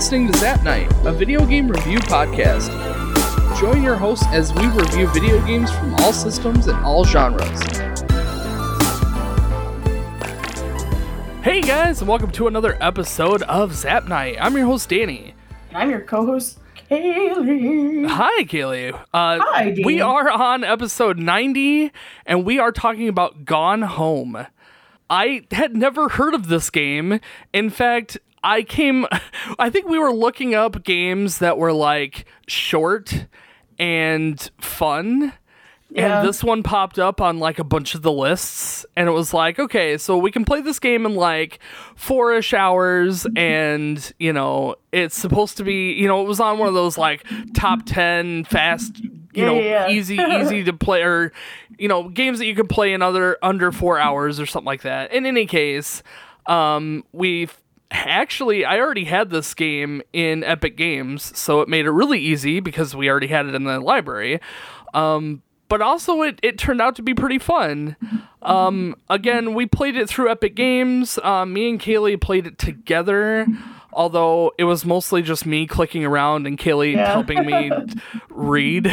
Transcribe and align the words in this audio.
listening 0.00 0.32
to 0.32 0.38
Zap 0.38 0.62
Night, 0.62 0.90
a 1.04 1.12
video 1.12 1.44
game 1.44 1.68
review 1.68 1.98
podcast. 1.98 2.70
Join 3.60 3.82
your 3.82 3.96
hosts 3.96 4.24
as 4.28 4.50
we 4.54 4.66
review 4.68 5.06
video 5.08 5.44
games 5.44 5.70
from 5.70 5.94
all 5.96 6.14
systems 6.14 6.68
and 6.68 6.78
all 6.86 7.04
genres. 7.04 7.60
Hey 11.42 11.60
guys, 11.60 12.00
and 12.00 12.08
welcome 12.08 12.30
to 12.30 12.46
another 12.46 12.78
episode 12.80 13.42
of 13.42 13.74
Zap 13.74 14.08
Night. 14.08 14.38
I'm 14.40 14.56
your 14.56 14.64
host 14.64 14.88
Danny. 14.88 15.34
And 15.68 15.76
I'm 15.76 15.90
your 15.90 16.00
co-host 16.00 16.58
Kaylee. 16.90 18.06
Hi, 18.08 18.44
Kaylee. 18.44 18.94
Uh, 18.94 19.04
Hi, 19.12 19.64
Danny. 19.64 19.84
we 19.84 20.00
are 20.00 20.30
on 20.30 20.64
episode 20.64 21.18
90, 21.18 21.92
and 22.24 22.46
we 22.46 22.58
are 22.58 22.72
talking 22.72 23.06
about 23.06 23.44
Gone 23.44 23.82
Home. 23.82 24.46
I 25.10 25.42
had 25.50 25.76
never 25.76 26.08
heard 26.08 26.32
of 26.34 26.46
this 26.46 26.70
game. 26.70 27.20
In 27.52 27.68
fact, 27.68 28.16
I 28.42 28.62
came, 28.62 29.06
I 29.58 29.70
think 29.70 29.88
we 29.88 29.98
were 29.98 30.12
looking 30.12 30.54
up 30.54 30.82
games 30.84 31.38
that 31.38 31.58
were 31.58 31.72
like 31.72 32.26
short 32.46 33.26
and 33.78 34.50
fun. 34.60 35.32
Yeah. 35.92 36.20
And 36.20 36.28
this 36.28 36.44
one 36.44 36.62
popped 36.62 37.00
up 37.00 37.20
on 37.20 37.40
like 37.40 37.58
a 37.58 37.64
bunch 37.64 37.96
of 37.96 38.02
the 38.02 38.12
lists, 38.12 38.86
and 38.96 39.08
it 39.08 39.12
was 39.12 39.34
like, 39.34 39.58
okay, 39.58 39.98
so 39.98 40.16
we 40.18 40.30
can 40.30 40.44
play 40.44 40.60
this 40.60 40.78
game 40.78 41.04
in 41.04 41.16
like 41.16 41.58
four 41.96 42.32
ish 42.34 42.54
hours, 42.54 43.26
and 43.34 44.12
you 44.20 44.32
know, 44.32 44.76
it's 44.92 45.16
supposed 45.18 45.56
to 45.56 45.64
be, 45.64 45.92
you 45.94 46.06
know, 46.06 46.22
it 46.22 46.28
was 46.28 46.38
on 46.38 46.58
one 46.58 46.68
of 46.68 46.74
those 46.74 46.96
like 46.96 47.26
top 47.54 47.80
10 47.86 48.44
fast, 48.44 49.00
you 49.00 49.10
Yeah, 49.34 49.44
know, 49.46 49.54
yeah, 49.58 49.88
easy, 49.88 50.14
easy 50.40 50.62
to 50.62 50.72
play, 50.72 51.02
or, 51.02 51.32
you 51.76 51.88
know, 51.88 52.08
games 52.08 52.38
that 52.38 52.46
you 52.46 52.54
can 52.54 52.68
play 52.68 52.92
in 52.92 53.02
other 53.02 53.36
under 53.42 53.72
four 53.72 53.98
hours 53.98 54.38
or 54.38 54.46
something 54.46 54.66
like 54.66 54.82
that. 54.82 55.12
In 55.12 55.26
any 55.26 55.44
case, 55.46 56.04
um, 56.46 57.02
we've 57.10 57.60
actually, 57.90 58.64
I 58.64 58.78
already 58.78 59.04
had 59.04 59.30
this 59.30 59.54
game 59.54 60.02
in 60.12 60.44
Epic 60.44 60.76
Games, 60.76 61.36
so 61.38 61.60
it 61.60 61.68
made 61.68 61.86
it 61.86 61.90
really 61.90 62.20
easy 62.20 62.60
because 62.60 62.94
we 62.94 63.08
already 63.10 63.26
had 63.28 63.46
it 63.46 63.54
in 63.54 63.64
the 63.64 63.80
library. 63.80 64.40
Um, 64.94 65.42
but 65.68 65.80
also 65.80 66.22
it, 66.22 66.40
it 66.42 66.58
turned 66.58 66.80
out 66.80 66.96
to 66.96 67.02
be 67.02 67.14
pretty 67.14 67.38
fun. 67.38 67.96
Um, 68.42 68.96
again, 69.08 69.54
we 69.54 69.66
played 69.66 69.96
it 69.96 70.08
through 70.08 70.30
Epic 70.30 70.56
Games. 70.56 71.18
Um, 71.22 71.52
me 71.52 71.70
and 71.70 71.80
Kaylee 71.80 72.20
played 72.20 72.46
it 72.46 72.58
together, 72.58 73.46
although 73.92 74.52
it 74.58 74.64
was 74.64 74.84
mostly 74.84 75.22
just 75.22 75.44
me 75.46 75.66
clicking 75.66 76.04
around 76.04 76.46
and 76.46 76.58
Kaylee 76.58 76.94
Yeah. 76.94 77.12
helping 77.12 77.44
me 77.46 77.70
read 78.30 78.90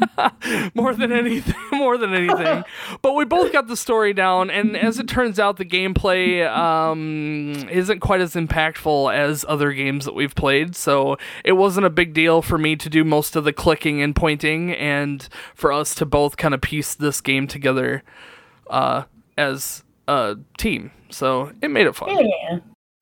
more 0.74 0.94
than 0.94 1.12
anything. 1.12 1.54
More 1.76 1.98
than 1.98 2.14
anything, 2.14 2.64
but 3.02 3.12
we 3.14 3.24
both 3.26 3.52
got 3.52 3.68
the 3.68 3.76
story 3.76 4.12
down, 4.14 4.50
and 4.50 4.76
as 4.76 4.98
it 4.98 5.06
turns 5.08 5.38
out, 5.38 5.56
the 5.58 5.64
gameplay 5.64 6.48
um, 6.50 7.52
isn't 7.70 8.00
quite 8.00 8.20
as 8.22 8.34
impactful 8.34 9.14
as 9.14 9.44
other 9.46 9.72
games 9.72 10.04
that 10.06 10.14
we've 10.14 10.34
played. 10.34 10.74
So 10.74 11.16
it 11.44 11.52
wasn't 11.52 11.84
a 11.86 11.90
big 11.90 12.14
deal 12.14 12.40
for 12.40 12.56
me 12.56 12.74
to 12.76 12.88
do 12.88 13.04
most 13.04 13.36
of 13.36 13.44
the 13.44 13.52
clicking 13.52 14.00
and 14.00 14.16
pointing, 14.16 14.72
and 14.72 15.28
for 15.54 15.70
us 15.70 15.94
to 15.96 16.06
both 16.06 16.36
kind 16.38 16.54
of 16.54 16.60
piece 16.62 16.94
this 16.94 17.20
game 17.20 17.46
together 17.46 18.02
uh, 18.70 19.02
as 19.36 19.84
a 20.08 20.36
team. 20.56 20.90
So 21.10 21.52
it 21.60 21.70
made 21.70 21.86
it 21.86 21.94
fun. 21.94 22.08
Yeah. 22.18 22.58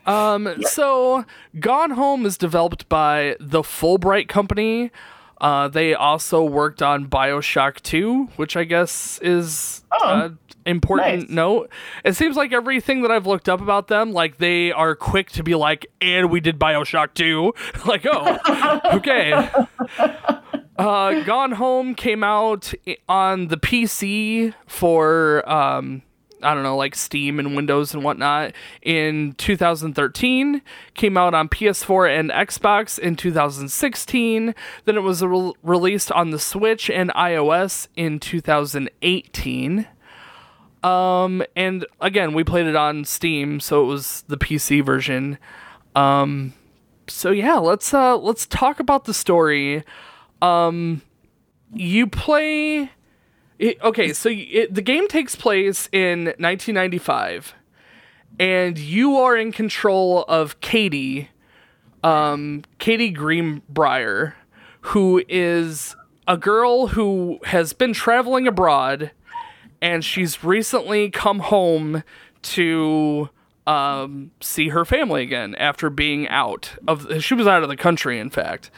Um, 0.07 0.63
so 0.63 1.25
Gone 1.59 1.93
Home 1.93 2.27
is 2.27 2.37
developed 2.37 2.89
by 2.89 3.37
the 3.41 3.63
Fullbright 3.63 4.29
Company. 4.29 4.91
Uh, 5.41 5.69
they 5.69 5.95
also 5.95 6.45
worked 6.45 6.81
on 6.83 7.07
Bioshock 7.07 7.81
2, 7.83 8.25
which 8.37 8.57
I 8.57 8.65
guess 8.65 9.19
is 9.23 9.85
Oh, 9.93 10.09
uh, 10.09 10.29
important 10.65 11.21
nice. 11.23 11.29
note. 11.31 11.71
It 12.05 12.17
seems 12.17 12.37
like 12.37 12.53
everything 12.53 13.03
that 13.03 13.11
I've 13.11 13.27
looked 13.27 13.49
up 13.49 13.61
about 13.61 13.89
them, 13.89 14.13
like 14.13 14.39
they 14.39 14.73
are 14.73 14.95
quick 14.95 15.31
to 15.33 15.43
be 15.43 15.55
like, 15.55 15.87
and 16.01 16.31
we 16.31 16.41
did 16.41 16.59
Bioshock 16.59 17.15
2. 17.15 17.53
like, 17.87 18.07
oh, 18.11 18.39
okay. 18.95 19.49
Uh, 20.77 21.23
Gone 21.23 21.53
Home 21.53 21.95
came 21.95 22.25
out 22.25 22.75
on 23.09 23.47
the 23.47 23.57
PC 23.57 24.55
for 24.67 25.49
um, 25.49 26.03
I 26.45 26.55
don't 26.55 26.63
know, 26.63 26.77
like 26.77 26.95
Steam 26.95 27.39
and 27.39 27.57
Windows 27.57 27.95
and 27.95 28.05
whatnot 28.05 28.53
in 28.83 29.35
2013. 29.39 30.63
Came 30.95 31.17
out 31.17 31.35
on 31.35 31.49
PS4 31.49 32.19
and 32.19 32.31
Xbox 32.31 32.99
in 32.99 33.17
2016. 33.17 34.55
Then 34.85 34.97
it 34.97 35.01
was 35.01 35.23
re- 35.23 35.53
released 35.63 36.13
on 36.13 36.31
the 36.31 36.39
Switch 36.39 36.91
and 36.91 37.11
iOS 37.11 37.89
in 37.97 38.21
2018. 38.21 39.89
Um, 40.83 41.43
and 41.57 41.87
again, 42.01 42.35
we 42.35 42.45
played 42.45 42.67
it 42.67 42.77
on 42.77 43.05
Steam, 43.07 43.59
so 43.59 43.83
it 43.83 43.87
was 43.87 44.23
the 44.29 44.37
PC 44.37 44.85
version. 44.85 45.39
Um, 45.97 46.53
so 47.09 47.31
yeah, 47.31 47.57
let's 47.57 47.93
uh 47.95 48.17
let's 48.17 48.47
talk 48.47 48.81
about 48.81 49.05
the 49.05 49.15
story. 49.15 49.83
Um, 50.43 51.03
you 51.73 52.07
play. 52.07 52.91
It, 53.59 53.81
okay, 53.83 54.13
so 54.13 54.31
it, 54.33 54.75
the 54.75 54.83
game 54.83 55.07
takes 55.09 55.37
place 55.37 55.89
in 55.93 56.25
1995, 56.25 57.55
and 58.39 58.79
you 58.79 59.17
are 59.17 59.37
in 59.37 59.53
control 59.53 60.25
of 60.27 60.61
Katie, 60.61 61.31
um, 62.03 62.65
Katie 62.79 63.15
Greenbriar, 63.15 64.35
who 64.81 65.23
is 65.29 65.95
a 66.27 66.37
girl 66.37 66.89
who 66.89 67.39
has 67.45 67.73
been 67.73 67.93
traveling 67.93 68.49
abroad, 68.49 69.13
and 69.81 70.05
she's 70.05 70.43
recently 70.43 71.11
come 71.11 71.39
home 71.39 72.03
to 72.43 73.29
um, 73.67 74.31
see 74.41 74.69
her 74.71 74.85
family 74.85 75.23
again 75.23 75.55
after 75.55 75.91
being 75.91 76.29
out 76.29 76.73
of. 76.89 77.23
She 77.23 77.35
was 77.35 77.47
out 77.47 77.63
of 77.63 77.69
the 77.69 77.77
country, 77.77 78.19
in 78.19 78.31
fact. 78.31 78.71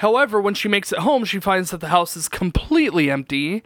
However, 0.00 0.40
when 0.40 0.54
she 0.54 0.66
makes 0.66 0.92
it 0.92 1.00
home, 1.00 1.26
she 1.26 1.40
finds 1.40 1.72
that 1.72 1.80
the 1.80 1.88
house 1.88 2.16
is 2.16 2.26
completely 2.26 3.10
empty, 3.10 3.62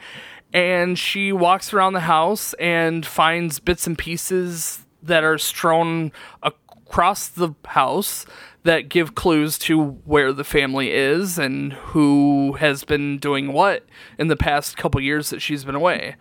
and 0.53 0.99
she 0.99 1.31
walks 1.31 1.73
around 1.73 1.93
the 1.93 2.01
house 2.01 2.55
and 2.55 3.07
finds 3.07 3.61
bits 3.61 3.87
and 3.87 3.97
pieces 3.97 4.85
that 5.01 5.23
are 5.23 5.39
strewn 5.39 6.11
across 6.43 7.29
the 7.29 7.51
house 7.65 8.27
that 8.65 8.89
give 8.89 9.15
clues 9.15 9.59
to 9.59 9.81
where 10.07 10.33
the 10.33 10.43
family 10.43 10.91
is 10.91 11.39
and 11.39 11.73
who 11.73 12.55
has 12.55 12.83
been 12.83 13.19
doing 13.19 13.53
what 13.53 13.85
in 14.19 14.27
the 14.27 14.35
past 14.35 14.77
couple 14.77 15.01
years 15.01 15.31
that 15.31 15.39
she's 15.39 15.65
been 15.65 15.77
away. 15.77 16.17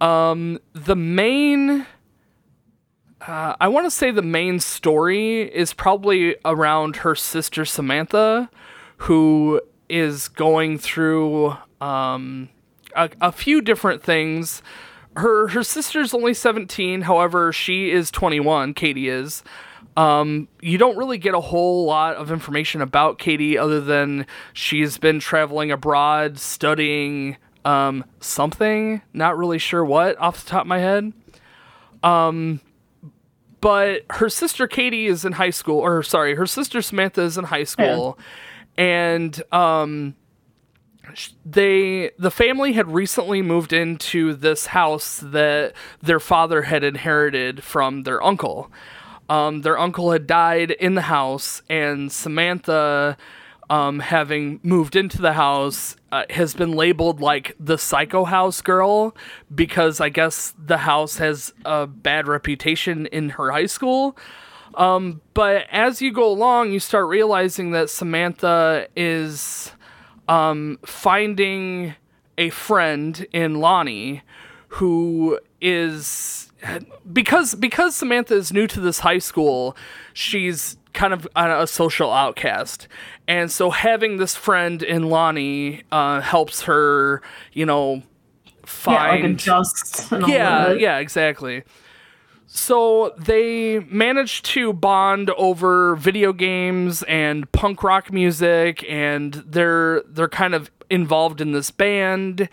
Um, 0.00 0.60
the 0.72 0.94
main 0.94 1.84
uh, 3.26 3.56
I 3.60 3.66
want 3.66 3.86
to 3.86 3.90
say 3.90 4.12
the 4.12 4.22
main 4.22 4.60
story 4.60 5.42
is 5.42 5.74
probably 5.74 6.36
around 6.44 6.96
her 6.96 7.16
sister 7.16 7.64
Samantha, 7.64 8.48
who 9.02 9.60
is 9.88 10.28
going 10.28 10.78
through 10.78 11.56
um, 11.80 12.48
a, 12.94 13.10
a 13.20 13.32
few 13.32 13.60
different 13.60 14.02
things. 14.02 14.62
Her 15.16 15.48
her 15.48 15.62
sister's 15.62 16.14
only 16.14 16.34
17, 16.34 17.02
however, 17.02 17.52
she 17.52 17.90
is 17.90 18.10
21, 18.10 18.74
Katie 18.74 19.08
is. 19.08 19.42
Um, 19.96 20.48
you 20.60 20.78
don't 20.78 20.96
really 20.96 21.18
get 21.18 21.34
a 21.34 21.40
whole 21.40 21.84
lot 21.84 22.14
of 22.14 22.30
information 22.30 22.80
about 22.80 23.18
Katie 23.18 23.58
other 23.58 23.80
than 23.80 24.26
she's 24.54 24.96
been 24.98 25.18
traveling 25.18 25.70
abroad 25.70 26.38
studying 26.38 27.36
um, 27.64 28.04
something, 28.20 29.02
not 29.12 29.36
really 29.36 29.58
sure 29.58 29.84
what 29.84 30.18
off 30.18 30.44
the 30.44 30.50
top 30.50 30.62
of 30.62 30.66
my 30.68 30.78
head 30.78 31.12
Um, 32.02 32.60
but 33.60 34.02
her 34.10 34.28
sister 34.28 34.66
Katie 34.66 35.06
is 35.06 35.24
in 35.24 35.32
high 35.32 35.50
school, 35.50 35.78
or 35.78 36.02
sorry, 36.02 36.34
her 36.36 36.46
sister 36.46 36.82
Samantha 36.82 37.22
is 37.22 37.36
in 37.36 37.44
high 37.44 37.64
school, 37.64 38.18
and 38.76 39.42
um, 39.52 40.14
they 41.44 42.10
the 42.18 42.30
family 42.30 42.72
had 42.72 42.90
recently 42.90 43.42
moved 43.42 43.72
into 43.72 44.34
this 44.34 44.66
house 44.66 45.18
that 45.22 45.74
their 46.00 46.20
father 46.20 46.62
had 46.62 46.84
inherited 46.84 47.62
from 47.62 48.02
their 48.04 48.22
uncle. 48.22 48.70
Um, 49.28 49.62
their 49.62 49.78
uncle 49.78 50.12
had 50.12 50.26
died 50.26 50.72
in 50.72 50.94
the 50.94 51.02
house, 51.02 51.62
and 51.68 52.12
Samantha, 52.12 53.16
um, 53.70 54.00
having 54.00 54.60
moved 54.62 54.96
into 54.96 55.22
the 55.22 55.32
house, 55.32 55.96
uh, 56.10 56.24
has 56.30 56.54
been 56.54 56.72
labeled 56.72 57.20
like 57.20 57.56
the 57.58 57.78
psycho 57.78 58.24
house 58.24 58.60
girl 58.60 59.16
because 59.54 60.00
I 60.00 60.08
guess 60.08 60.52
the 60.58 60.78
house 60.78 61.16
has 61.16 61.54
a 61.64 61.86
bad 61.86 62.28
reputation 62.28 63.06
in 63.06 63.30
her 63.30 63.52
high 63.52 63.66
school. 63.66 64.16
Um, 64.74 65.20
but 65.34 65.66
as 65.70 66.00
you 66.00 66.12
go 66.12 66.30
along, 66.30 66.72
you 66.72 66.80
start 66.80 67.06
realizing 67.08 67.72
that 67.72 67.90
Samantha 67.90 68.88
is 68.96 69.72
um, 70.28 70.78
finding 70.84 71.94
a 72.38 72.50
friend 72.50 73.26
in 73.32 73.56
Lonnie 73.56 74.22
who 74.68 75.38
is 75.60 76.50
because 77.12 77.54
because 77.54 77.94
Samantha 77.96 78.34
is 78.34 78.52
new 78.52 78.66
to 78.66 78.80
this 78.80 79.00
high 79.00 79.18
school, 79.18 79.76
she's 80.12 80.76
kind 80.92 81.12
of 81.12 81.28
a, 81.36 81.62
a 81.62 81.66
social 81.66 82.12
outcast. 82.12 82.88
And 83.28 83.50
so 83.50 83.70
having 83.70 84.16
this 84.16 84.34
friend 84.36 84.82
in 84.82 85.08
Lonnie 85.08 85.82
uh, 85.90 86.20
helps 86.20 86.62
her, 86.62 87.22
you 87.52 87.66
know, 87.66 88.02
find 88.64 88.94
Yeah, 88.96 89.10
like 89.10 89.24
find 89.24 89.24
adjust. 89.24 90.12
And 90.12 90.28
yeah, 90.28 90.72
yeah, 90.72 90.98
exactly. 90.98 91.64
So 92.54 93.14
they 93.16 93.78
managed 93.78 94.44
to 94.44 94.74
bond 94.74 95.30
over 95.38 95.96
video 95.96 96.34
games 96.34 97.02
and 97.04 97.50
punk 97.52 97.82
rock 97.82 98.12
music, 98.12 98.84
and 98.90 99.32
they're 99.32 100.02
they're 100.02 100.28
kind 100.28 100.54
of 100.54 100.70
involved 100.90 101.40
in 101.40 101.52
this 101.52 101.70
band, 101.70 102.50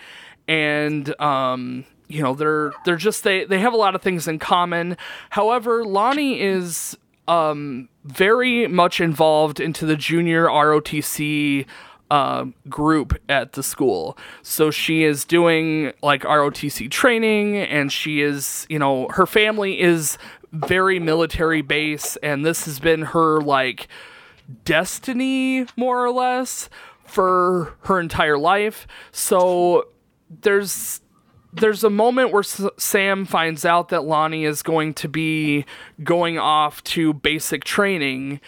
and 0.48 1.20
um, 1.20 1.84
you 2.08 2.24
know 2.24 2.34
they're 2.34 2.72
they're 2.86 2.96
just 2.96 3.26
they 3.26 3.44
they 3.44 3.60
have 3.60 3.74
a 3.74 3.78
lot 3.78 3.94
of 3.94 4.02
things 4.02 4.26
in 4.26 4.40
common. 4.40 4.96
However, 5.32 5.84
Lonnie 5.84 6.40
is 6.40 6.98
um, 7.28 7.90
very 8.06 8.68
much 8.68 9.02
involved 9.02 9.60
into 9.60 9.86
the 9.86 9.98
junior 9.98 10.46
ROTC 10.46 11.66
uh, 12.12 12.46
group 12.68 13.20
at 13.30 13.54
the 13.54 13.64
school. 13.64 14.18
So 14.42 14.72
she 14.72 15.04
is 15.04 15.26
doing 15.26 15.94
like 16.02 16.24
ROTC 16.24 16.90
training, 16.90 17.58
and 17.58 17.92
she 17.92 18.22
is, 18.22 18.66
you 18.70 18.80
know, 18.80 19.08
her 19.10 19.26
family 19.26 19.80
is 19.80 20.18
very 20.52 21.00
military 21.00 21.62
base, 21.62 22.16
and 22.18 22.46
this 22.46 22.66
has 22.66 22.80
been 22.80 23.02
her 23.04 23.42
like 23.42 23.88
destiny, 24.66 25.68
more 25.76 26.04
or 26.04 26.12
less, 26.12 26.70
for 27.06 27.76
her 27.82 28.00
entire 28.00 28.38
life. 28.38 28.88
So 29.12 29.88
there's 30.42 31.02
there's 31.52 31.84
a 31.84 31.90
moment 31.90 32.32
where 32.32 32.42
S- 32.42 32.62
Sam 32.78 33.26
finds 33.26 33.66
out 33.66 33.90
that 33.90 34.04
Lonnie 34.04 34.46
is 34.46 34.62
going 34.62 34.94
to 34.96 35.08
be 35.08 35.66
going 36.04 36.38
off 36.38 36.84
to 36.84 37.14
basic 37.14 37.64
training 37.64 38.40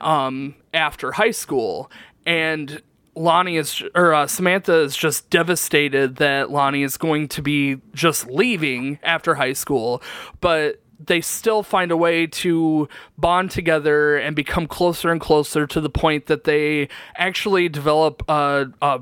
um, 0.00 0.54
after 0.72 1.12
high 1.12 1.32
school, 1.32 1.90
and 2.24 2.82
Lonnie 3.16 3.56
is 3.56 3.82
or 3.94 4.12
uh, 4.12 4.26
Samantha 4.26 4.80
is 4.80 4.96
just 4.96 5.30
devastated 5.30 6.16
that 6.16 6.50
Lonnie 6.50 6.82
is 6.82 6.96
going 6.96 7.28
to 7.28 7.42
be 7.42 7.80
just 7.94 8.28
leaving 8.28 8.98
after 9.02 9.34
high 9.34 9.54
school, 9.54 10.02
but 10.40 10.82
they 11.04 11.20
still 11.20 11.62
find 11.62 11.90
a 11.90 11.96
way 11.96 12.26
to 12.26 12.88
bond 13.18 13.50
together 13.50 14.16
and 14.16 14.36
become 14.36 14.66
closer 14.66 15.10
and 15.10 15.20
closer 15.20 15.66
to 15.66 15.80
the 15.80 15.90
point 15.90 16.26
that 16.26 16.44
they 16.44 16.88
actually 17.16 17.68
develop 17.68 18.22
a, 18.28 18.66
a 18.82 19.00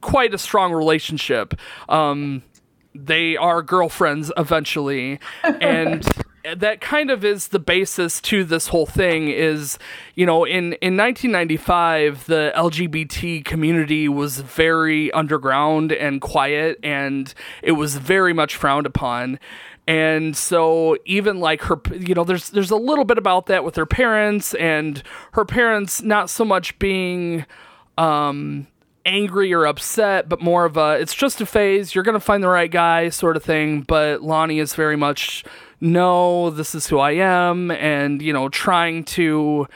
quite 0.00 0.34
a 0.34 0.38
strong 0.38 0.72
relationship. 0.72 1.54
Um, 1.88 2.42
they 2.94 3.36
are 3.36 3.62
girlfriends 3.62 4.32
eventually, 4.36 5.20
and 5.44 6.06
that 6.56 6.80
kind 6.80 7.10
of 7.10 7.24
is 7.24 7.48
the 7.48 7.58
basis 7.58 8.20
to 8.22 8.44
this 8.44 8.68
whole 8.68 8.86
thing. 8.86 9.28
Is 9.28 9.78
you 10.14 10.26
know 10.26 10.44
in 10.44 10.74
in 10.74 10.96
1995 10.96 12.26
the 12.26 12.52
LGBT 12.56 13.44
community 13.44 14.08
was 14.08 14.40
very 14.40 15.12
underground 15.12 15.92
and 15.92 16.20
quiet, 16.20 16.78
and 16.82 17.32
it 17.62 17.72
was 17.72 17.96
very 17.96 18.32
much 18.32 18.56
frowned 18.56 18.86
upon. 18.86 19.38
And 19.86 20.36
so 20.36 20.96
even 21.04 21.40
like 21.40 21.62
her 21.62 21.80
you 21.92 22.14
know 22.14 22.24
there's 22.24 22.50
there's 22.50 22.70
a 22.70 22.76
little 22.76 23.04
bit 23.04 23.18
about 23.18 23.46
that 23.46 23.64
with 23.64 23.76
her 23.76 23.86
parents 23.86 24.54
and 24.54 25.02
her 25.32 25.44
parents 25.44 26.02
not 26.02 26.30
so 26.30 26.44
much 26.44 26.78
being 26.78 27.44
um 27.98 28.66
angry 29.06 29.52
or 29.52 29.66
upset, 29.66 30.28
but 30.28 30.40
more 30.40 30.64
of 30.64 30.76
a 30.76 30.98
it's 31.00 31.14
just 31.14 31.40
a 31.40 31.46
phase. 31.46 31.94
You're 31.94 32.04
gonna 32.04 32.20
find 32.20 32.42
the 32.42 32.48
right 32.48 32.70
guy 32.70 33.08
sort 33.08 33.36
of 33.36 33.42
thing. 33.42 33.82
But 33.82 34.22
Lonnie 34.22 34.58
is 34.58 34.74
very 34.74 34.96
much 34.96 35.44
no, 35.80 36.50
this 36.50 36.74
is 36.74 36.86
who 36.86 36.98
I 36.98 37.12
am, 37.12 37.70
and 37.70 38.20
you 38.20 38.32
know, 38.32 38.48
trying 38.48 39.04
to. 39.04 39.66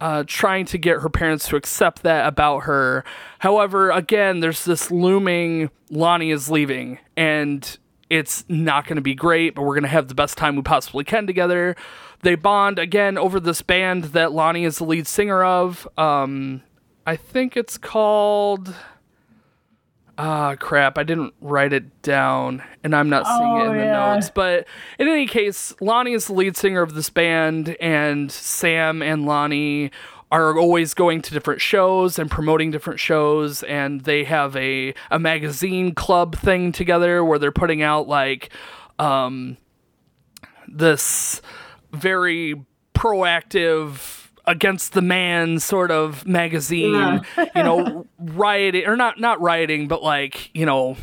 Uh, 0.00 0.24
trying 0.26 0.66
to 0.66 0.78
get 0.78 0.98
her 0.98 1.08
parents 1.08 1.46
to 1.46 1.54
accept 1.54 2.02
that 2.02 2.26
about 2.26 2.64
her. 2.64 3.04
However, 3.38 3.92
again, 3.92 4.40
there's 4.40 4.64
this 4.64 4.90
looming 4.90 5.70
Lonnie 5.90 6.32
is 6.32 6.50
leaving, 6.50 6.98
and 7.16 7.78
it's 8.10 8.44
not 8.48 8.84
going 8.88 8.96
to 8.96 9.02
be 9.02 9.14
great, 9.14 9.54
but 9.54 9.62
we're 9.62 9.74
going 9.74 9.84
to 9.84 9.88
have 9.88 10.08
the 10.08 10.14
best 10.16 10.36
time 10.36 10.56
we 10.56 10.62
possibly 10.62 11.04
can 11.04 11.24
together. 11.24 11.76
They 12.22 12.34
bond 12.34 12.80
again 12.80 13.16
over 13.16 13.38
this 13.38 13.62
band 13.62 14.06
that 14.06 14.32
Lonnie 14.32 14.64
is 14.64 14.78
the 14.78 14.84
lead 14.84 15.06
singer 15.06 15.44
of. 15.44 15.86
Um, 15.96 16.62
I 17.06 17.14
think 17.14 17.56
it's 17.56 17.78
called. 17.78 18.74
Ah, 20.24 20.54
crap. 20.54 20.98
I 20.98 21.02
didn't 21.02 21.34
write 21.40 21.72
it 21.72 22.00
down, 22.02 22.62
and 22.84 22.94
I'm 22.94 23.08
not 23.08 23.26
seeing 23.26 23.56
it 23.56 23.66
Oh, 23.66 23.70
in 23.72 23.78
the 23.78 23.84
yeah. 23.84 24.14
notes. 24.14 24.30
But 24.32 24.68
in 25.00 25.08
any 25.08 25.26
case, 25.26 25.74
Lonnie 25.80 26.12
is 26.12 26.26
the 26.28 26.34
lead 26.34 26.56
singer 26.56 26.80
of 26.80 26.94
this 26.94 27.10
band, 27.10 27.76
and 27.80 28.30
Sam 28.30 29.02
and 29.02 29.26
Lonnie 29.26 29.90
are 30.30 30.56
always 30.56 30.94
going 30.94 31.22
to 31.22 31.32
different 31.32 31.60
shows 31.60 32.20
and 32.20 32.30
promoting 32.30 32.70
different 32.70 32.98
shows 33.00 33.62
and 33.64 34.00
they 34.04 34.24
have 34.24 34.56
a, 34.56 34.94
a 35.10 35.18
magazine 35.18 35.92
club 35.94 36.34
thing 36.36 36.72
together 36.72 37.22
where 37.22 37.38
they're 37.38 37.52
putting 37.52 37.82
out 37.82 38.08
like 38.08 38.48
um, 38.98 39.58
this 40.66 41.42
very 41.92 42.54
proactive 42.94 44.21
against 44.46 44.92
the 44.92 45.02
man 45.02 45.58
sort 45.60 45.90
of 45.90 46.26
magazine 46.26 46.94
Yeah. 46.94 47.20
you 47.54 47.62
know 47.62 48.06
rioting 48.18 48.86
or 48.86 48.96
not 48.96 49.20
not 49.20 49.40
rioting 49.40 49.88
but 49.88 50.02
like 50.02 50.50
you 50.54 50.66
know 50.66 50.96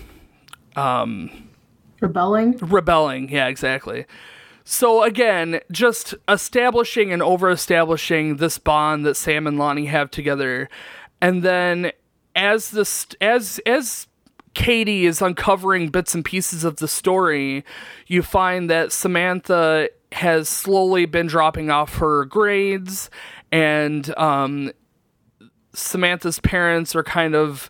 um, 0.76 1.30
Rebelling. 2.02 2.58
rebelling 2.62 3.30
yeah 3.30 3.48
exactly 3.48 4.06
so 4.64 5.04
again 5.04 5.60
just 5.72 6.16
establishing 6.28 7.12
and 7.12 7.22
over 7.22 7.50
establishing 7.50 8.38
this 8.38 8.58
bond 8.58 9.06
that 9.06 9.16
sam 9.16 9.48
and 9.48 9.58
lonnie 9.58 9.86
have 9.88 10.10
together 10.12 10.70
and 11.22 11.44
then 11.44 11.92
as 12.36 12.72
this 12.72 13.08
as 13.20 13.60
as 13.66 14.08
katie 14.54 15.06
is 15.06 15.22
uncovering 15.22 15.90
bits 15.90 16.14
and 16.16 16.24
pieces 16.26 16.64
of 16.64 16.78
the 16.78 16.88
story 16.88 17.64
you 18.08 18.22
find 18.22 18.70
that 18.70 18.92
samantha 18.92 19.90
has 20.12 20.50
slowly 20.50 21.06
been 21.06 21.28
dropping 21.28 21.70
off 21.70 21.98
her 21.98 22.26
grades 22.26 23.10
and 23.52 24.18
um 24.18 24.72
samantha's 25.74 26.40
parents 26.40 26.96
are 26.96 27.04
kind 27.04 27.36
of 27.36 27.70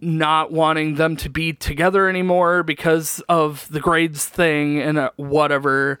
not 0.00 0.52
wanting 0.52 0.96
them 0.96 1.16
to 1.16 1.28
be 1.28 1.52
together 1.52 2.08
anymore 2.08 2.62
because 2.62 3.20
of 3.28 3.68
the 3.70 3.80
grades 3.80 4.26
thing 4.26 4.78
and 4.78 4.98
uh, 4.98 5.10
whatever. 5.16 5.98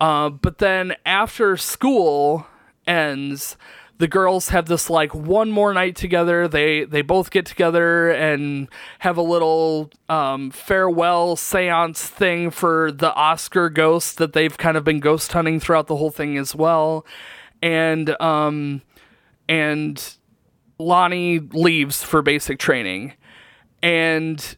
Uh, 0.00 0.28
but 0.28 0.58
then 0.58 0.94
after 1.06 1.56
school 1.56 2.46
ends, 2.86 3.56
the 3.98 4.08
girls 4.08 4.48
have 4.48 4.66
this 4.66 4.88
like 4.88 5.14
one 5.14 5.50
more 5.50 5.74
night 5.74 5.96
together. 5.96 6.48
They 6.48 6.84
they 6.84 7.02
both 7.02 7.30
get 7.30 7.46
together 7.46 8.10
and 8.10 8.68
have 9.00 9.16
a 9.16 9.22
little 9.22 9.90
um, 10.08 10.50
farewell 10.50 11.36
seance 11.36 12.06
thing 12.06 12.50
for 12.50 12.92
the 12.92 13.12
Oscar 13.14 13.68
ghost 13.68 14.18
that 14.18 14.32
they've 14.32 14.56
kind 14.56 14.76
of 14.76 14.84
been 14.84 15.00
ghost 15.00 15.32
hunting 15.32 15.60
throughout 15.60 15.88
the 15.88 15.96
whole 15.96 16.10
thing 16.10 16.36
as 16.38 16.54
well. 16.54 17.04
And 17.60 18.20
um, 18.20 18.82
and 19.48 20.16
Lonnie 20.78 21.40
leaves 21.40 22.02
for 22.02 22.22
basic 22.22 22.58
training. 22.58 23.14
And 23.82 24.56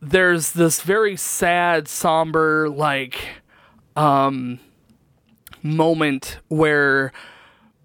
there's 0.00 0.52
this 0.52 0.82
very 0.82 1.16
sad, 1.16 1.88
somber, 1.88 2.68
like, 2.68 3.18
um, 3.96 4.58
moment 5.62 6.38
where 6.48 7.12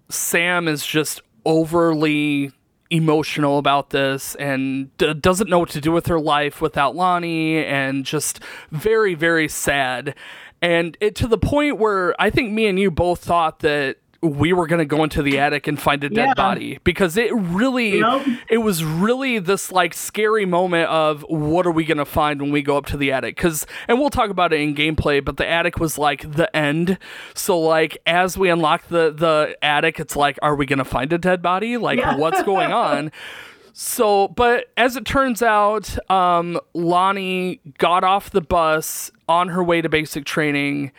Sam 0.08 0.68
is 0.68 0.86
just 0.86 1.20
overly 1.44 2.52
emotional 2.90 3.58
about 3.58 3.90
this 3.90 4.34
and 4.36 4.96
d- 4.98 5.14
doesn't 5.14 5.50
know 5.50 5.58
what 5.58 5.70
to 5.70 5.80
do 5.80 5.92
with 5.92 6.06
her 6.06 6.20
life 6.20 6.60
without 6.60 6.94
Lonnie 6.94 7.64
and 7.64 8.04
just 8.04 8.40
very, 8.70 9.14
very 9.14 9.48
sad. 9.48 10.14
And 10.62 10.96
it 11.00 11.14
to 11.16 11.26
the 11.26 11.38
point 11.38 11.78
where 11.78 12.14
I 12.20 12.30
think 12.30 12.52
me 12.52 12.66
and 12.66 12.78
you 12.78 12.90
both 12.90 13.22
thought 13.22 13.60
that 13.60 13.98
we 14.26 14.52
were 14.52 14.66
going 14.66 14.78
to 14.80 14.84
go 14.84 15.02
into 15.04 15.22
the 15.22 15.38
attic 15.38 15.66
and 15.66 15.80
find 15.80 16.02
a 16.04 16.08
dead 16.08 16.28
Yeah. 16.28 16.34
body. 16.34 16.78
Because 16.84 17.16
it 17.16 17.30
really 17.34 18.02
it 18.48 18.58
was 18.58 18.84
really 18.84 19.38
this 19.38 19.70
like 19.72 19.94
scary 19.94 20.44
moment 20.46 20.88
of 20.88 21.22
what 21.28 21.66
are 21.66 21.70
we 21.70 21.84
going 21.84 21.98
to 21.98 22.04
find 22.04 22.40
when 22.42 22.50
we 22.50 22.62
go 22.62 22.76
up 22.76 22.86
to 22.86 22.96
the 22.96 23.12
attic? 23.12 23.36
Cuz 23.36 23.66
and 23.88 23.98
we'll 23.98 24.10
talk 24.10 24.30
about 24.30 24.52
it 24.52 24.60
in 24.60 24.74
gameplay 24.74 25.24
but 25.24 25.36
the 25.36 25.46
attic 25.48 25.78
was 25.78 25.98
like 25.98 26.30
the 26.32 26.54
end. 26.56 26.98
So 27.34 27.58
like 27.58 27.98
as 28.06 28.36
we 28.36 28.50
unlock 28.50 28.88
the 28.88 29.12
the 29.12 29.56
attic 29.62 29.98
it's 30.00 30.16
like 30.16 30.38
are 30.42 30.54
we 30.54 30.66
going 30.66 30.78
to 30.78 30.84
find 30.84 31.12
a 31.12 31.18
dead 31.18 31.42
body? 31.42 31.76
Like 31.76 31.98
Yeah. 31.98 32.16
what's 32.16 32.42
going 32.42 32.72
on? 32.86 33.12
So, 33.78 34.28
but 34.28 34.66
as 34.78 34.96
it 34.96 35.04
turns 35.04 35.42
out, 35.42 35.98
um, 36.10 36.58
Lonnie 36.72 37.60
got 37.76 38.04
off 38.04 38.30
the 38.30 38.40
bus 38.40 39.10
on 39.28 39.48
her 39.48 39.62
way 39.62 39.82
to 39.82 39.88
basic 39.90 40.24
training, 40.24 40.92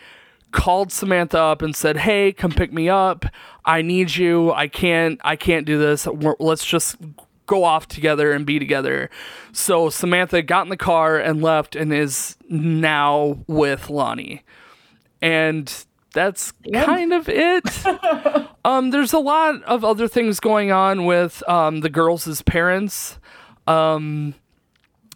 called 0.52 0.92
Samantha 0.92 1.38
up 1.38 1.62
and 1.62 1.74
said, 1.74 1.98
"Hey, 1.98 2.32
come 2.32 2.52
pick 2.52 2.72
me 2.72 2.88
up. 2.88 3.24
I 3.64 3.82
need 3.82 4.16
you. 4.16 4.52
I 4.52 4.68
can't. 4.68 5.20
I 5.22 5.36
can't 5.36 5.66
do 5.66 5.78
this. 5.78 6.06
We're, 6.06 6.36
let's 6.38 6.64
just." 6.64 6.96
Go 7.46 7.64
off 7.64 7.88
together 7.88 8.32
and 8.32 8.44
be 8.44 8.58
together. 8.58 9.08
So 9.52 9.88
Samantha 9.88 10.42
got 10.42 10.66
in 10.66 10.68
the 10.68 10.76
car 10.76 11.16
and 11.16 11.40
left 11.40 11.74
and 11.74 11.94
is 11.94 12.36
now 12.46 13.38
with 13.46 13.88
Lonnie. 13.88 14.42
And 15.22 15.72
that's 16.12 16.52
kind 16.74 17.14
of 17.14 17.26
it. 17.26 17.64
Um, 18.64 18.90
there's 18.90 19.14
a 19.14 19.18
lot 19.18 19.62
of 19.62 19.82
other 19.82 20.06
things 20.08 20.40
going 20.40 20.70
on 20.70 21.06
with 21.06 21.42
um, 21.48 21.80
the 21.80 21.88
girls' 21.88 22.42
parents. 22.42 23.18
Um, 23.66 24.34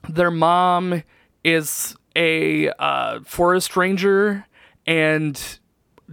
their 0.09 0.31
mom 0.31 1.03
is 1.45 1.97
a 2.17 2.71
uh, 2.79 3.21
forest 3.25 3.77
ranger, 3.77 4.47
and 4.87 5.59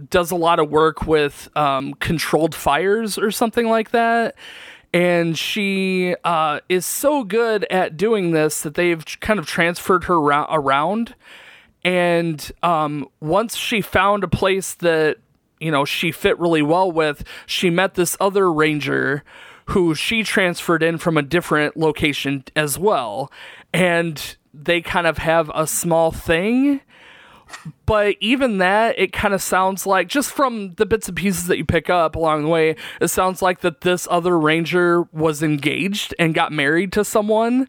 does 0.08 0.30
a 0.30 0.36
lot 0.36 0.58
of 0.58 0.70
work 0.70 1.06
with 1.06 1.48
um, 1.56 1.94
controlled 1.94 2.54
fires 2.54 3.18
or 3.18 3.30
something 3.30 3.68
like 3.68 3.90
that. 3.90 4.34
And 4.92 5.38
she 5.38 6.16
uh, 6.24 6.60
is 6.68 6.84
so 6.84 7.22
good 7.22 7.64
at 7.70 7.96
doing 7.96 8.32
this 8.32 8.62
that 8.62 8.74
they've 8.74 9.04
kind 9.20 9.38
of 9.38 9.46
transferred 9.46 10.04
her 10.04 10.20
ra- 10.20 10.48
around. 10.50 11.14
And 11.84 12.50
um, 12.62 13.08
once 13.20 13.56
she 13.56 13.80
found 13.80 14.24
a 14.24 14.28
place 14.28 14.74
that 14.74 15.18
you 15.60 15.70
know 15.70 15.84
she 15.84 16.10
fit 16.10 16.38
really 16.38 16.62
well 16.62 16.90
with, 16.90 17.24
she 17.46 17.70
met 17.70 17.94
this 17.94 18.16
other 18.20 18.52
ranger 18.52 19.22
who 19.66 19.94
she 19.94 20.24
transferred 20.24 20.82
in 20.82 20.98
from 20.98 21.16
a 21.16 21.22
different 21.22 21.76
location 21.76 22.44
as 22.56 22.76
well. 22.76 23.30
And 23.72 24.36
they 24.52 24.80
kind 24.80 25.06
of 25.06 25.18
have 25.18 25.50
a 25.54 25.66
small 25.66 26.10
thing 26.10 26.80
but 27.86 28.16
even 28.20 28.58
that 28.58 28.98
it 28.98 29.12
kind 29.12 29.34
of 29.34 29.42
sounds 29.42 29.86
like 29.86 30.08
just 30.08 30.30
from 30.30 30.74
the 30.74 30.86
bits 30.86 31.08
and 31.08 31.16
pieces 31.16 31.46
that 31.46 31.58
you 31.58 31.64
pick 31.64 31.90
up 31.90 32.16
along 32.16 32.42
the 32.42 32.48
way 32.48 32.76
it 33.00 33.08
sounds 33.08 33.42
like 33.42 33.60
that 33.60 33.82
this 33.82 34.06
other 34.10 34.38
ranger 34.38 35.02
was 35.12 35.42
engaged 35.42 36.14
and 36.18 36.34
got 36.34 36.52
married 36.52 36.92
to 36.92 37.04
someone 37.04 37.68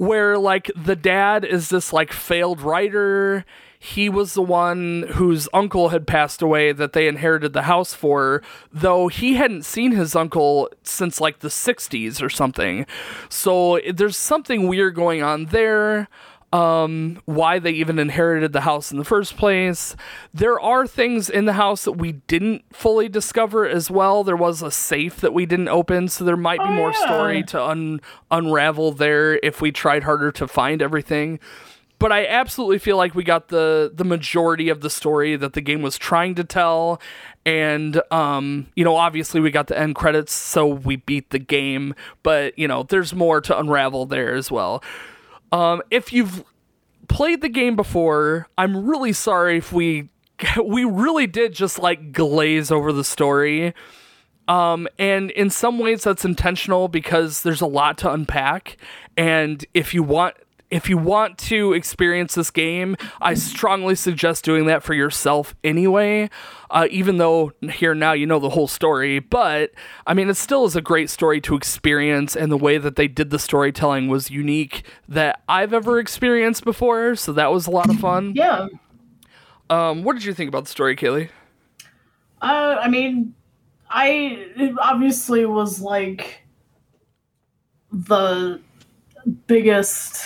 where 0.00 0.38
like 0.38 0.70
the 0.74 0.96
dad 0.96 1.44
is 1.44 1.68
this 1.68 1.92
like 1.92 2.10
failed 2.10 2.62
writer. 2.62 3.44
He 3.78 4.08
was 4.08 4.32
the 4.32 4.40
one 4.40 5.04
whose 5.10 5.46
uncle 5.52 5.90
had 5.90 6.06
passed 6.06 6.40
away 6.40 6.72
that 6.72 6.94
they 6.94 7.06
inherited 7.06 7.52
the 7.52 7.62
house 7.62 7.92
for 7.92 8.42
though 8.72 9.08
he 9.08 9.34
hadn't 9.34 9.66
seen 9.66 9.92
his 9.92 10.16
uncle 10.16 10.70
since 10.82 11.20
like 11.20 11.40
the 11.40 11.48
60s 11.48 12.22
or 12.22 12.30
something. 12.30 12.86
So 13.28 13.78
there's 13.92 14.16
something 14.16 14.68
weird 14.68 14.94
going 14.94 15.22
on 15.22 15.46
there 15.46 16.08
um, 16.52 17.20
why 17.26 17.58
they 17.60 17.70
even 17.70 17.98
inherited 17.98 18.52
the 18.52 18.62
house 18.62 18.90
in 18.90 18.98
the 18.98 19.04
first 19.04 19.36
place. 19.36 19.94
There 20.34 20.58
are 20.58 20.86
things 20.86 21.30
in 21.30 21.44
the 21.44 21.52
house 21.52 21.84
that 21.84 21.92
we 21.92 22.12
didn't 22.12 22.64
fully 22.74 23.08
discover 23.08 23.68
as 23.68 23.90
well. 23.90 24.24
There 24.24 24.36
was 24.36 24.60
a 24.60 24.70
safe 24.70 25.20
that 25.20 25.32
we 25.32 25.46
didn't 25.46 25.68
open, 25.68 26.08
so 26.08 26.24
there 26.24 26.36
might 26.36 26.58
be 26.58 26.64
Oh, 26.66 26.72
more 26.72 26.90
yeah. 26.92 27.04
story 27.06 27.42
to 27.44 27.62
un- 27.64 28.00
unravel 28.32 28.92
there 28.92 29.38
if 29.44 29.60
we 29.60 29.70
tried 29.70 30.02
harder 30.02 30.32
to 30.32 30.48
find 30.48 30.82
everything. 30.82 31.38
But 32.00 32.12
I 32.12 32.26
absolutely 32.26 32.78
feel 32.78 32.96
like 32.96 33.14
we 33.14 33.22
got 33.24 33.48
the 33.48 33.92
the 33.94 34.04
majority 34.06 34.70
of 34.70 34.80
the 34.80 34.88
story 34.88 35.36
that 35.36 35.52
the 35.52 35.60
game 35.60 35.82
was 35.82 35.98
trying 35.98 36.34
to 36.36 36.44
tell, 36.44 36.98
and 37.44 38.00
um, 38.10 38.68
you 38.74 38.84
know, 38.84 38.96
obviously 38.96 39.38
we 39.40 39.50
got 39.50 39.66
the 39.66 39.78
end 39.78 39.94
credits, 39.96 40.32
so 40.32 40.66
we 40.66 40.96
beat 40.96 41.28
the 41.28 41.38
game. 41.38 41.94
But 42.22 42.58
you 42.58 42.66
know, 42.66 42.84
there's 42.84 43.14
more 43.14 43.42
to 43.42 43.56
unravel 43.58 44.06
there 44.06 44.34
as 44.34 44.50
well. 44.50 44.82
Um, 45.52 45.82
if 45.90 46.12
you've 46.12 46.44
played 47.08 47.40
the 47.40 47.48
game 47.48 47.76
before, 47.76 48.48
I'm 48.56 48.86
really 48.86 49.12
sorry 49.12 49.58
if 49.58 49.72
we 49.72 50.08
we 50.64 50.84
really 50.84 51.26
did 51.26 51.52
just 51.52 51.78
like 51.78 52.12
glaze 52.12 52.70
over 52.70 52.92
the 52.92 53.04
story. 53.04 53.74
Um, 54.48 54.88
and 54.98 55.30
in 55.30 55.48
some 55.48 55.78
ways 55.78 56.02
that's 56.02 56.24
intentional 56.24 56.88
because 56.88 57.42
there's 57.42 57.60
a 57.60 57.66
lot 57.66 57.98
to 57.98 58.10
unpack. 58.10 58.76
And 59.16 59.64
if 59.74 59.94
you 59.94 60.02
want 60.02 60.34
if 60.70 60.88
you 60.88 60.96
want 60.96 61.36
to 61.38 61.72
experience 61.72 62.34
this 62.34 62.50
game, 62.50 62.96
I 63.20 63.34
strongly 63.34 63.94
suggest 63.94 64.44
doing 64.44 64.66
that 64.66 64.82
for 64.82 64.94
yourself 64.94 65.54
anyway. 65.64 66.30
Uh, 66.70 66.86
even 66.90 67.16
though 67.18 67.52
here 67.72 67.94
now 67.94 68.12
you 68.12 68.26
know 68.26 68.38
the 68.38 68.50
whole 68.50 68.68
story, 68.68 69.18
but 69.18 69.72
I 70.06 70.14
mean, 70.14 70.28
it 70.28 70.36
still 70.36 70.64
is 70.66 70.76
a 70.76 70.80
great 70.80 71.10
story 71.10 71.40
to 71.40 71.56
experience, 71.56 72.36
and 72.36 72.52
the 72.52 72.56
way 72.56 72.78
that 72.78 72.94
they 72.94 73.08
did 73.08 73.30
the 73.30 73.40
storytelling 73.40 74.06
was 74.06 74.30
unique 74.30 74.84
that 75.08 75.42
I've 75.48 75.72
ever 75.72 75.98
experienced 75.98 76.64
before. 76.64 77.16
So 77.16 77.32
that 77.32 77.50
was 77.50 77.66
a 77.66 77.72
lot 77.72 77.90
of 77.90 77.96
fun. 77.98 78.34
Yeah. 78.36 78.68
Um, 79.68 80.04
what 80.04 80.14
did 80.14 80.24
you 80.24 80.34
think 80.34 80.48
about 80.48 80.64
the 80.64 80.70
story, 80.70 80.94
Kaylee? 80.94 81.30
Uh, 82.40 82.76
I 82.80 82.88
mean, 82.88 83.34
I 83.88 84.46
it 84.56 84.74
obviously 84.80 85.44
was 85.46 85.80
like 85.80 86.42
the 87.92 88.60
biggest. 89.46 90.22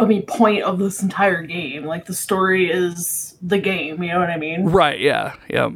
I 0.00 0.06
mean, 0.06 0.22
point 0.22 0.62
of 0.62 0.78
this 0.78 1.02
entire 1.02 1.42
game. 1.42 1.84
Like 1.84 2.06
the 2.06 2.14
story 2.14 2.70
is 2.70 3.36
the 3.42 3.58
game. 3.58 4.02
You 4.02 4.12
know 4.12 4.20
what 4.20 4.30
I 4.30 4.36
mean? 4.38 4.64
Right? 4.66 4.98
Yeah, 4.98 5.34
yeah. 5.48 5.70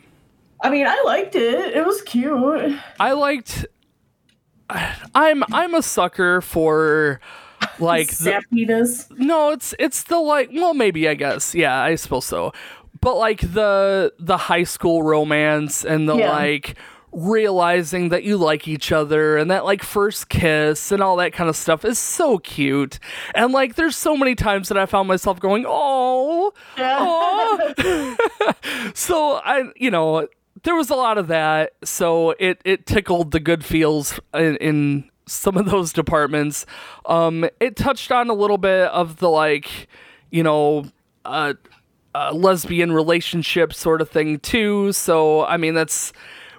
I 0.62 0.71
mean, 0.71 0.87
I 0.87 1.02
liked 1.04 1.35
it. 1.35 1.76
It 1.76 1.85
was 1.85 2.00
cute. 2.02 2.78
I 2.99 3.12
liked. 3.12 3.66
I'm 5.14 5.45
I'm 5.52 5.75
a 5.75 5.83
sucker 5.83 6.40
for 6.40 7.21
like 7.78 8.09
the, 8.09 8.43
no, 9.19 9.50
it's 9.50 9.75
it's 9.78 10.04
the 10.04 10.19
like 10.19 10.50
well 10.52 10.73
maybe 10.75 11.07
I 11.09 11.14
guess 11.14 11.54
yeah 11.54 11.83
I 11.83 11.97
suppose 11.97 12.25
so, 12.25 12.52
but 13.00 13.16
like 13.16 13.40
the 13.40 14.12
the 14.19 14.37
high 14.38 14.64
school 14.64 15.02
romance 15.02 15.85
and 15.85 16.09
the 16.09 16.16
Yeah. 16.16 16.31
like 16.31 16.76
realizing 17.14 18.09
that 18.09 18.25
you 18.25 18.37
like 18.37 18.66
each 18.66 18.90
other 18.90 19.37
and 19.37 19.50
that 19.50 19.64
like 19.64 19.83
first 19.83 20.28
kiss 20.28 20.90
and 20.90 21.02
all 21.02 21.16
that 21.16 21.33
kind 21.33 21.49
of 21.49 21.56
stuff 21.56 21.85
is 21.85 21.99
so 21.99 22.38
cute 22.38 22.99
and 23.35 23.52
like 23.52 23.76
there's 23.76 23.97
so 23.97 24.16
many 24.16 24.35
times 24.35 24.68
that 24.68 24.76
I 24.76 24.87
found 24.87 25.06
myself 25.06 25.38
going 25.38 25.64
oh 25.66 26.52
Aw. 26.78 27.75
so 28.94 29.40
I, 29.44 29.64
you 29.76 29.90
know, 29.90 30.28
there 30.62 30.75
was 30.75 30.90
a 30.90 30.94
lot 30.94 31.18
of 31.18 31.28
that. 31.28 31.73
So 31.85 32.30
it 32.38 32.61
it 32.64 32.87
tickled 32.87 33.30
the 33.30 33.40
good 33.40 33.64
feels 33.64 34.18
in, 34.33 34.56
in 34.56 35.11
some 35.26 35.56
of 35.56 35.66
those 35.66 35.92
departments. 35.92 36.66
Um, 37.06 37.49
it 37.61 37.76
touched 37.76 38.12
on 38.12 38.28
a 38.28 38.35
little 38.35 38.59
bit 38.59 38.88
of 38.88 39.16
the 39.16 39.30
like, 39.30 39.88
you 40.30 40.42
know, 40.42 40.87
uh, 41.25 41.54
uh, 42.14 42.33
lesbian 42.33 42.92
relationship 42.92 43.73
sort 43.73 44.00
of 44.00 44.11
thing 44.11 44.38
too. 44.40 44.92
So 44.92 45.44
I 45.44 45.56
mean, 45.56 45.75
that's 45.75 46.12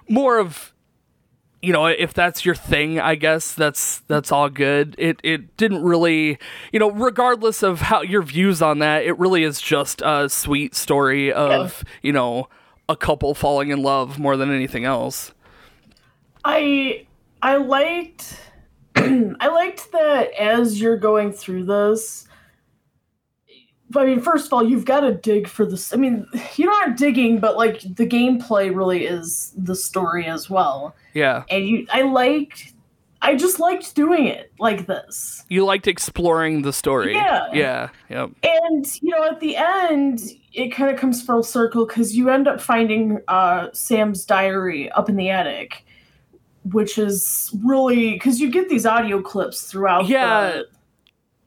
more 0.08 0.38
of 0.38 0.72
you 1.62 1.72
know 1.72 1.86
if 1.86 2.12
that's 2.12 2.44
your 2.44 2.54
thing 2.54 3.00
i 3.00 3.14
guess 3.14 3.54
that's 3.54 4.00
that's 4.00 4.30
all 4.30 4.48
good 4.48 4.94
it 4.98 5.18
it 5.24 5.56
didn't 5.56 5.82
really 5.82 6.38
you 6.72 6.78
know 6.78 6.90
regardless 6.90 7.62
of 7.62 7.80
how 7.80 8.02
your 8.02 8.22
views 8.22 8.60
on 8.60 8.78
that 8.78 9.04
it 9.04 9.18
really 9.18 9.42
is 9.42 9.60
just 9.60 10.02
a 10.04 10.28
sweet 10.28 10.74
story 10.74 11.32
of 11.32 11.82
you 12.02 12.12
know 12.12 12.48
a 12.88 12.96
couple 12.96 13.34
falling 13.34 13.70
in 13.70 13.82
love 13.82 14.18
more 14.18 14.36
than 14.36 14.54
anything 14.54 14.84
else 14.84 15.32
I 16.46 17.06
I 17.42 17.56
liked 17.56 18.40
I 18.96 19.48
liked 19.48 19.90
that 19.90 20.32
as 20.38 20.80
you're 20.80 20.96
going 20.96 21.32
through 21.32 21.64
this. 21.64 22.28
I 23.98 24.06
mean, 24.06 24.20
first 24.20 24.46
of 24.46 24.52
all, 24.52 24.64
you've 24.68 24.84
got 24.84 25.00
to 25.00 25.12
dig 25.14 25.48
for 25.48 25.64
this. 25.66 25.92
I 25.92 25.96
mean, 25.96 26.26
you're 26.56 26.70
not 26.70 26.96
digging, 26.96 27.38
but 27.40 27.56
like 27.56 27.80
the 27.82 28.06
gameplay 28.06 28.74
really 28.74 29.04
is 29.06 29.52
the 29.56 29.74
story 29.74 30.26
as 30.26 30.48
well. 30.50 30.94
yeah 31.14 31.44
And 31.50 31.66
you, 31.68 31.86
I 31.92 32.02
liked, 32.02 32.72
I 33.22 33.34
just 33.34 33.58
liked 33.60 33.94
doing 33.94 34.26
it 34.26 34.52
like 34.58 34.86
this. 34.86 35.44
you 35.48 35.64
liked 35.64 35.86
exploring 35.86 36.62
the 36.62 36.72
story 36.72 37.14
Yeah. 37.14 37.46
yeah 37.52 37.88
yep 38.10 38.30
And 38.42 38.86
you 39.02 39.10
know, 39.10 39.24
at 39.24 39.40
the 39.40 39.56
end, 39.56 40.20
it 40.52 40.68
kind 40.68 40.90
of 40.92 40.98
comes 41.00 41.22
full 41.22 41.42
circle 41.42 41.86
because 41.86 42.16
you 42.16 42.30
end 42.30 42.46
up 42.48 42.60
finding 42.60 43.20
uh, 43.28 43.68
Sam's 43.72 44.24
diary 44.24 44.90
up 44.92 45.08
in 45.08 45.16
the 45.16 45.28
attic, 45.30 45.84
which 46.72 46.98
is 46.98 47.50
really 47.64 48.12
because 48.14 48.40
you 48.40 48.50
get 48.50 48.68
these 48.68 48.86
audio 48.86 49.20
clips 49.22 49.62
throughout. 49.62 50.06
Yeah. 50.06 50.50
The, 50.50 50.66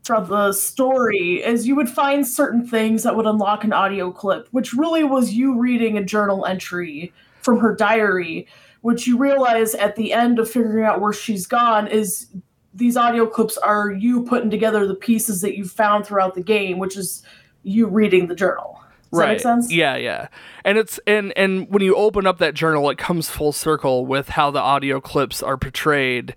throughout 0.09 0.27
the 0.27 0.51
story, 0.51 1.43
is 1.43 1.67
you 1.67 1.75
would 1.75 1.87
find 1.87 2.27
certain 2.27 2.65
things 2.65 3.03
that 3.03 3.15
would 3.15 3.27
unlock 3.27 3.63
an 3.63 3.71
audio 3.71 4.11
clip, 4.11 4.47
which 4.49 4.73
really 4.73 5.03
was 5.03 5.33
you 5.33 5.59
reading 5.59 5.97
a 5.97 6.03
journal 6.03 6.47
entry 6.47 7.13
from 7.41 7.59
her 7.59 7.75
diary, 7.75 8.47
which 8.81 9.05
you 9.05 9.17
realize 9.17 9.75
at 9.75 9.95
the 9.95 10.11
end 10.11 10.39
of 10.39 10.49
figuring 10.49 10.83
out 10.83 10.99
where 10.99 11.13
she's 11.13 11.45
gone 11.45 11.87
is 11.87 12.27
these 12.73 12.97
audio 12.97 13.27
clips 13.27 13.55
are 13.57 13.91
you 13.91 14.23
putting 14.23 14.49
together 14.49 14.87
the 14.87 14.95
pieces 14.95 15.41
that 15.41 15.55
you 15.55 15.63
found 15.63 16.07
throughout 16.07 16.33
the 16.33 16.41
game, 16.41 16.79
which 16.79 16.97
is 16.97 17.21
you 17.61 17.85
reading 17.85 18.27
the 18.27 18.35
journal. 18.35 18.81
Does 19.11 19.19
that 19.19 19.27
make 19.27 19.39
sense? 19.41 19.71
Yeah, 19.71 19.95
yeah. 19.95 20.27
And 20.65 20.79
it's 20.79 20.99
and 21.05 21.37
and 21.37 21.69
when 21.69 21.83
you 21.83 21.95
open 21.95 22.25
up 22.25 22.39
that 22.39 22.55
journal, 22.55 22.89
it 22.89 22.97
comes 22.97 23.29
full 23.29 23.51
circle 23.51 24.07
with 24.07 24.29
how 24.29 24.49
the 24.49 24.59
audio 24.59 24.99
clips 24.99 25.43
are 25.43 25.57
portrayed. 25.57 26.35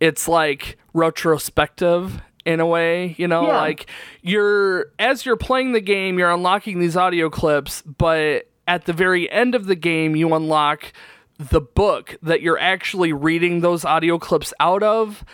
It's 0.00 0.28
like 0.28 0.78
retrospective 0.94 2.22
in 2.48 2.60
a 2.60 2.66
way, 2.66 3.14
you 3.18 3.28
know, 3.28 3.46
Yeah. 3.46 3.56
like 3.58 3.86
you're 4.22 4.86
as 4.98 5.24
you're 5.26 5.36
playing 5.36 5.72
the 5.72 5.80
game, 5.80 6.18
you're 6.18 6.30
unlocking 6.32 6.80
these 6.80 6.96
audio 6.96 7.28
clips, 7.30 7.82
but 7.82 8.48
at 8.66 8.86
the 8.86 8.92
very 8.92 9.30
end 9.30 9.54
of 9.54 9.66
the 9.66 9.76
game, 9.76 10.16
you 10.16 10.34
unlock 10.34 10.92
the 11.38 11.60
book 11.60 12.16
that 12.22 12.42
you're 12.42 12.58
actually 12.58 13.12
reading 13.12 13.60
those 13.60 13.84
audio 13.84 14.18
clips 14.18 14.52
out 14.58 14.82
of, 14.82 15.24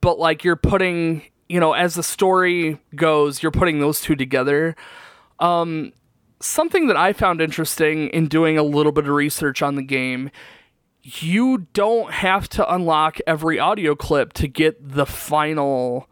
but 0.00 0.18
like 0.18 0.44
you're 0.44 0.54
putting, 0.54 1.22
you 1.48 1.58
know, 1.58 1.72
as 1.72 1.94
the 1.94 2.02
story 2.02 2.78
goes, 2.94 3.42
you're 3.42 3.50
putting 3.50 3.80
those 3.80 4.00
two 4.00 4.14
together 4.14 4.76
um, 5.40 5.92
something 6.40 6.86
that 6.88 6.96
I 6.98 7.14
found 7.14 7.40
interesting 7.40 8.08
in 8.08 8.26
doing 8.28 8.58
a 8.58 8.62
little 8.62 8.92
bit 8.92 9.04
of 9.04 9.10
research 9.10 9.62
on 9.62 9.76
the 9.76 9.82
game, 9.82 10.30
you 11.02 11.66
don't 11.72 12.12
have 12.12 12.46
to 12.50 12.74
unlock 12.74 13.18
every 13.26 13.58
audio 13.58 13.94
clip 13.94 14.34
to 14.34 14.46
get 14.46 14.76
the 14.86 15.06
final 15.06 16.09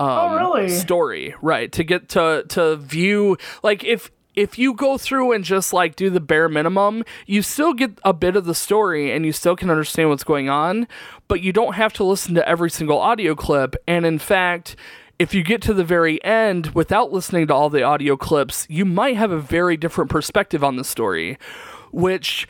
um, 0.00 0.08
Oh, 0.08 0.36
really? 0.54 0.68
story, 0.68 1.34
right? 1.42 1.70
To 1.72 1.84
get 1.84 2.08
to 2.10 2.44
to 2.48 2.76
view 2.76 3.36
like 3.62 3.84
if 3.84 4.10
if 4.34 4.58
you 4.58 4.74
go 4.74 4.98
through 4.98 5.32
and 5.32 5.42
just 5.44 5.72
like 5.72 5.96
do 5.96 6.10
the 6.10 6.20
bare 6.20 6.48
minimum, 6.48 7.04
you 7.26 7.40
still 7.40 7.72
get 7.72 7.98
a 8.04 8.12
bit 8.12 8.36
of 8.36 8.44
the 8.44 8.54
story 8.54 9.10
and 9.10 9.24
you 9.24 9.32
still 9.32 9.56
can 9.56 9.70
understand 9.70 10.10
what's 10.10 10.24
going 10.24 10.50
on, 10.50 10.86
but 11.26 11.40
you 11.40 11.52
don't 11.54 11.74
have 11.74 11.94
to 11.94 12.04
listen 12.04 12.34
to 12.34 12.46
every 12.46 12.68
single 12.68 12.98
audio 12.98 13.34
clip. 13.34 13.76
And 13.88 14.04
in 14.04 14.18
fact, 14.18 14.76
if 15.18 15.32
you 15.32 15.42
get 15.42 15.62
to 15.62 15.72
the 15.72 15.84
very 15.84 16.22
end 16.22 16.66
without 16.74 17.10
listening 17.10 17.46
to 17.46 17.54
all 17.54 17.70
the 17.70 17.82
audio 17.82 18.14
clips, 18.18 18.66
you 18.68 18.84
might 18.84 19.16
have 19.16 19.30
a 19.30 19.38
very 19.40 19.78
different 19.78 20.10
perspective 20.10 20.62
on 20.62 20.76
the 20.76 20.84
story, 20.84 21.38
which, 21.90 22.46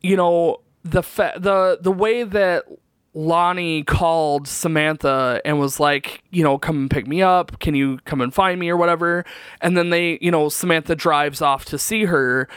you 0.00 0.16
know, 0.16 0.62
the 0.82 1.04
fa- 1.04 1.34
the 1.38 1.78
the 1.80 1.92
way 1.92 2.24
that 2.24 2.64
Lonnie 3.12 3.82
called 3.82 4.46
Samantha 4.46 5.40
and 5.44 5.58
was 5.58 5.80
like, 5.80 6.22
you 6.30 6.44
know, 6.44 6.58
come 6.58 6.76
and 6.82 6.90
pick 6.90 7.06
me 7.06 7.22
up. 7.22 7.58
Can 7.58 7.74
you 7.74 7.98
come 8.04 8.20
and 8.20 8.32
find 8.32 8.60
me 8.60 8.68
or 8.70 8.76
whatever? 8.76 9.24
And 9.60 9.76
then 9.76 9.90
they, 9.90 10.18
you 10.20 10.30
know, 10.30 10.48
Samantha 10.48 10.94
drives 10.94 11.42
off 11.42 11.64
to 11.66 11.78
see 11.78 12.04
her. 12.04 12.48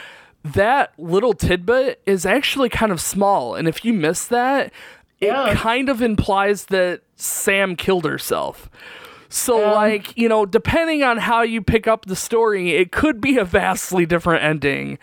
That 0.44 0.94
little 1.00 1.34
tidbit 1.34 2.02
is 2.06 2.26
actually 2.26 2.70
kind 2.70 2.92
of 2.92 3.02
small. 3.02 3.56
And 3.56 3.68
if 3.68 3.84
you 3.84 3.94
miss 3.94 4.28
that, 4.28 4.72
Yeah. 5.20 5.52
it 5.52 5.58
kind 5.58 5.90
of 5.90 6.02
implies 6.02 6.66
that 6.66 7.02
Sam 7.16 7.76
killed 7.76 8.06
herself. 8.06 8.70
So, 9.30 9.60
Yeah. 9.60 9.72
like, 9.72 10.16
you 10.16 10.30
know, 10.30 10.46
depending 10.46 11.02
on 11.02 11.18
how 11.18 11.42
you 11.42 11.62
pick 11.64 11.88
up 11.88 12.06
the 12.06 12.16
story, 12.16 12.72
it 12.76 12.92
could 12.92 13.20
be 13.20 13.38
a 13.38 13.46
vastly 13.46 14.06
different 14.06 14.44
ending, 14.44 15.00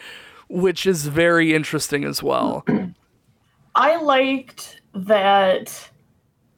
which 0.49 0.87
is 0.87 1.07
very 1.09 1.53
interesting 1.55 2.05
as 2.05 2.23
well. 2.23 2.65
I 3.75 3.97
liked 3.97 4.80
that 4.95 5.91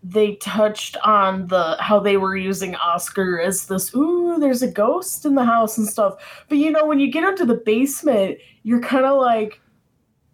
they 0.02 0.34
touched 0.36 0.96
on 1.04 1.46
the 1.46 1.76
how 1.78 2.00
they 2.00 2.16
were 2.16 2.36
using 2.36 2.74
Oscar 2.76 3.38
as 3.40 3.66
this 3.66 3.94
ooh 3.94 4.36
there's 4.40 4.62
a 4.62 4.70
ghost 4.70 5.24
in 5.24 5.34
the 5.36 5.44
house 5.44 5.78
and 5.78 5.86
stuff. 5.86 6.44
But 6.48 6.58
you 6.58 6.70
know 6.72 6.84
when 6.86 6.98
you 6.98 7.10
get 7.10 7.22
into 7.24 7.44
the 7.46 7.54
basement, 7.54 8.38
you're 8.64 8.80
kind 8.80 9.04
of 9.06 9.20
like 9.20 9.60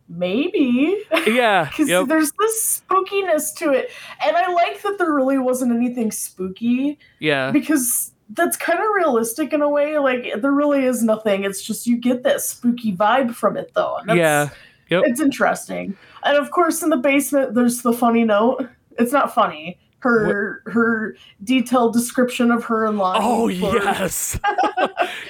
maybe 0.08 1.02
yeah. 1.26 1.64
because 1.70 1.88
Yep. 1.88 2.06
there's 2.08 2.32
this 2.38 2.82
spookiness 2.88 3.54
to 3.56 3.72
it. 3.72 3.90
And 4.24 4.36
I 4.36 4.50
like 4.52 4.80
that 4.82 4.96
there 4.98 5.12
really 5.12 5.38
wasn't 5.38 5.72
anything 5.72 6.10
spooky 6.12 6.98
Yeah. 7.20 7.50
because 7.50 8.12
that's 8.30 8.56
kind 8.56 8.78
of 8.78 8.86
realistic 8.94 9.52
in 9.52 9.60
a 9.60 9.68
way. 9.68 9.98
Like 9.98 10.40
there 10.40 10.52
really 10.52 10.84
is 10.84 11.02
nothing. 11.02 11.44
It's 11.44 11.62
just 11.62 11.86
you 11.86 11.96
get 11.98 12.22
that 12.22 12.40
spooky 12.40 12.96
vibe 12.96 13.34
from 13.34 13.56
it 13.58 13.72
though. 13.74 13.96
And 13.98 14.08
that's, 14.08 14.16
Yeah. 14.16 14.48
Yep. 14.90 15.04
It's 15.06 15.20
interesting. 15.20 15.96
And 16.24 16.36
of 16.36 16.50
course 16.50 16.82
in 16.82 16.90
the 16.90 16.96
basement 16.96 17.54
there's 17.54 17.82
the 17.82 17.92
funny 17.92 18.24
note. 18.24 18.68
It's 18.98 19.12
not 19.12 19.34
funny. 19.34 19.78
Her 20.00 20.62
her 20.66 21.16
detailed 21.42 21.92
description 21.92 22.52
of 22.52 22.62
her 22.66 22.86
and 22.86 22.98
Lonnie. 22.98 23.18
Oh 23.20 23.48
for- 23.48 23.76
yes, 23.84 24.38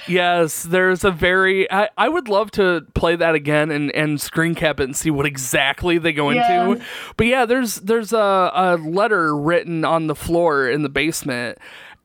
yes. 0.07 0.63
There's 0.63 1.03
a 1.03 1.09
very. 1.11 1.69
I, 1.71 1.89
I 1.97 2.07
would 2.07 2.27
love 2.27 2.51
to 2.51 2.85
play 2.93 3.15
that 3.15 3.33
again 3.33 3.71
and 3.71 3.91
and 3.93 4.21
screen 4.21 4.53
cap 4.55 4.79
it 4.79 4.83
and 4.83 4.95
see 4.95 5.09
what 5.09 5.25
exactly 5.25 5.97
they 5.97 6.13
go 6.13 6.29
Yeah. 6.29 6.67
into. 6.69 6.85
But 7.17 7.25
yeah, 7.27 7.45
there's 7.45 7.77
there's 7.77 8.13
a, 8.13 8.51
a 8.53 8.77
letter 8.77 9.35
written 9.35 9.83
on 9.85 10.05
the 10.05 10.15
floor 10.15 10.69
in 10.69 10.83
the 10.83 10.89
basement. 10.89 11.57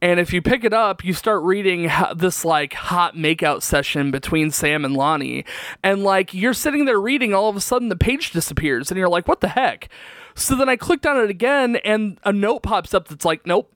And 0.04 0.20
if 0.20 0.34
you 0.34 0.42
pick 0.42 0.64
it 0.64 0.75
up, 0.75 1.02
you 1.02 1.14
start 1.14 1.42
reading 1.44 1.90
this 2.14 2.44
like 2.44 2.75
hot 2.75 3.16
makeout 3.16 3.62
session 3.62 4.11
between 4.11 4.50
Sam 4.50 4.84
and 4.84 4.94
Lonnie. 4.94 5.46
And 5.82 6.04
like 6.04 6.34
you're 6.34 6.52
sitting 6.52 6.84
there 6.84 7.00
reading, 7.00 7.32
all 7.32 7.49
of 7.49 7.56
a 7.56 7.61
sudden 7.62 7.88
the 7.88 7.96
page 7.96 8.30
disappears, 8.30 8.90
and 8.90 8.99
you're 8.99 9.08
like, 9.08 9.26
what 9.26 9.40
the 9.40 9.49
heck? 9.49 9.88
So 10.34 10.56
then 10.56 10.68
I 10.68 10.76
clicked 10.76 11.06
on 11.06 11.16
it 11.18 11.30
again, 11.30 11.76
and 11.76 12.18
a 12.23 12.34
note 12.34 12.62
pops 12.62 12.92
up 12.92 13.08
that's 13.08 13.25
like, 13.25 13.46
nope, 13.46 13.73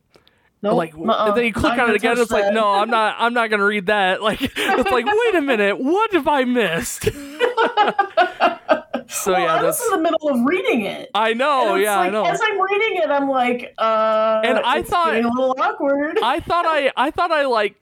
Nope, 0.61 0.77
like 0.77 0.95
uh-uh, 0.95 1.29
and 1.29 1.37
then 1.37 1.47
you 1.47 1.53
click 1.55 1.77
not 1.77 1.85
on 1.85 1.91
it 1.91 1.97
again 1.97 2.19
it's 2.19 2.33
like 2.33 2.53
no 2.53 2.73
i'm 2.73 2.91
not 2.91 3.15
i'm 3.21 3.33
not 3.33 3.49
gonna 3.49 3.65
read 3.65 3.87
that. 3.87 4.21
Like 4.29 4.43
it's 4.43 4.91
like 4.91 5.07
wait 5.07 5.35
a 5.37 5.41
minute. 5.41 5.79
What 5.79 6.13
have 6.13 6.27
i 6.29 6.45
missed 6.45 7.05
so 9.09 9.33
well, 9.33 9.41
yeah 9.41 9.55
I 9.57 9.63
was 9.63 9.81
in 9.85 9.91
the 9.91 9.99
middle 10.11 10.29
of 10.29 10.45
reading 10.45 10.83
it. 10.83 11.11
i 11.15 11.33
know 11.35 11.75
And 11.75 11.83
yeah 11.83 11.97
like, 11.97 12.09
i 12.09 12.11
know 12.11 12.25
As 12.25 12.41
I'm 12.43 12.61
reading 12.61 13.03
it, 13.03 13.11
I'm 13.11 13.29
like, 13.29 13.75
uh, 13.79 14.43
And 14.45 14.59
I 14.59 14.83
thought- 14.83 15.17
a 15.17 15.23
little 15.29 15.57
awkward. 15.59 16.19
i 16.23 16.41
thought 16.41 16.67
i 16.67 16.93
i 16.97 17.11
thought 17.11 17.31
i 17.33 17.45
like 17.47 17.77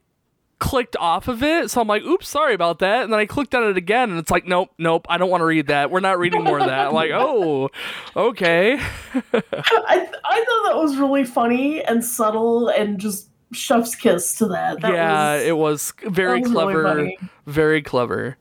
clicked 0.58 0.96
off 0.96 1.28
of 1.28 1.42
it 1.42 1.70
so 1.70 1.82
i'm 1.82 1.86
like 1.86 2.02
oops 2.04 2.26
sorry 2.26 2.54
about 2.54 2.78
that 2.78 3.02
and 3.04 3.12
then 3.12 3.20
i 3.20 3.26
clicked 3.26 3.54
on 3.54 3.62
it 3.68 3.76
again 3.76 4.08
and 4.08 4.18
it's 4.18 4.30
like 4.30 4.46
nope 4.46 4.70
nope 4.78 5.04
i 5.10 5.18
don't 5.18 5.28
want 5.28 5.42
to 5.42 5.44
read 5.44 5.66
that 5.66 5.90
we're 5.90 6.00
not 6.00 6.18
reading 6.18 6.42
more 6.42 6.58
of 6.58 6.64
that 6.66 6.86
I'm 6.88 6.94
like 6.94 7.10
oh 7.14 7.68
okay 8.16 8.78
I 8.80 9.28
I 9.44 9.98
thought 9.98 10.62
that 10.70 10.76
was 10.76 10.96
really 10.96 11.24
funny 11.26 11.84
and 11.84 12.02
subtle 12.02 12.68
and 12.68 12.98
just 12.98 13.28
chef's 13.52 13.94
kiss 13.94 14.34
to 14.36 14.46
that. 14.48 14.80
that 14.80 14.92
yeah 14.94 15.34
was, 15.34 15.42
it 15.44 15.56
was 15.58 15.92
very 16.10 16.40
was 16.40 16.50
clever 16.50 16.82
funny. 16.84 17.18
very 17.46 17.82
clever 17.82 18.38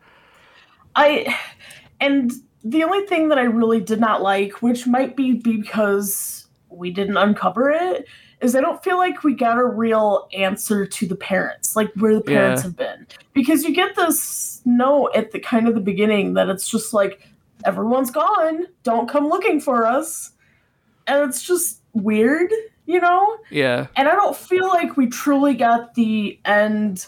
I 0.95 1.37
and 1.99 2.31
the 2.65 2.83
only 2.83 3.05
thing 3.05 3.29
that 3.29 3.37
I 3.37 3.43
really 3.43 3.79
did 3.79 3.99
not 3.99 4.21
like, 4.23 4.61
which 4.61 4.87
might 4.87 5.15
be 5.15 5.33
because 5.33 6.47
we 6.69 6.89
didn't 6.91 7.15
uncover 7.15 7.69
it, 7.69 8.07
is 8.41 8.55
I 8.55 8.61
don't 8.61 8.83
feel 8.83 8.97
like 8.97 9.23
we 9.23 9.33
got 9.35 9.57
a 9.57 9.65
real 9.65 10.27
answer 10.33 10.85
to 10.85 11.07
the 11.07 11.15
parents, 11.15 11.75
like 11.75 11.91
where 11.95 12.15
the 12.15 12.21
parents 12.21 12.61
Yeah. 12.63 12.67
have 12.67 12.75
been. 12.75 13.07
Because 13.33 13.63
you 13.63 13.73
get 13.73 13.95
this 13.95 14.61
note 14.65 15.11
at 15.15 15.31
the 15.31 15.39
kind 15.39 15.67
of 15.67 15.75
the 15.75 15.79
beginning 15.79 16.33
that 16.33 16.49
it's 16.49 16.67
just 16.67 16.93
like 16.93 17.27
everyone's 17.65 18.11
gone, 18.11 18.65
don't 18.83 19.07
come 19.07 19.29
looking 19.29 19.61
for 19.61 19.85
us. 19.85 20.31
And 21.07 21.29
it's 21.29 21.43
just 21.43 21.81
weird, 21.93 22.51
you 22.87 22.99
know? 22.99 23.37
yeah 23.51 23.87
And 23.95 24.07
I 24.09 24.15
don't 24.15 24.35
feel 24.35 24.67
like 24.67 24.97
we 24.97 25.07
truly 25.07 25.53
got 25.53 25.93
the 25.93 26.39
end 26.45 27.05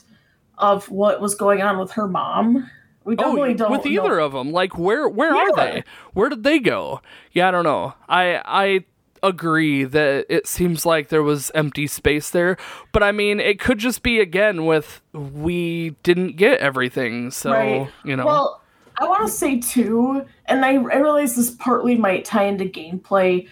of 0.59 0.89
what 0.89 1.19
was 1.19 1.35
going 1.35 1.61
on 1.61 1.77
with 1.79 1.91
her 1.91 2.07
mom. 2.07 2.69
We 3.07 3.13
Oh, 3.19 3.35
don't 3.37 3.71
with 3.71 3.85
know. 3.85 3.89
either 3.91 4.19
of 4.19 4.33
them. 4.33 4.51
Like, 4.51 4.77
where 4.77 5.07
where 5.07 5.33
are 5.33 5.55
they? 5.55 5.83
Where 6.13 6.27
did 6.29 6.43
they 6.43 6.59
go? 6.59 7.01
Yeah, 7.31 7.47
I 7.47 7.51
don't 7.51 7.63
know. 7.63 7.93
I 8.09 8.41
I 8.45 8.83
agree 9.23 9.83
that 9.85 10.25
it 10.29 10.45
seems 10.45 10.85
like 10.85 11.07
there 11.07 11.23
was 11.23 11.49
empty 11.55 11.87
space 11.87 12.29
there, 12.29 12.57
but 12.91 13.01
I 13.03 13.11
mean, 13.13 13.39
it 13.39 13.59
could 13.59 13.79
just 13.79 14.03
be 14.03 14.19
again 14.19 14.65
with 14.65 15.01
we 15.13 15.91
didn't 16.03 16.35
get 16.35 16.59
everything, 16.59 17.31
so 17.31 17.51
Right. 17.51 17.89
you 18.03 18.15
know. 18.17 18.25
Well, 18.25 18.61
I 18.99 19.07
want 19.07 19.25
to 19.25 19.31
say 19.31 19.59
too, 19.59 20.25
and 20.45 20.65
I, 20.65 20.71
I 20.73 20.97
realize 20.97 21.35
this 21.35 21.49
partly 21.51 21.95
might 21.95 22.25
tie 22.25 22.43
into 22.45 22.65
gameplay. 22.65 23.47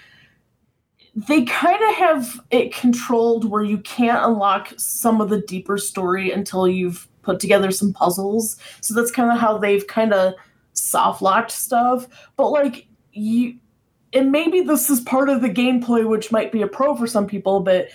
They 1.15 1.45
kind 1.45 1.81
of 1.81 1.95
have 1.95 2.41
it 2.51 2.73
controlled 2.75 3.49
where 3.49 3.63
you 3.63 3.77
can't 3.77 4.23
unlock 4.25 4.73
some 4.77 5.21
of 5.21 5.29
the 5.29 5.39
deeper 5.39 5.77
story 5.77 6.29
until 6.31 6.67
you've 6.67 7.07
put 7.25 7.39
together 7.39 7.71
some 7.71 7.91
puzzles. 7.91 8.57
So 8.81 8.93
that's 8.93 9.11
kind 9.11 9.31
of 9.31 9.37
how 9.37 9.57
they've 9.57 9.85
kind 9.87 10.13
of 10.13 10.35
soft 10.73 11.21
locked 11.21 11.51
stuff. 11.51 12.07
But 12.37 12.51
like 12.51 12.87
you, 13.11 13.57
and 14.13 14.31
maybe 14.31 14.61
this 14.61 14.89
is 14.89 15.01
part 15.01 15.29
of 15.29 15.41
the 15.41 15.49
gameplay, 15.49 16.07
which 16.07 16.31
might 16.31 16.51
be 16.51 16.61
a 16.61 16.67
pro 16.67 16.95
for 16.95 17.07
some 17.07 17.27
people, 17.27 17.59
but 17.59 17.89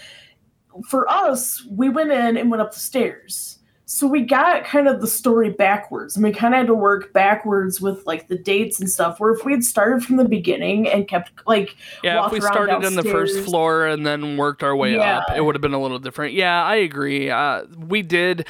for 0.89 1.09
us, 1.11 1.65
we 1.71 1.89
went 1.89 2.13
in 2.13 2.37
and 2.37 2.51
went 2.51 2.61
up 2.61 2.73
the 2.73 2.81
stairs. 2.81 3.59
So 3.87 4.07
we 4.07 4.21
got 4.21 4.65
kind 4.65 4.87
of 4.87 5.01
the 5.01 5.09
story 5.09 5.51
backwards, 5.51 6.15
and 6.15 6.23
we 6.23 6.31
kind 6.31 6.55
of 6.55 6.59
had 6.59 6.67
to 6.69 6.77
work 6.77 7.13
backwards 7.13 7.81
with 7.81 8.07
like 8.07 8.29
the 8.29 8.39
dates 8.39 8.79
and 8.79 8.89
stuff. 8.89 9.19
Where 9.19 9.33
if 9.33 9.45
we 9.45 9.51
had 9.51 9.65
started 9.65 10.05
from 10.05 10.17
the 10.17 10.25
beginning 10.25 10.89
and 10.89 11.09
kept 11.09 11.33
like 11.45 11.75
yeah, 12.05 12.25
if 12.25 12.31
we 12.31 12.39
around 12.39 12.53
started 12.53 12.87
in 12.87 12.95
the 12.95 13.03
first 13.03 13.41
floor 13.41 13.87
and 13.87 14.07
then 14.07 14.37
worked 14.37 14.63
our 14.63 14.77
way 14.77 14.97
up, 14.97 15.25
it 15.35 15.45
would 15.45 15.57
have 15.57 15.61
been 15.61 15.75
a 15.75 15.83
little 15.83 15.99
different. 15.99 16.35
Yeah, 16.35 16.63
I 16.63 16.77
agree. 16.77 17.31
Uh, 17.31 17.65
we 17.77 18.03
did 18.03 18.47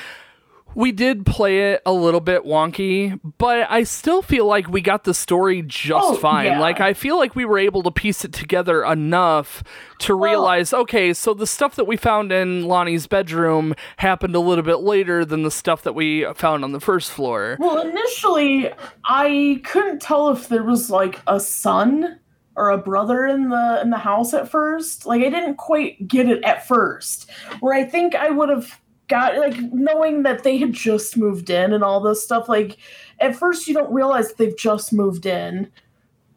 we 0.75 0.93
did 0.93 1.27
play 1.27 1.73
it 1.73 1.83
a 1.85 1.93
little 1.93 2.21
bit 2.21 2.45
wonky, 2.45 3.19
but 3.39 3.67
I 3.71 3.83
still 3.83 4.23
feel 4.23 4.47
like 4.47 4.69
we 4.69 4.81
got 4.81 5.05
the 5.05 5.15
story 5.15 5.63
just 5.63 6.05
Oh, 6.07 6.15
fine. 6.15 6.47
yeah. 6.47 6.61
Like 6.61 6.81
I 6.81 6.95
feel 6.95 7.17
like 7.19 7.35
we 7.35 7.45
were 7.45 7.59
able 7.59 7.83
to 7.83 7.91
piece 7.91 8.25
it 8.25 8.33
together 8.33 8.85
enough 8.85 9.63
to 10.01 10.17
Well- 10.17 10.31
realize, 10.31 10.73
okay, 10.73 11.13
so 11.13 11.35
the 11.35 11.47
stuff 11.47 11.77
that 11.77 11.87
we 11.87 11.97
found 11.97 12.33
in 12.33 12.65
Lonnie's 12.67 13.07
bedroom 13.07 13.75
happened 13.99 14.35
a 14.35 14.41
little 14.41 14.65
bit 14.65 14.81
later 14.81 15.25
than 15.25 15.43
the 15.43 15.51
stuff 15.51 15.83
that 15.83 15.95
we 15.95 16.25
found 16.35 16.65
on 16.65 16.73
the 16.73 16.81
first 16.81 17.11
floor. 17.11 17.57
Well, 17.59 17.79
initially, 17.81 18.71
I 19.05 19.61
couldn't 19.65 20.01
tell 20.01 20.31
if 20.31 20.49
there 20.49 20.63
was 20.65 20.91
like 20.91 21.21
a 21.27 21.39
son 21.41 22.19
or 22.57 22.71
a 22.71 22.79
brother 22.79 23.27
in 23.27 23.49
the 23.49 23.81
in 23.81 23.91
the 23.91 23.97
house 23.99 24.35
at 24.35 24.49
first. 24.51 25.07
Like 25.07 25.23
I 25.23 25.31
didn't 25.31 25.57
quite 25.57 26.09
get 26.09 26.29
it 26.29 26.43
at 26.43 26.67
first. 26.67 27.31
Where 27.61 27.73
I 27.75 27.85
think 27.85 28.15
I 28.15 28.31
would 28.31 28.49
have 28.49 28.80
got 29.11 29.37
like 29.37 29.61
knowing 29.73 30.23
that 30.23 30.43
they 30.43 30.57
had 30.57 30.73
just 30.73 31.17
moved 31.17 31.51
in 31.51 31.73
and 31.75 31.85
all 31.85 32.01
this 32.01 32.25
stuff 32.25 32.49
like 32.49 32.79
at 33.19 33.37
first 33.37 33.69
you 33.69 33.75
don't 33.75 33.93
realize 33.93 34.33
they've 34.33 34.57
just 34.57 34.93
moved 34.93 35.27
in 35.27 35.71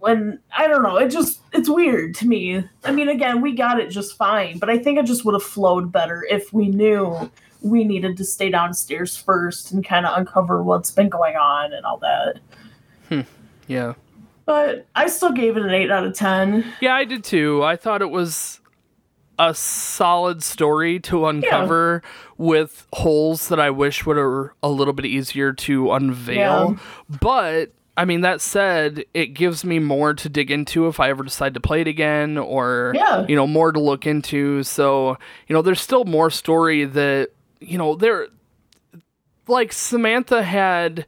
when 0.04 0.38
I 0.52 0.68
don't 0.68 0.84
know, 0.84 0.98
it 0.98 1.08
just 1.08 1.40
it's 1.54 1.70
weird 1.70 2.14
to 2.16 2.28
me. 2.28 2.62
I 2.84 2.92
mean, 2.92 3.08
again, 3.08 3.40
we 3.40 3.56
got 3.56 3.80
it 3.80 3.90
just 3.90 4.18
fine, 4.18 4.58
but 4.58 4.70
I 4.70 4.78
think 4.78 5.00
it 5.00 5.06
just 5.06 5.24
would 5.24 5.34
have 5.34 5.44
flowed 5.44 5.94
better 5.94 6.26
if 6.30 6.52
we 6.52 6.68
knew 6.68 7.32
we 7.62 7.86
needed 7.86 8.18
to 8.18 8.26
stay 8.26 8.50
downstairs 8.50 9.16
first 9.16 9.72
and 9.72 9.86
kind 9.86 10.06
of 10.06 10.18
uncover 10.18 10.62
what's 10.62 10.92
been 10.92 11.08
going 11.08 11.38
on 11.38 11.72
and 11.72 11.86
all 11.86 12.00
that. 12.00 12.42
A 19.40 19.54
solid 19.54 20.44
story 20.44 21.00
to 21.02 21.26
uncover 21.26 22.02
with 22.38 22.88
holes 22.94 23.48
that 23.50 23.60
I 23.60 23.70
wish 23.72 24.06
would 24.06 24.18
are 24.18 24.54
a 24.62 24.70
little 24.70 24.94
bit 24.94 25.06
easier 25.06 25.54
to 25.54 25.92
unveil. 25.92 26.78
But 27.22 27.72
I 27.96 28.06
mean, 28.06 28.22
that 28.22 28.42
said, 28.42 29.06
it 29.14 29.28
gives 29.28 29.64
me 29.64 29.78
more 29.80 30.14
to 30.16 30.28
dig 30.30 30.50
into 30.50 30.88
if 30.88 31.00
I 31.00 31.10
ever 31.10 31.24
decide 31.24 31.54
to 31.54 31.60
play 31.60 31.82
it 31.82 31.88
again 31.88 32.38
or, 32.40 32.92
Yeah. 32.96 33.26
you 33.28 33.36
know, 33.36 33.46
more 33.46 33.72
to 33.72 33.80
look 33.80 34.08
into. 34.08 34.64
So, 34.64 35.18
you 35.48 35.54
know, 35.56 35.62
there's 35.62 35.82
still 35.82 36.04
more 36.06 36.32
story 36.32 36.86
that, 36.86 37.30
you 37.60 37.78
know, 37.78 37.96
there, 37.96 38.28
like 39.48 39.72
Samantha 39.74 40.42
had 40.44 41.06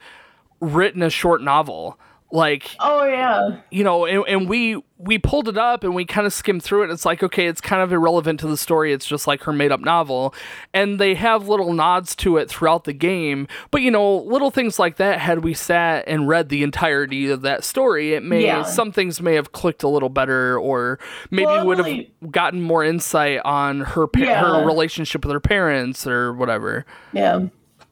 written 0.59 1.01
a 1.01 1.09
short 1.09 1.41
novel. 1.41 1.99
Like, 2.35 2.75
Oh 2.79 3.05
yeah. 3.05 3.61
you 3.71 3.83
know, 3.83 4.05
and, 4.05 4.23
and 4.27 4.49
we 4.49 4.83
we 4.97 5.17
pulled 5.19 5.47
it 5.49 5.57
up 5.57 5.83
and 5.83 5.93
we 5.93 6.05
kind 6.05 6.25
of 6.25 6.31
skimmed 6.33 6.63
through 6.63 6.83
it. 6.83 6.89
It's 6.89 7.05
like, 7.05 7.21
okay, 7.21 7.47
it's 7.47 7.59
kind 7.61 7.81
of 7.81 7.91
irrelevant 7.91 8.39
to 8.41 8.47
the 8.47 8.55
story. 8.57 8.93
It's 8.93 9.05
just 9.05 9.27
like 9.27 9.43
her 9.43 9.51
made 9.53 9.71
up 9.71 9.79
novel, 9.81 10.33
and 10.73 10.99
they 10.99 11.15
have 11.15 11.47
little 11.47 11.73
nods 11.73 12.15
to 12.17 12.37
it 12.37 12.49
throughout 12.49 12.83
the 12.85 12.93
game. 12.93 13.47
But 13.71 13.81
you 13.81 13.91
know, 13.91 14.17
little 14.17 14.51
things 14.51 14.77
like 14.79 14.97
that. 14.97 15.19
Had 15.19 15.43
we 15.43 15.53
sat 15.53 16.03
and 16.07 16.27
read 16.27 16.49
the 16.49 16.61
entirety 16.63 17.29
of 17.29 17.41
that 17.41 17.63
story, 17.63 18.13
it 18.13 18.23
may 18.23 18.43
Yeah. 18.45 18.63
some 18.63 18.91
things 18.91 19.21
may 19.21 19.35
have 19.35 19.51
clicked 19.51 19.83
a 19.83 19.87
little 19.87 20.09
better, 20.09 20.57
or 20.59 20.99
maybe 21.31 21.45
Well, 21.47 21.65
would 21.67 21.77
really- 21.79 22.11
have 22.21 22.31
gotten 22.31 22.61
more 22.61 22.83
insight 22.83 23.39
on 23.45 23.81
her 23.81 24.07
pa- 24.07 24.19
Yeah. 24.19 24.41
her 24.41 24.65
relationship 24.65 25.23
with 25.25 25.31
her 25.33 25.39
parents 25.39 26.05
or 26.07 26.33
whatever. 26.33 26.85
Yeah. 27.13 27.45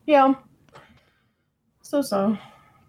Yeah. 0.06 0.34
So 1.82 2.02
so. 2.02 2.38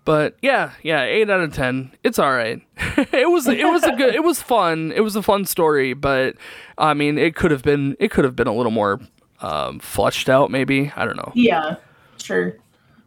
But 0.05 0.37
yeah, 0.43 0.73
yeah, 0.83 1.03
eight 1.03 1.31
out 1.31 1.41
of 1.41 1.55
ten. 1.55 1.93
It's 2.03 2.19
all 2.19 2.31
right. 2.31 2.61
it 3.13 3.31
was 3.31 3.47
it 3.47 3.65
was 3.65 3.85
a 3.85 3.93
good 3.93 4.15
it 4.15 4.23
was 4.23 4.43
fun. 4.43 4.93
It 4.93 5.01
was 5.01 5.17
a 5.17 5.23
fun 5.23 5.47
story, 5.47 5.95
but 5.95 6.37
I 6.77 6.95
mean, 6.95 7.17
it 7.17 7.37
could 7.37 7.51
have 7.51 7.63
been 7.63 7.97
it 7.99 8.11
could 8.11 8.25
have 8.25 8.37
been 8.37 8.47
a 8.47 8.55
little 8.55 8.73
more 8.73 9.01
um, 9.41 9.79
fleshed 9.79 10.29
out. 10.29 10.51
Maybe 10.51 10.93
I 10.95 11.05
don't 11.07 11.17
know. 11.17 11.33
Yeah. 11.35 11.77
Sure. 12.23 12.57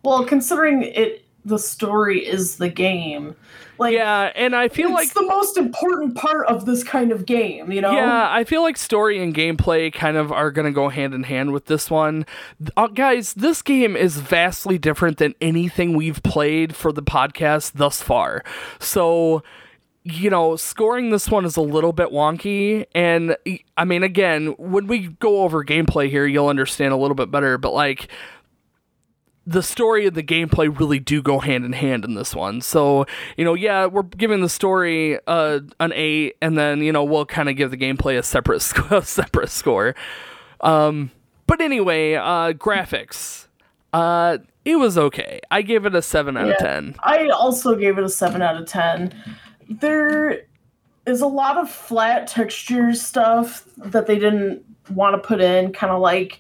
Well, 0.03 0.25
considering 0.25 0.83
it 0.83 1.23
the 1.45 1.60
story 1.60 2.25
is 2.25 2.57
the 2.57 2.69
game. 2.69 3.36
Like 3.79 3.93
Yeah, 3.93 4.31
and 4.35 4.55
I 4.55 4.67
feel 4.69 4.91
like 4.91 5.05
it's 5.05 5.13
the 5.13 5.23
most 5.23 5.57
important 5.57 6.15
part 6.15 6.47
of 6.47 6.65
this 6.65 6.83
kind 6.83 7.11
of 7.11 7.25
game, 7.25 7.71
you 7.71 7.81
know? 7.81 7.91
Yeah, 7.91 8.27
I 8.31 8.43
feel 8.43 8.61
like 8.61 8.77
story 8.77 9.21
and 9.21 9.33
gameplay 9.33 9.93
kind 9.93 10.17
of 10.17 10.31
are 10.31 10.51
going 10.51 10.65
to 10.65 10.71
go 10.71 10.89
hand 10.89 11.13
in 11.13 11.23
hand 11.23 11.53
with 11.53 11.65
this 11.65 11.89
one. 11.89 12.25
Uh, 12.75 12.87
guys, 12.87 13.33
this 13.33 13.61
game 13.61 13.95
is 13.95 14.17
vastly 14.17 14.77
different 14.77 15.17
than 15.17 15.35
anything 15.41 15.95
we've 15.95 16.23
played 16.23 16.75
for 16.75 16.91
the 16.91 17.03
podcast 17.03 17.73
thus 17.75 18.01
far. 18.01 18.43
So, 18.79 19.43
you 20.03 20.29
know, 20.29 20.55
scoring 20.55 21.09
this 21.09 21.29
one 21.29 21.43
is 21.45 21.57
a 21.57 21.61
little 21.61 21.91
bit 21.93 22.09
wonky. 22.09 22.85
And 22.95 23.35
I 23.75 23.85
mean, 23.85 24.03
again, 24.03 24.55
when 24.57 24.87
we 24.87 25.07
go 25.19 25.41
over 25.41 25.65
gameplay 25.65 26.09
here, 26.09 26.25
you'll 26.25 26.47
understand 26.47 26.93
a 26.93 26.97
little 26.97 27.15
bit 27.15 27.29
better. 27.29 27.57
But 27.57 27.73
like, 27.73 28.07
the 29.47 29.63
story 29.63 30.05
and 30.05 30.15
the 30.15 30.21
gameplay 30.21 30.77
really 30.77 30.99
do 30.99 31.21
go 31.21 31.39
hand 31.39 31.63
in 31.63 31.71
hand 31.71 32.03
in 32.03 32.15
this 32.15 32.36
one. 32.36 32.60
So, 32.60 33.05
you 33.38 33.45
know, 33.45 33.53
yeah, 33.53 33.86
we're 33.86 34.03
giving 34.03 34.41
the 34.41 34.49
story 34.49 35.17
uh, 35.25 35.62
an 35.79 35.93
eight, 35.95 36.36
and 36.41 36.57
then 36.57 36.83
you 36.83 36.91
know 36.91 37.03
we'll 37.05 37.25
kind 37.25 37.47
of 37.47 37.55
give 37.55 37.71
the 37.71 37.77
gameplay 37.77 38.19
a 38.19 38.23
separate 38.23 38.62
sc- 38.62 38.91
a 38.91 39.01
separate 39.01 39.49
score. 39.49 39.95
Um, 40.60 41.12
but 41.47 41.62
anyway, 41.62 42.15
uh, 42.15 42.51
graphics, 42.53 43.47
uh, 43.93 44.39
it 44.65 44.75
was 44.75 44.97
okay. 44.97 45.39
I 45.49 45.62
gave 45.62 45.86
it 45.86 45.95
a 45.95 46.01
seven 46.01 46.36
out 46.36 46.49
of 46.49 46.57
ten. 46.57 46.95
I 46.99 47.29
also 47.29 47.75
gave 47.75 47.97
it 47.97 48.03
a 48.03 48.10
7 48.10 48.41
out 48.41 48.57
of 48.57 48.67
10. 48.67 49.13
There 49.69 50.41
is 51.05 51.21
a 51.21 51.27
lot 51.27 51.57
of 51.57 51.69
flat 51.69 52.27
texture 52.27 52.93
stuff 52.93 53.63
that 53.77 54.07
they 54.07 54.19
didn't 54.19 54.65
want 54.89 55.15
to 55.21 55.25
put 55.25 55.39
in, 55.39 55.71
kind 55.71 55.93
of 55.93 56.01
like 56.01 56.39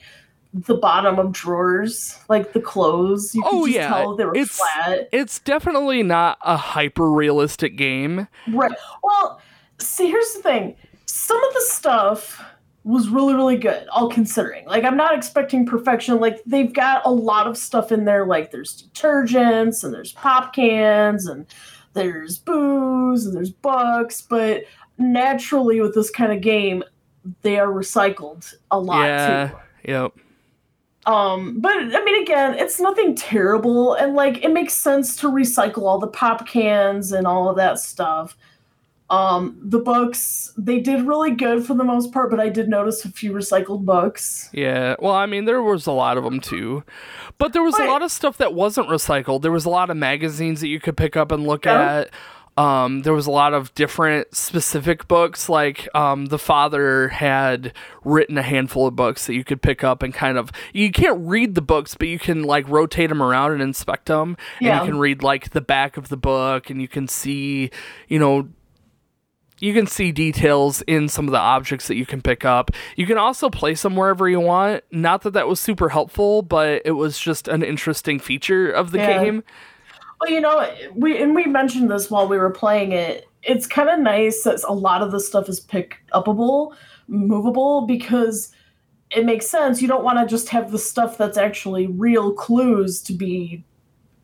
the 0.65 0.75
bottom 0.75 1.19
of 1.19 1.31
drawers, 1.31 2.17
like 2.29 2.53
the 2.53 2.59
clothes. 2.59 3.35
You 3.35 3.43
Oh, 3.45 3.65
just 3.65 3.75
yeah. 3.75 3.87
tell 3.89 4.15
they 4.15 4.25
were 4.25 4.35
It's- 4.35 4.57
flat. 4.57 5.09
It's 5.11 5.39
definitely 5.39 6.03
not 6.03 6.37
a 6.43 6.57
hyper 6.57 7.11
realistic 7.11 7.77
game. 7.77 8.27
Right. 8.51 8.71
Well, 9.03 9.39
see, 9.79 10.07
here's 10.09 10.33
the 10.33 10.41
thing. 10.41 10.75
Some 11.05 11.41
of 11.43 11.53
the 11.53 11.61
stuff 11.61 12.43
was 12.83 13.09
really, 13.09 13.33
really 13.35 13.57
good, 13.57 13.85
all 13.89 14.09
considering. 14.09 14.65
Like, 14.65 14.83
I'm 14.85 14.95
not 14.97 15.13
expecting 15.13 15.65
perfection. 15.65 16.19
Like, 16.19 16.41
they've 16.45 16.73
got 16.73 17.01
a 17.05 17.11
lot 17.11 17.45
of 17.47 17.57
stuff 17.57 17.91
in 17.91 18.05
there. 18.05 18.25
Like, 18.25 18.51
there's 18.51 18.89
detergents 18.93 19.83
and 19.83 19.93
there's 19.93 20.13
pop 20.13 20.53
cans 20.55 21.27
and 21.27 21.45
there's 21.93 22.37
booze 22.37 23.25
and 23.25 23.35
there's 23.35 23.51
books. 23.51 24.21
But 24.21 24.63
naturally, 24.97 25.81
with 25.81 25.95
this 25.95 26.09
kind 26.09 26.31
of 26.31 26.41
game, 26.41 26.83
they 27.41 27.59
are 27.59 27.67
recycled 27.67 28.53
a 28.71 28.79
lot 28.79 29.03
yeah. 29.05 29.47
too. 29.49 29.91
Yep. 29.91 30.13
Um, 31.07 31.59
but 31.61 31.71
I 31.73 32.03
mean, 32.03 32.21
again, 32.21 32.55
it's 32.55 32.79
nothing 32.81 33.15
terrible, 33.15 33.93
and 33.93 34.13
like 34.13 34.43
it 34.43 34.51
makes 34.51 34.73
sense 34.73 35.15
to 35.17 35.27
recycle 35.27 35.83
all 35.83 35.99
the 35.99 36.07
pop 36.07 36.45
cans 36.45 37.13
and 37.13 37.25
all 37.25 37.49
of 37.49 37.55
that 37.55 37.79
stuff. 37.79 38.37
Um, 39.09 39.57
the 39.63 39.79
books 39.79 40.51
they 40.57 40.81
did 40.81 41.07
really 41.07 41.31
good 41.31 41.65
for 41.65 41.73
the 41.75 41.85
most 41.85 42.11
part, 42.11 42.29
but 42.29 42.41
I 42.41 42.49
did 42.49 42.67
notice 42.67 43.05
a 43.05 43.09
few 43.09 43.31
recycled 43.31 43.85
books. 43.85 44.49
Yeah, 44.51 44.97
well, 44.99 45.13
I 45.13 45.25
mean, 45.27 45.45
there 45.45 45.63
was 45.63 45.87
a 45.87 45.93
lot 45.93 46.17
of 46.17 46.25
them 46.25 46.41
too, 46.41 46.83
but 47.37 47.53
there 47.53 47.63
was 47.63 47.79
a 47.79 47.85
lot 47.85 48.01
of 48.01 48.11
stuff 48.11 48.37
that 48.39 48.53
wasn't 48.53 48.89
recycled. 48.89 49.43
There 49.43 49.51
was 49.51 49.63
a 49.63 49.69
lot 49.69 49.89
of 49.89 49.95
magazines 49.95 50.59
that 50.59 50.67
you 50.67 50.81
could 50.81 50.97
pick 50.97 51.15
up 51.15 51.31
and 51.31 51.47
look 51.47 51.63
Yeah. 51.63 51.99
at. 51.99 52.09
Um, 52.57 53.03
there 53.03 53.13
was 53.13 53.27
a 53.27 53.31
lot 53.31 53.53
of 53.53 53.73
different 53.75 54.35
specific 54.35 55.07
books. 55.07 55.47
Like 55.47 55.87
um, 55.95 56.25
the 56.25 56.39
father 56.39 57.09
had 57.09 57.71
written 58.03 58.37
a 58.37 58.41
handful 58.41 58.87
of 58.87 58.95
books 58.95 59.27
that 59.27 59.35
you 59.35 59.43
could 59.43 59.61
pick 59.61 59.83
up 59.83 60.01
and 60.01 60.13
kind 60.13 60.37
of. 60.37 60.51
You 60.73 60.91
can't 60.91 61.19
read 61.21 61.53
the 61.55 61.61
books, 61.61 61.93
but 61.95 62.07
you 62.07 62.17
can 62.17 62.43
like 62.43 62.67
rotate 62.67 63.09
them 63.09 63.21
around 63.21 63.51
and 63.51 63.61
inspect 63.61 64.07
them, 64.07 64.37
Yeah. 64.59 64.77
and 64.79 64.87
you 64.87 64.91
can 64.93 64.99
read 64.99 65.21
like 65.21 65.51
the 65.51 65.61
back 65.61 65.97
of 65.97 66.09
the 66.09 66.17
book, 66.17 66.69
and 66.71 66.81
you 66.81 66.87
can 66.87 67.07
see, 67.07 67.69
you 68.07 68.17
know, 68.17 68.49
you 69.59 69.73
can 69.73 69.87
see 69.87 70.11
details 70.11 70.83
in 70.83 71.09
some 71.09 71.25
of 71.27 71.31
the 71.31 71.39
objects 71.39 71.87
that 71.87 71.95
you 71.95 72.05
can 72.05 72.21
pick 72.21 72.45
up. 72.45 72.69
You 72.95 73.05
can 73.07 73.17
also 73.17 73.49
place 73.49 73.81
them 73.81 73.95
wherever 73.95 74.29
you 74.29 74.39
want. 74.39 74.83
Not 74.91 75.21
that 75.23 75.33
that 75.33 75.47
was 75.47 75.59
super 75.59 75.89
helpful, 75.89 76.43
but 76.43 76.81
it 76.85 76.91
was 76.91 77.17
just 77.19 77.47
an 77.47 77.63
interesting 77.63 78.19
feature 78.19 78.69
of 78.69 78.91
the 78.91 78.99
Yeah. 78.99 79.23
game. 79.23 79.43
Well, 80.19 80.31
you 80.31 80.41
know, 80.41 80.67
we 80.95 81.21
and 81.21 81.35
we 81.35 81.45
mentioned 81.45 81.91
this 81.91 82.09
while 82.09 82.27
we 82.27 82.37
were 82.37 82.49
playing 82.49 82.91
it. 82.91 83.27
It's 83.43 83.67
kind 83.67 83.89
of 83.89 83.99
nice 83.99 84.43
that 84.43 84.61
a 84.67 84.73
lot 84.73 85.01
of 85.01 85.11
the 85.11 85.19
stuff 85.19 85.47
is 85.47 85.59
pick 85.59 85.97
upable, 86.13 86.75
movable, 87.07 87.85
because 87.85 88.51
it 89.11 89.25
makes 89.25 89.47
sense. 89.47 89.81
You 89.81 89.87
don't 89.87 90.03
want 90.03 90.19
to 90.19 90.25
just 90.25 90.49
have 90.49 90.71
the 90.71 90.79
stuff 90.79 91.17
that's 91.17 91.37
actually 91.37 91.87
real 91.87 92.33
clues 92.33 93.01
to 93.03 93.13
be 93.13 93.63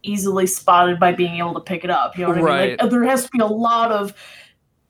easily 0.01 0.45
spotted 0.47 0.99
by 0.99 1.13
being 1.13 1.37
able 1.37 1.53
to 1.53 1.61
pick 1.61 1.83
it 1.83 1.89
up. 1.89 2.17
You 2.17 2.23
know 2.23 2.29
what 2.29 2.37
I 2.37 2.41
mean? 2.41 2.47
Right. 2.47 2.81
Like, 2.81 2.91
there 2.91 3.03
has 3.03 3.23
to 3.25 3.29
be 3.31 3.39
a 3.39 3.45
lot 3.45 3.91
of 3.91 4.13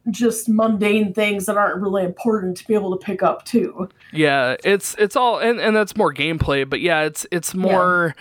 just 0.10 0.50
mundane 0.50 1.14
things 1.14 1.46
that 1.46 1.56
aren't 1.58 1.82
really 1.82 2.04
important 2.04 2.58
to 2.58 2.68
be 2.68 2.74
able 2.74 2.98
to 2.98 3.06
pick 3.06 3.24
up 3.24 3.46
too. 3.46 3.88
Yeah, 4.12 4.56
it's 4.64 4.96
it's 4.98 5.16
all 5.16 5.40
and, 5.40 5.60
and 5.60 5.76
that's 5.76 5.96
more 5.96 6.14
gameplay, 6.14 6.70
but 6.70 6.82
yeah, 6.82 7.02
it's 7.02 7.26
it's 7.32 7.54
more 7.54 8.16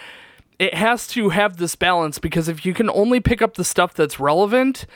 it 0.62 0.74
has 0.74 1.06
to 1.08 1.30
have 1.30 1.56
this 1.56 1.74
balance 1.74 2.18
because 2.18 2.46
if 2.48 2.64
you 2.64 2.72
can 2.72 2.88
only 2.90 3.18
pick 3.20 3.42
up 3.42 3.54
the 3.54 3.64
stuff 3.64 3.94
that's 3.94 4.20
relevant, 4.20 4.86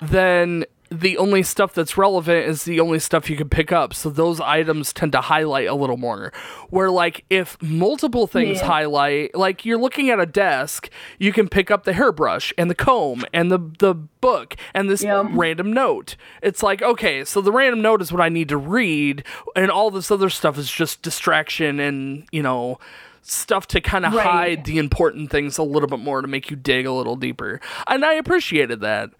then 0.00 0.64
the 0.90 1.16
only 1.16 1.42
stuff 1.42 1.72
that's 1.72 1.96
relevant 1.96 2.46
is 2.46 2.64
the 2.64 2.78
only 2.78 2.98
stuff 2.98 3.30
you 3.30 3.36
can 3.36 3.48
pick 3.48 3.72
up. 3.72 3.94
So 3.94 4.10
those 4.10 4.40
items 4.40 4.92
tend 4.92 5.12
to 5.12 5.22
highlight 5.22 5.66
a 5.66 5.74
little 5.74 5.96
more. 5.96 6.32
Where 6.68 6.90
like 6.90 7.24
if 7.30 7.56
multiple 7.62 8.26
things 8.26 8.58
Yeah. 8.58 8.66
highlight, 8.66 9.34
like 9.34 9.64
you're 9.64 9.78
looking 9.78 10.10
at 10.10 10.20
a 10.20 10.26
desk, 10.26 10.90
you 11.18 11.32
can 11.32 11.48
pick 11.48 11.70
up 11.70 11.84
the 11.84 11.94
hairbrush 11.94 12.52
and 12.58 12.68
the 12.70 12.74
comb 12.74 13.24
and 13.32 13.50
the 13.50 13.58
the 13.78 13.94
book 14.20 14.54
and 14.74 14.90
this 14.90 15.02
random 15.36 15.72
note. 15.72 16.16
It's 16.42 16.62
like, 16.62 16.82
okay, 16.82 17.24
so 17.24 17.40
the 17.40 17.52
random 17.52 17.80
note 17.80 18.02
is 18.02 18.12
what 18.12 18.20
I 18.20 18.28
need 18.28 18.48
to 18.50 18.58
read 18.58 19.24
and 19.56 19.70
all 19.70 19.90
this 19.90 20.10
other 20.10 20.28
stuff 20.30 20.58
is 20.58 20.70
just 20.70 21.00
distraction 21.02 21.80
and, 21.80 22.26
you 22.32 22.42
know, 22.42 22.78
stuff 23.22 23.66
to 23.68 23.80
kind 23.80 24.04
of 24.04 24.12
Right. 24.12 24.26
hide 24.26 24.64
the 24.64 24.78
important 24.78 25.30
things 25.30 25.58
a 25.58 25.62
little 25.62 25.88
bit 25.88 26.00
more 26.00 26.20
to 26.20 26.28
make 26.28 26.50
you 26.50 26.56
dig 26.56 26.86
a 26.86 26.92
little 26.92 27.16
deeper. 27.16 27.60
And 27.86 28.04
I 28.04 28.14
appreciated 28.14 28.80
that. 28.80 29.10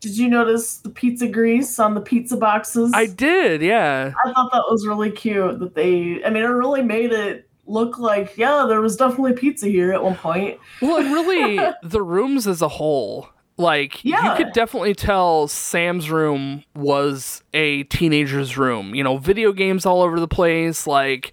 Did 0.00 0.18
you 0.18 0.28
notice 0.28 0.76
the 0.76 0.90
pizza 0.90 1.26
grease 1.26 1.78
on 1.78 1.94
the 1.94 2.00
pizza 2.00 2.36
boxes? 2.36 2.92
I 2.94 3.06
did, 3.06 3.62
yeah. 3.62 4.12
I 4.24 4.32
thought 4.32 4.52
that 4.52 4.64
was 4.70 4.86
really 4.86 5.10
cute 5.10 5.58
that 5.58 5.74
they 5.74 6.22
I 6.24 6.30
mean 6.30 6.44
it 6.44 6.48
really 6.48 6.82
made 6.82 7.12
it 7.12 7.48
look 7.66 7.98
like 7.98 8.36
yeah, 8.36 8.66
there 8.68 8.80
was 8.80 8.96
definitely 8.96 9.32
pizza 9.32 9.66
here 9.66 9.92
at 9.92 10.02
one 10.02 10.14
point. 10.14 10.58
Well, 10.82 10.98
and 10.98 11.12
really, 11.12 11.58
the 11.82 12.02
rooms 12.02 12.46
as 12.46 12.60
a 12.62 12.68
whole, 12.68 13.28
like 13.56 14.04
yeah. 14.04 14.30
you 14.30 14.36
could 14.36 14.52
definitely 14.52 14.94
tell 14.94 15.48
Sam's 15.48 16.10
room 16.10 16.62
was 16.74 17.42
a 17.54 17.84
teenager's 17.84 18.56
room. 18.58 18.94
You 18.94 19.02
know, 19.02 19.16
video 19.16 19.52
games 19.52 19.86
all 19.86 20.02
over 20.02 20.20
the 20.20 20.28
place, 20.28 20.86
like 20.86 21.32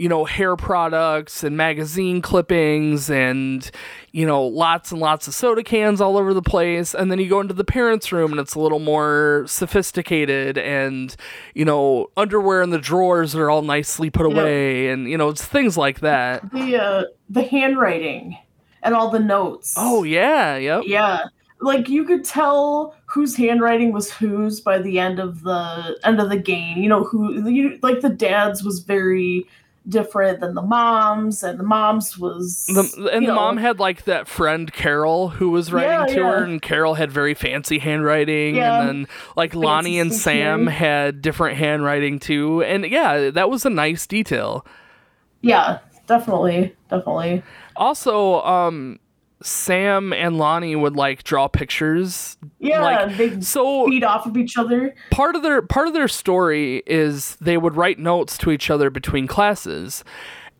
you 0.00 0.08
know, 0.08 0.24
hair 0.24 0.56
products 0.56 1.44
and 1.44 1.58
magazine 1.58 2.22
clippings 2.22 3.10
and, 3.10 3.70
you 4.12 4.24
know, 4.24 4.46
lots 4.46 4.92
and 4.92 4.98
lots 4.98 5.28
of 5.28 5.34
soda 5.34 5.62
cans 5.62 6.00
all 6.00 6.16
over 6.16 6.32
the 6.32 6.40
place. 6.40 6.94
And 6.94 7.10
then 7.10 7.18
you 7.18 7.28
go 7.28 7.38
into 7.38 7.52
the 7.52 7.64
parents' 7.64 8.10
room 8.10 8.30
and 8.30 8.40
it's 8.40 8.54
a 8.54 8.60
little 8.60 8.78
more 8.78 9.44
sophisticated 9.46 10.56
and, 10.56 11.14
you 11.52 11.66
know, 11.66 12.06
underwear 12.16 12.62
in 12.62 12.70
the 12.70 12.78
drawers 12.78 13.34
are 13.34 13.50
all 13.50 13.60
nicely 13.60 14.08
put 14.08 14.24
away 14.24 14.88
and, 14.88 15.06
you 15.06 15.18
know, 15.18 15.28
it's 15.28 15.44
things 15.44 15.76
like 15.76 16.00
that. 16.00 16.50
The 16.50 16.82
uh, 16.82 17.04
the 17.28 17.42
handwriting 17.42 18.38
and 18.82 18.94
all 18.94 19.10
the 19.10 19.20
notes. 19.20 19.74
Oh, 19.76 20.02
yeah. 20.04 20.56
Yep. 20.56 20.84
yeah. 20.86 21.24
Like 21.60 21.90
you 21.90 22.06
could 22.06 22.24
tell 22.24 22.94
whose 23.04 23.36
handwriting 23.36 23.92
was 23.92 24.10
whose 24.10 24.62
by 24.62 24.78
the 24.78 24.98
end 24.98 25.18
of 25.18 25.42
the 25.42 26.00
end 26.04 26.20
of 26.22 26.30
the 26.30 26.38
game. 26.38 26.78
You 26.78 26.88
know 26.88 27.04
who 27.04 27.50
you 27.50 27.78
like 27.82 28.00
the 28.00 28.08
dad's 28.08 28.64
was 28.64 28.80
very 28.80 29.46
different 29.88 30.40
than 30.40 30.54
the 30.54 30.62
mom's 30.62 31.42
and 31.42 31.58
the 31.58 31.64
mom's 31.64 32.18
was 32.18 32.66
The, 32.66 33.10
and 33.12 33.24
the 33.24 33.28
know, 33.28 33.34
mom 33.34 33.56
had 33.56 33.78
like 33.80 34.04
that 34.04 34.28
friend 34.28 34.72
Carol 34.72 35.30
who 35.30 35.50
was 35.50 35.72
writing 35.72 35.90
Yeah, 36.08 36.14
to 36.14 36.22
her, 36.26 36.44
and 36.44 36.60
Carol 36.62 36.94
had 36.94 37.10
very 37.10 37.34
fancy 37.34 37.78
handwriting. 37.78 38.56
Yeah. 38.56 38.80
And 38.80 38.88
then 38.88 39.08
like 39.36 39.54
Lonnie 39.54 39.98
and 39.98 40.12
Sam 40.12 40.66
had 40.66 41.22
different 41.22 41.56
handwriting 41.58 42.18
too. 42.18 42.62
And 42.62 42.84
yeah, 42.86 43.30
that 43.30 43.48
was 43.50 43.64
a 43.64 43.70
nice 43.70 44.06
detail. 44.06 44.66
yeah 45.42 45.78
definitely 46.06 46.74
definitely 46.90 47.42
Also, 47.76 48.42
um, 48.42 48.98
Sam 49.42 50.12
and 50.12 50.36
Lonnie 50.36 50.76
would 50.76 50.96
like 50.96 51.22
draw 51.24 51.48
pictures. 51.48 52.36
yeah 52.58 52.82
Like, 52.82 53.16
they 53.16 53.40
So 53.40 53.86
feed 53.86 54.04
off 54.04 54.26
of 54.26 54.36
each 54.36 54.56
other 54.58 54.94
part 55.10 55.34
of 55.36 55.42
their 55.42 55.62
part 55.62 55.88
of 55.88 55.94
their 55.94 56.08
story 56.08 56.82
is 56.86 57.36
they 57.36 57.56
would 57.56 57.74
write 57.76 57.98
notes 57.98 58.36
to 58.38 58.50
each 58.50 58.70
other 58.70 58.90
between 58.90 59.26
classes 59.26 60.04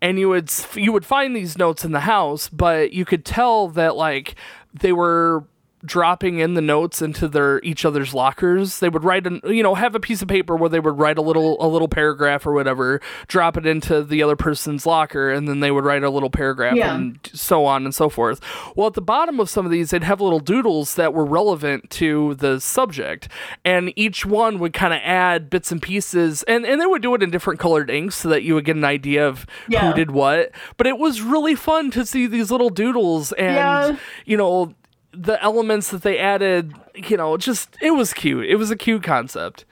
and 0.02 0.18
you 0.18 0.28
would 0.28 0.50
you 0.74 0.92
would 0.92 1.04
find 1.04 1.36
these 1.36 1.58
notes 1.58 1.84
in 1.84 1.92
the 1.92 2.00
house 2.00 2.48
but 2.48 2.92
you 2.92 3.04
could 3.04 3.24
tell 3.24 3.68
that 3.68 3.96
like 3.96 4.34
they 4.72 4.92
were 4.92 5.44
dropping 5.84 6.38
in 6.40 6.54
the 6.54 6.60
notes 6.60 7.00
into 7.00 7.26
their 7.26 7.60
each 7.62 7.84
other's 7.84 8.12
lockers 8.12 8.80
they 8.80 8.88
would 8.88 9.02
write 9.02 9.26
an 9.26 9.40
you 9.44 9.62
know 9.62 9.74
have 9.74 9.94
a 9.94 10.00
piece 10.00 10.20
of 10.20 10.28
paper 10.28 10.54
where 10.54 10.68
they 10.68 10.78
would 10.80 10.98
write 10.98 11.16
a 11.16 11.22
little 11.22 11.56
a 11.64 11.66
little 11.66 11.88
paragraph 11.88 12.46
or 12.46 12.52
whatever 12.52 13.00
drop 13.28 13.56
it 13.56 13.64
into 13.66 14.02
the 14.04 14.22
other 14.22 14.36
person's 14.36 14.84
locker 14.84 15.30
and 15.30 15.48
then 15.48 15.60
they 15.60 15.70
would 15.70 15.84
write 15.84 16.02
a 16.02 16.10
little 16.10 16.28
paragraph 16.28 16.74
Yeah. 16.76 16.94
and 16.94 17.18
so 17.32 17.64
on 17.64 17.84
and 17.84 17.94
so 17.94 18.08
forth 18.10 18.40
well 18.76 18.88
at 18.88 18.94
the 18.94 19.00
bottom 19.00 19.40
of 19.40 19.48
some 19.48 19.64
of 19.64 19.72
these 19.72 19.90
they'd 19.90 20.02
have 20.04 20.20
little 20.20 20.38
doodles 20.40 20.96
that 20.96 21.14
were 21.14 21.24
relevant 21.24 21.88
to 21.90 22.34
the 22.34 22.60
subject 22.60 23.28
and 23.64 23.92
each 23.96 24.26
one 24.26 24.58
would 24.58 24.72
kind 24.74 24.92
of 24.92 25.00
add 25.02 25.48
bits 25.48 25.72
and 25.72 25.80
pieces 25.80 26.42
and, 26.42 26.66
and 26.66 26.80
they 26.80 26.86
would 26.86 27.00
do 27.02 27.14
it 27.14 27.22
in 27.22 27.30
different 27.30 27.58
colored 27.58 27.88
inks 27.90 28.16
so 28.16 28.28
that 28.28 28.42
you 28.42 28.54
would 28.54 28.64
get 28.66 28.76
an 28.76 28.84
idea 28.84 29.26
of 29.26 29.46
Yeah. 29.68 29.88
who 29.88 29.94
did 29.96 30.10
what 30.10 30.50
but 30.76 30.86
it 30.86 30.98
was 30.98 31.22
really 31.22 31.54
fun 31.54 31.90
to 31.92 32.04
see 32.04 32.26
these 32.26 32.50
little 32.50 32.70
doodles 32.70 33.32
and 33.32 33.54
Yeah. 33.54 33.96
you 34.26 34.36
know 34.36 34.74
the 35.12 35.42
elements 35.42 35.90
that 35.90 36.02
they 36.02 36.18
added 36.18 36.72
you 36.94 37.16
know 37.16 37.36
just 37.36 37.76
it 37.82 37.92
was 37.92 38.12
cute 38.12 38.46
it 38.46 38.56
was 38.56 38.70
a 38.70 38.76
cute 38.76 39.02
concept 39.02 39.64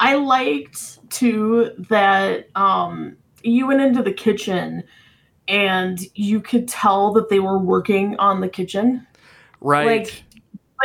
I 0.00 0.14
liked 0.14 1.10
too 1.10 1.70
that 1.90 2.48
um 2.56 3.16
you 3.42 3.66
went 3.66 3.80
into 3.80 4.02
the 4.02 4.12
kitchen 4.12 4.82
and 5.46 6.00
you 6.14 6.40
could 6.40 6.68
tell 6.68 7.12
that 7.12 7.28
they 7.28 7.40
were 7.40 7.58
working 7.58 8.16
on 8.18 8.40
the 8.40 8.48
kitchen. 8.48 9.06
right 9.60 9.86
Like 9.86 10.24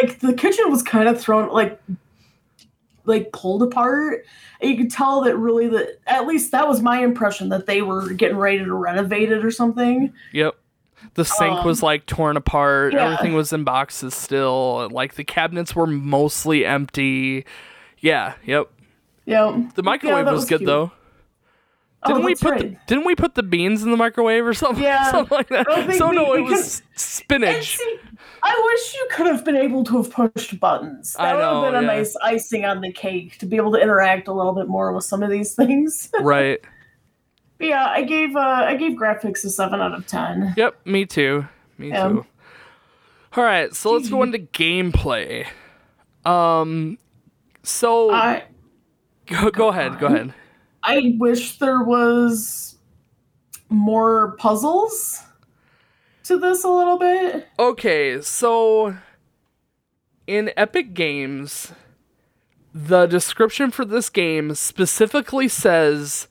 like 0.01 0.19
the 0.19 0.33
kitchen 0.33 0.69
was 0.69 0.83
kind 0.83 1.07
of 1.07 1.19
thrown 1.19 1.49
like 1.49 1.81
like 3.05 3.31
pulled 3.31 3.63
apart. 3.63 4.25
And 4.59 4.69
you 4.69 4.77
could 4.77 4.91
tell 4.91 5.21
that 5.21 5.37
really 5.37 5.67
that 5.69 5.99
at 6.07 6.27
least 6.27 6.51
that 6.51 6.67
was 6.67 6.81
my 6.81 7.03
impression 7.03 7.49
that 7.49 7.67
they 7.67 7.81
were 7.81 8.11
getting 8.13 8.37
ready 8.37 8.57
to 8.59 8.73
renovate 8.73 9.31
it 9.31 9.45
or 9.45 9.51
something. 9.51 10.11
Yep. 10.33 10.55
The 11.15 11.25
sink 11.25 11.63
was 11.63 11.81
Um, 11.81 11.85
like 11.87 12.05
torn 12.05 12.37
apart. 12.37 12.93
yeah. 12.93 13.05
Everything 13.05 13.33
was 13.33 13.51
in 13.53 13.63
boxes 13.63 14.13
still. 14.13 14.89
Like 14.91 15.15
the 15.15 15.23
cabinets 15.23 15.75
were 15.75 15.87
mostly 15.87 16.65
empty. 16.65 17.45
Yeah. 17.99 18.33
Yep. 18.45 18.69
Yeah. 19.25 19.63
The 19.75 19.83
microwave 19.83 20.25
that 20.25 20.31
was, 20.33 20.41
was 20.43 20.49
good 20.49 20.59
cute. 20.59 20.67
though. 20.67 20.91
Oh, 22.03 22.07
Didn't 22.09 22.25
we 22.25 22.33
that's 22.33 22.43
put 22.43 22.59
the, 22.59 22.75
didn't 22.85 23.05
we 23.05 23.15
put 23.15 23.33
the 23.33 23.41
beans 23.41 23.81
in 23.81 23.89
the 23.89 23.97
microwave 23.97 24.45
or 24.45 24.53
something? 24.53 24.83
Yeah. 24.83 25.09
something 25.09 25.35
like 25.35 25.47
that. 25.49 25.65
So 25.97 26.09
we- 26.09 26.15
no, 26.15 26.33
it 26.35 26.41
was 26.41 26.83
spinach. 26.95 27.77
see, 27.77 27.99
I 28.43 28.61
wish 28.73 28.93
you 28.93 29.07
could 29.11 29.25
have 29.25 29.43
been 29.43 29.55
able 29.55 29.83
to 29.85 29.97
have 30.03 30.11
pushed 30.11 30.59
buttons. 30.59 31.13
That 31.13 31.23
I 31.23 31.33
would 31.33 31.41
know, 31.41 31.63
have 31.63 31.71
been 31.73 31.83
a 31.83 31.87
yeah. 31.93 31.97
nice 31.97 32.15
icing 32.17 32.63
on 32.65 32.81
the 32.81 32.91
cake 32.91 33.39
to 33.39 33.47
be 33.47 33.55
able 33.55 33.71
to 33.71 33.79
interact 33.81 34.27
a 34.27 34.33
little 34.33 34.53
bit 34.53 34.67
more 34.67 34.91
with 34.93 35.05
some 35.05 35.23
of 35.23 35.31
these 35.31 35.55
things. 35.55 36.09
right. 36.21 36.59
But 37.57 37.67
yeah, 37.67 37.85
I 37.87 38.03
gave 38.03 38.35
uh, 38.35 38.39
I 38.39 38.75
gave 38.75 38.97
graphics 38.97 39.45
a 39.45 39.49
seven 39.49 39.79
out 39.79 39.93
of 39.93 40.05
ten. 40.07 40.53
Yep. 40.57 40.85
Me 40.85 41.05
too. 41.05 41.47
Me 41.77 41.89
Yeah. 41.89 42.07
too. 42.09 42.25
All 43.35 43.43
right. 43.43 43.73
So 43.73 43.93
let's 43.93 44.09
go 44.09 44.23
into 44.23 44.39
gameplay. 44.39 45.47
Um. 46.25 46.97
So 47.63 48.11
I 48.11 48.43
go, 49.27 49.49
go 49.51 49.67
ahead. 49.69 49.99
Go 49.99 50.07
ahead. 50.07 50.33
I 50.83 51.15
wish 51.17 51.57
there 51.57 51.81
was 51.83 52.77
more 53.69 54.35
puzzles 54.37 55.21
to 56.25 56.37
this 56.37 56.63
a 56.63 56.69
little 56.69 56.97
bit. 56.99 57.47
Okay, 57.57 58.21
so 58.21 58.95
in 60.27 60.51
Epic 60.55 60.93
Games, 60.93 61.71
the 62.73 63.07
description 63.07 63.71
for 63.71 63.83
this 63.85 64.09
game 64.09 64.53
specifically 64.53 65.47
says 65.47 66.27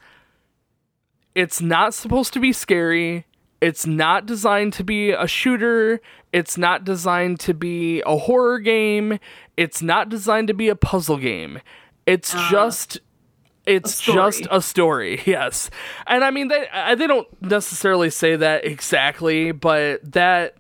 it's 1.35 1.61
not 1.61 1.95
supposed 1.95 2.33
to 2.35 2.41
be 2.41 2.53
scary. 2.53 3.27
It's 3.61 3.87
not 3.87 4.27
designed 4.27 4.73
to 4.75 4.85
be 4.85 5.11
a 5.11 5.27
shooter. 5.27 6.01
It's 6.33 6.59
not 6.59 6.85
designed 6.85 7.41
to 7.41 7.55
be 7.55 8.03
a 8.05 8.19
horror 8.19 8.59
game. 8.59 9.19
It's 9.57 9.83
not 9.83 10.09
designed 10.09 10.49
to 10.49 10.55
be 10.55 10.69
a 10.69 10.77
puzzle 10.77 11.17
game. 11.17 11.61
It's 12.07 12.35
ah. 12.35 12.49
just 12.51 13.01
it's 13.67 14.01
just 14.03 14.47
a 14.51 14.61
story, 14.61 15.23
yes. 15.27 15.71
And 16.07 16.23
I 16.23 16.31
mean 16.31 16.49
they 16.49 16.67
they 16.97 17.07
don't 17.07 17.27
necessarily 17.43 18.11
say 18.11 18.37
that 18.37 18.65
exactly, 18.65 19.53
but 19.53 20.13
that 20.13 20.57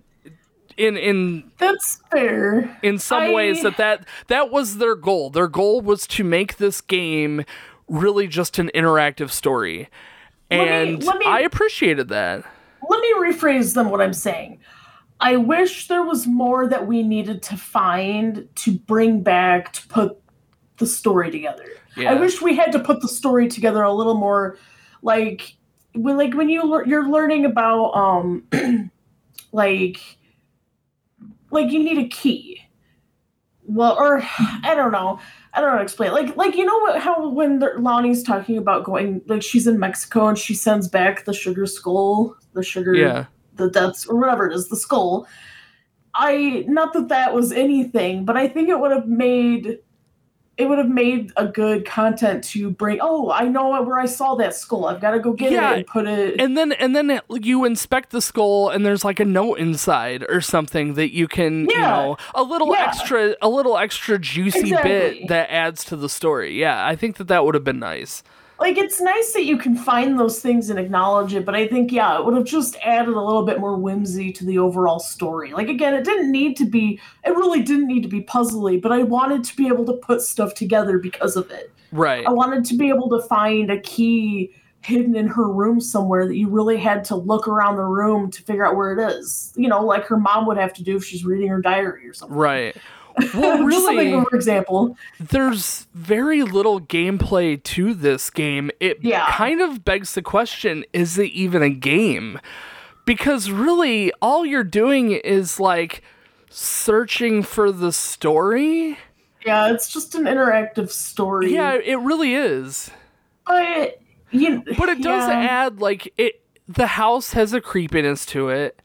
in 0.76 0.96
in 0.96 1.50
That's 1.58 2.00
fair. 2.10 2.78
in 2.82 2.98
some 2.98 3.32
ways 3.32 3.62
that, 3.62 3.76
that 3.76 4.06
that 4.28 4.50
was 4.50 4.78
their 4.78 4.94
goal. 4.94 5.30
Their 5.30 5.48
goal 5.48 5.80
was 5.80 6.06
to 6.08 6.24
make 6.24 6.56
this 6.56 6.80
game 6.80 7.44
really 7.86 8.26
just 8.26 8.58
an 8.58 8.70
interactive 8.74 9.30
story. 9.30 9.88
Me- 10.50 10.56
And 10.58 11.04
let 11.04 11.18
me- 11.18 11.26
I 11.26 11.40
appreciated 11.40 12.08
that. 12.08 12.44
Let 12.88 13.00
me 13.00 13.14
rephrase 13.32 13.74
them 13.74 13.90
what 13.90 14.00
I'm 14.00 14.12
saying. 14.12 14.58
I 15.20 15.36
wish 15.36 15.88
there 15.88 16.02
was 16.02 16.26
more 16.26 16.68
that 16.68 16.86
we 16.86 17.02
needed 17.02 17.42
to 17.44 17.56
find 17.56 18.48
to 18.56 18.72
bring 18.72 19.22
back 19.22 19.72
to 19.74 19.88
put 19.88 20.18
the 20.78 20.86
story 20.86 21.30
together. 21.30 21.64
Yeah. 21.96 22.10
I 22.10 22.14
wish 22.14 22.42
we 22.42 22.56
had 22.56 22.72
to 22.72 22.78
put 22.80 23.00
the 23.00 23.08
story 23.08 23.48
together 23.48 23.82
a 23.82 23.92
little 23.92 24.16
more 24.16 24.58
like 25.02 25.54
when 25.94 26.16
like 26.16 26.34
when 26.34 26.48
you 26.48 26.62
lear- 26.64 26.86
you're 26.86 27.08
learning 27.08 27.44
about 27.46 27.92
um 27.92 28.44
like 29.52 29.98
like 31.50 31.70
you 31.70 31.82
need 31.82 31.98
a 31.98 32.08
key. 32.08 32.60
Well, 33.66 33.96
or 33.98 34.20
I 34.62 34.74
don't 34.74 34.92
know. 34.92 35.20
I 35.54 35.60
don't 35.60 35.68
know 35.68 35.72
how 35.72 35.78
to 35.78 35.82
explain. 35.84 36.10
It. 36.10 36.14
Like, 36.14 36.36
like 36.36 36.56
you 36.56 36.64
know 36.64 36.78
what? 36.80 37.00
How 37.00 37.28
when 37.28 37.60
the, 37.60 37.74
Lonnie's 37.78 38.22
talking 38.24 38.58
about 38.58 38.84
going, 38.84 39.22
like 39.26 39.42
she's 39.42 39.66
in 39.66 39.78
Mexico 39.78 40.26
and 40.26 40.36
she 40.36 40.52
sends 40.54 40.88
back 40.88 41.24
the 41.24 41.32
sugar 41.32 41.64
skull, 41.66 42.36
the 42.54 42.62
sugar, 42.62 42.94
Yeah. 42.94 43.26
the 43.54 43.70
deaths 43.70 44.04
or 44.06 44.16
whatever 44.18 44.46
it 44.48 44.52
is, 44.52 44.68
the 44.68 44.76
skull. 44.76 45.28
I 46.14 46.64
not 46.68 46.92
that 46.94 47.08
that 47.08 47.34
was 47.34 47.52
anything, 47.52 48.24
but 48.24 48.36
I 48.36 48.48
think 48.48 48.68
it 48.68 48.78
would 48.78 48.90
have 48.90 49.06
made 49.08 49.78
it 50.56 50.68
would 50.68 50.78
have 50.78 50.88
made 50.88 51.32
a 51.36 51.46
good 51.46 51.84
content 51.84 52.44
to 52.44 52.70
bring. 52.70 52.98
Oh, 53.00 53.30
I 53.30 53.48
know 53.48 53.82
where 53.82 53.98
I 53.98 54.06
saw 54.06 54.34
that 54.36 54.54
skull. 54.54 54.86
I've 54.86 55.00
got 55.00 55.10
to 55.12 55.18
go 55.18 55.32
get 55.32 55.50
Yeah, 55.52 55.72
it 55.72 55.76
and 55.78 55.86
put 55.86 56.06
it. 56.06 56.40
And 56.40 56.56
then 56.56 56.72
and 56.72 56.94
then 56.94 57.20
you 57.28 57.64
inspect 57.64 58.10
the 58.10 58.20
skull 58.20 58.70
and 58.70 58.86
there's 58.86 59.04
like 59.04 59.18
a 59.20 59.24
note 59.24 59.58
inside 59.58 60.24
or 60.28 60.40
something 60.40 60.94
that 60.94 61.12
you 61.12 61.26
can, 61.28 61.68
you 61.68 61.78
know, 61.80 62.16
a 62.34 62.42
little 62.42 62.72
Yeah. 62.72 62.86
extra 62.86 63.34
a 63.42 63.48
little 63.48 63.76
extra 63.76 64.18
juicy 64.18 64.60
Exactly. 64.60 64.90
bit 64.90 65.28
that 65.28 65.50
adds 65.50 65.84
to 65.86 65.96
the 65.96 66.08
story. 66.08 66.58
Yeah, 66.58 66.86
I 66.86 66.94
think 66.96 67.16
that 67.16 67.28
that 67.28 67.44
would 67.44 67.54
have 67.54 67.64
been 67.64 67.80
nice. 67.80 68.22
Like 68.64 68.78
it's 68.78 68.98
nice 68.98 69.34
that 69.34 69.44
you 69.44 69.58
can 69.58 69.76
find 69.76 70.18
those 70.18 70.40
things 70.40 70.70
and 70.70 70.78
acknowledge 70.78 71.34
it 71.34 71.44
but 71.44 71.54
i 71.54 71.68
think 71.68 71.92
yeah 71.92 72.18
it 72.18 72.24
would 72.24 72.34
have 72.34 72.46
just 72.46 72.76
added 72.82 73.14
a 73.14 73.20
little 73.20 73.44
bit 73.44 73.60
more 73.60 73.76
whimsy 73.76 74.32
to 74.32 74.44
the 74.44 74.58
overall 74.58 74.98
story 74.98 75.52
like 75.52 75.68
again 75.68 75.92
it 75.92 76.02
didn't 76.02 76.32
need 76.32 76.56
to 76.56 76.64
be 76.64 76.98
it 77.24 77.30
really 77.30 77.62
didn't 77.62 77.86
need 77.86 78.02
to 78.02 78.08
be 78.08 78.22
puzzly 78.22 78.80
but 78.80 78.90
i 78.90 79.02
wanted 79.02 79.44
to 79.44 79.54
be 79.54 79.68
able 79.68 79.84
to 79.84 79.92
put 79.92 80.22
stuff 80.22 80.54
together 80.54 80.98
because 80.98 81.36
of 81.36 81.50
it 81.50 81.70
Right. 81.92 82.26
i 82.26 82.30
wanted 82.30 82.64
to 82.64 82.76
be 82.76 82.88
able 82.88 83.10
to 83.10 83.22
find 83.28 83.70
a 83.70 83.78
key 83.80 84.50
hidden 84.84 85.16
in 85.16 85.26
her 85.26 85.50
room 85.50 85.80
somewhere 85.80 86.26
that 86.26 86.36
you 86.36 86.48
really 86.48 86.76
had 86.76 87.04
to 87.04 87.16
look 87.16 87.48
around 87.48 87.76
the 87.76 87.84
room 87.84 88.30
to 88.30 88.42
figure 88.42 88.66
out 88.66 88.76
where 88.76 88.92
it 88.92 89.00
is. 89.12 89.50
You 89.56 89.66
know, 89.66 89.82
like 89.82 90.04
her 90.04 90.18
mom 90.18 90.46
would 90.46 90.58
have 90.58 90.74
to 90.74 90.82
do 90.82 90.96
if 90.96 91.04
she's 91.04 91.24
reading 91.24 91.48
her 91.48 91.62
diary 91.62 92.06
or 92.06 92.12
something. 92.12 92.36
Right. 92.36 92.76
Well, 93.34 93.62
really, 93.64 94.10
for 94.12 94.34
example, 94.36 94.96
there's 95.20 95.86
very 95.94 96.42
little 96.42 96.80
gameplay 96.80 97.62
to 97.62 97.94
this 97.94 98.30
game. 98.30 98.70
It 98.80 98.98
Yeah. 99.02 99.26
kind 99.30 99.60
of 99.60 99.84
begs 99.84 100.14
the 100.14 100.22
question: 100.22 100.84
Is 100.92 101.18
it 101.18 101.30
even 101.32 101.62
a 101.62 101.70
game? 101.70 102.40
Because 103.06 103.50
really, 103.50 104.12
all 104.22 104.46
you're 104.46 104.64
doing 104.64 105.12
is 105.12 105.60
like 105.60 106.02
searching 106.50 107.42
for 107.42 107.70
the 107.72 107.92
story. 107.92 108.98
yeah, 109.44 109.70
it's 109.72 109.92
just 109.92 110.14
an 110.14 110.24
interactive 110.24 110.90
story. 110.90 111.52
Yeah, 111.52 111.74
it 111.74 111.98
really 111.98 112.34
is. 112.34 112.90
but 113.46 114.00
you, 114.30 114.62
But 114.78 114.88
it 114.88 115.02
does 115.02 115.28
yeah. 115.28 115.34
add 115.66 115.80
like 115.80 116.12
it. 116.16 116.40
The 116.66 116.86
house 116.86 117.32
has 117.34 117.52
a 117.52 117.60
creepiness 117.60 118.24
to 118.26 118.48
it, 118.48 118.80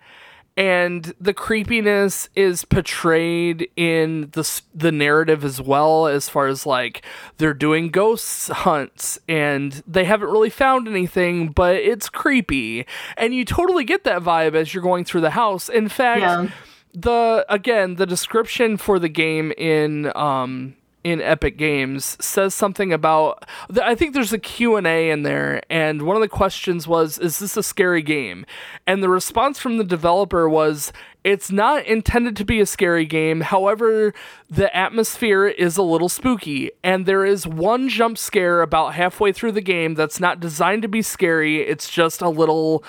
and 0.59 1.13
the 1.21 1.33
creepiness 1.33 2.27
is 2.35 2.65
portrayed 2.65 3.69
in 3.77 4.29
the 4.33 4.61
the 4.75 4.91
narrative 4.91 5.45
as 5.45 5.61
well. 5.61 6.05
As 6.05 6.27
far 6.27 6.47
as 6.47 6.65
like 6.65 7.01
they're 7.37 7.53
doing 7.53 7.89
ghost 7.89 8.49
hunts, 8.49 9.17
and 9.29 9.81
they 9.87 10.03
haven't 10.03 10.29
really 10.29 10.49
found 10.49 10.85
anything, 10.89 11.47
but 11.53 11.77
it's 11.77 12.09
creepy, 12.09 12.85
and 13.15 13.33
you 13.33 13.45
totally 13.45 13.85
get 13.85 14.03
that 14.03 14.21
vibe 14.21 14.53
as 14.53 14.73
you're 14.73 14.83
going 14.83 15.05
through 15.05 15.21
the 15.21 15.29
house. 15.31 15.69
In 15.69 15.87
fact, 15.87 16.19
Yeah. 16.21 16.47
the 16.93 17.45
again 17.47 17.95
the 17.95 18.05
description 18.05 18.75
for 18.75 18.99
the 18.99 19.09
game 19.09 19.53
in 19.57 20.11
um 20.17 20.75
in 21.03 21.21
Epic 21.21 21.57
Games 21.57 22.17
says 22.19 22.53
something 22.53 22.91
about 22.91 23.45
I 23.81 23.95
think 23.95 24.13
there's 24.13 24.33
a 24.33 24.39
Q&A 24.39 25.09
in 25.09 25.23
there 25.23 25.61
and 25.69 26.01
one 26.01 26.17
of 26.17 26.21
the 26.21 26.27
questions 26.27 26.87
was 26.87 27.17
is 27.17 27.39
this 27.39 27.55
a 27.55 27.63
scary 27.63 28.01
game? 28.01 28.45
And 28.85 29.01
the 29.01 29.09
response 29.09 29.59
from 29.59 29.77
the 29.77 29.83
developer 29.83 30.49
was 30.49 30.91
it's 31.23 31.51
not 31.51 31.85
intended 31.85 32.35
to 32.37 32.45
be 32.45 32.59
a 32.59 32.65
scary 32.65 33.05
game. 33.05 33.41
However, 33.41 34.13
the 34.49 34.75
atmosphere 34.75 35.47
is 35.47 35.77
a 35.77 35.83
little 35.83 36.09
spooky 36.09 36.71
and 36.83 37.05
there 37.05 37.25
is 37.25 37.47
one 37.47 37.87
jump 37.87 38.17
scare 38.17 38.61
about 38.61 38.93
halfway 38.93 39.31
through 39.31 39.53
the 39.53 39.61
game 39.61 39.95
that's 39.95 40.19
not 40.19 40.41
designed 40.41 40.81
to 40.81 40.89
be 40.89 41.01
scary. 41.01 41.61
It's 41.61 41.89
just 41.89 42.21
a 42.21 42.29
little 42.29 42.83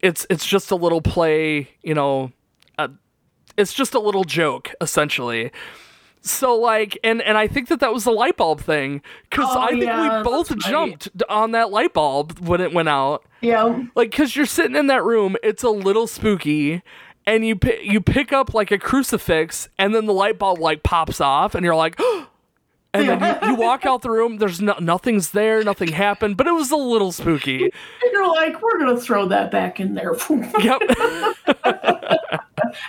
it's 0.00 0.26
it's 0.28 0.46
just 0.46 0.70
a 0.70 0.76
little 0.76 1.00
play, 1.00 1.70
you 1.82 1.94
know, 1.94 2.30
a, 2.78 2.90
it's 3.56 3.72
just 3.72 3.94
a 3.94 4.00
little 4.00 4.24
joke 4.24 4.74
essentially 4.82 5.50
so 6.28 6.54
like 6.56 6.98
and 7.02 7.20
and 7.22 7.36
i 7.38 7.46
think 7.46 7.68
that 7.68 7.80
that 7.80 7.92
was 7.92 8.04
the 8.04 8.10
light 8.12 8.36
bulb 8.36 8.60
thing 8.60 9.02
because 9.30 9.46
Oh, 9.50 9.60
i 9.60 9.68
think 9.70 9.84
yeah, 9.84 10.18
we 10.18 10.24
both 10.24 10.50
right. 10.50 10.60
jumped 10.60 11.08
on 11.28 11.52
that 11.52 11.70
light 11.70 11.92
bulb 11.94 12.38
when 12.40 12.60
it 12.60 12.72
went 12.72 12.88
out 12.88 13.24
Yeah. 13.40 13.84
like 13.94 14.10
because 14.10 14.36
you're 14.36 14.46
sitting 14.46 14.76
in 14.76 14.86
that 14.88 15.04
room 15.04 15.36
it's 15.42 15.62
a 15.62 15.70
little 15.70 16.06
spooky 16.06 16.82
and 17.26 17.46
you 17.46 17.56
pi- 17.56 17.80
you 17.82 18.00
pick 18.00 18.32
up 18.32 18.54
like 18.54 18.70
a 18.70 18.78
crucifix 18.78 19.68
and 19.78 19.94
then 19.94 20.06
the 20.06 20.12
light 20.14 20.38
bulb 20.38 20.58
like 20.58 20.82
pops 20.82 21.20
off 21.20 21.54
and 21.54 21.64
you're 21.64 21.74
like 21.76 21.98
and 22.94 23.06
then 23.08 23.20
you, 23.42 23.48
you 23.50 23.54
walk 23.54 23.84
out 23.86 24.02
the 24.02 24.10
room 24.10 24.38
there's 24.38 24.60
no, 24.60 24.74
nothing's 24.80 25.30
there 25.30 25.62
nothing 25.62 25.88
happened 25.88 26.36
but 26.36 26.46
it 26.46 26.52
was 26.52 26.70
a 26.70 26.76
little 26.76 27.12
spooky 27.12 27.64
And 28.02 28.12
you're 28.12 28.26
like, 28.28 28.60
we're 28.62 28.78
gonna 28.78 28.98
throw 29.00 29.26
that 29.28 29.50
back 29.50 29.78
in 29.80 29.94
there. 29.94 30.14
yep 30.60 30.80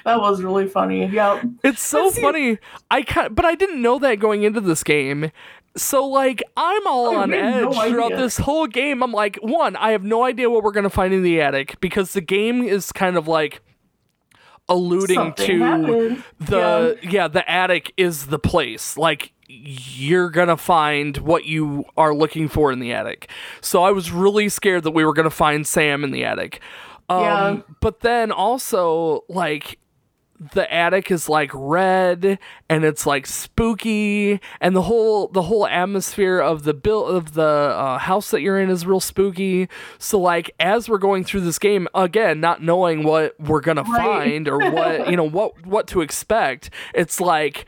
that 0.06 0.20
was 0.20 0.42
really 0.42 0.68
funny. 0.68 1.06
Yep. 1.08 1.44
It's 1.64 1.82
so 1.82 2.10
see- 2.10 2.22
funny. 2.22 2.58
I 2.92 3.02
kind 3.04 3.36
but 3.36 3.46
I 3.46 3.56
didn't 3.56 3.82
know 3.82 4.00
that 4.00 4.16
going 4.20 4.44
into 4.44 4.62
this 4.62 4.84
game. 4.84 5.32
So 5.78 6.06
like 6.06 6.42
I'm 6.58 6.86
all 6.88 7.08
Oh, 7.08 7.16
on 7.18 7.34
edge 7.34 7.62
no 7.64 7.72
throughout 7.90 8.12
this 8.18 8.38
whole 8.38 8.68
game. 8.68 9.04
I'm 9.04 9.12
like, 9.12 9.38
one, 9.42 9.76
I 9.76 9.92
have 9.92 10.04
no 10.04 10.24
idea 10.24 10.50
what 10.50 10.64
we're 10.64 10.72
gonna 10.72 10.90
find 10.90 11.14
in 11.14 11.22
the 11.24 11.40
attic 11.42 11.80
because 11.80 12.14
the 12.14 12.22
game 12.22 12.64
is 12.64 12.92
kind 12.92 13.18
of 13.18 13.28
like 13.28 13.62
alluding 14.68 15.16
Something 15.16 15.48
to 15.48 15.60
happened. 15.60 16.24
the 16.40 16.98
yeah. 17.04 17.28
the 17.28 17.50
attic 17.50 17.92
is 17.98 18.28
the 18.28 18.40
place. 18.40 18.98
Like 18.98 19.32
you're 19.48 20.30
gonna 20.30 20.58
find 20.58 21.18
what 21.18 21.46
you 21.46 21.86
are 21.98 22.14
looking 22.14 22.48
for 22.48 22.72
in 22.72 22.80
the 22.80 22.94
attic. 22.94 23.30
So 23.62 23.84
I 23.84 23.92
was 23.92 24.12
really 24.12 24.48
scared 24.50 24.84
that 24.84 24.92
we 24.92 25.04
were 25.06 25.14
gonna 25.14 25.30
find 25.32 25.66
Sam 25.66 26.04
in 26.04 26.12
the 26.12 26.24
attic. 26.24 26.62
Um, 27.10 27.22
Yeah. 27.24 27.58
but 27.80 28.02
then 28.02 28.32
also 28.32 29.24
like 29.28 29.80
the 30.54 30.72
attic 30.74 31.12
is 31.12 31.28
like 31.28 31.52
red 31.54 32.40
and 32.70 32.86
it's 32.86 33.06
like 33.06 33.26
spooky 33.28 34.40
and 34.62 34.76
the 34.76 34.84
whole 34.84 35.28
the 35.28 35.42
whole 35.44 35.68
atmosphere 35.68 36.40
of 36.40 36.64
the 36.64 36.74
build 36.74 37.14
of 37.14 37.34
the 37.34 37.44
uh, 37.44 37.98
house 37.98 38.32
that 38.32 38.42
you're 38.42 38.58
in 38.60 38.70
is 38.70 38.86
real 38.86 39.02
spooky 39.02 39.68
so 39.98 40.18
like 40.18 40.50
as 40.60 40.88
we're 40.88 40.98
going 40.98 41.24
through 41.26 41.42
this 41.42 41.60
game 41.60 41.88
again 41.94 42.40
not 42.40 42.62
knowing 42.64 43.04
what 43.04 43.38
we're 43.40 43.60
gonna 43.60 43.84
Right. 43.84 43.98
find 44.30 44.48
or 44.48 44.60
what 44.72 45.10
you 45.10 45.18
know 45.18 45.28
what 45.28 45.66
what 45.66 45.88
to 45.88 46.02
expect 46.02 46.70
it's 46.94 47.20
like 47.20 47.66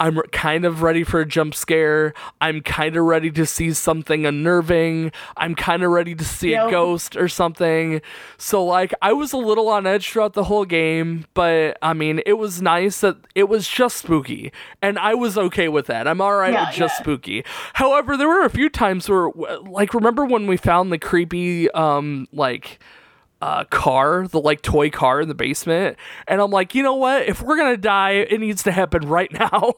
I'm 0.00 0.20
kind 0.32 0.64
of 0.64 0.82
ready 0.82 1.04
for 1.04 1.20
a 1.20 1.26
jump 1.26 1.54
scare. 1.54 2.14
I'm 2.40 2.62
kind 2.62 2.96
of 2.96 3.04
ready 3.04 3.30
to 3.30 3.46
see 3.46 3.72
something 3.72 4.26
unnerving. 4.26 5.12
I'm 5.36 5.54
kind 5.54 5.84
of 5.84 5.90
ready 5.92 6.16
to 6.16 6.24
see 6.24 6.54
a 6.54 6.68
ghost 6.68 7.16
or 7.16 7.28
something. 7.28 8.02
So, 8.36 8.64
like, 8.64 8.92
I 9.00 9.12
was 9.12 9.32
a 9.32 9.36
little 9.36 9.68
on 9.68 9.86
edge 9.86 10.10
throughout 10.10 10.32
the 10.32 10.44
whole 10.44 10.64
game, 10.64 11.26
but 11.32 11.78
I 11.80 11.92
mean, 11.92 12.20
it 12.26 12.34
was 12.34 12.60
nice 12.60 13.00
that 13.02 13.18
it 13.36 13.48
was 13.48 13.68
just 13.68 13.96
spooky, 13.98 14.52
and 14.82 14.98
I 14.98 15.14
was 15.14 15.38
okay 15.38 15.68
with 15.68 15.86
that. 15.86 16.08
I'm 16.08 16.20
all 16.20 16.34
right 16.34 16.52
Yeah, 16.52 16.66
with 16.66 16.74
just 16.74 16.98
yeah. 16.98 17.02
spooky. 17.02 17.44
However, 17.74 18.16
there 18.16 18.28
were 18.28 18.44
a 18.44 18.50
few 18.50 18.68
times 18.68 19.08
where, 19.08 19.30
like, 19.68 19.94
remember 19.94 20.24
when 20.24 20.46
we 20.48 20.56
found 20.56 20.90
the 20.92 20.98
creepy, 20.98 21.70
um, 21.70 22.26
like, 22.32 22.80
uh, 23.42 23.64
car, 23.64 24.26
the 24.26 24.40
like 24.40 24.62
toy 24.62 24.88
car 24.88 25.20
in 25.20 25.28
the 25.28 25.34
basement, 25.34 25.98
and 26.26 26.40
I'm 26.40 26.50
like, 26.50 26.74
you 26.74 26.82
know 26.82 26.94
what? 26.94 27.28
If 27.28 27.42
we're 27.42 27.58
gonna 27.58 27.76
die, 27.76 28.12
it 28.12 28.40
needs 28.40 28.62
to 28.62 28.72
happen 28.72 29.06
right 29.06 29.30
now. 29.38 29.74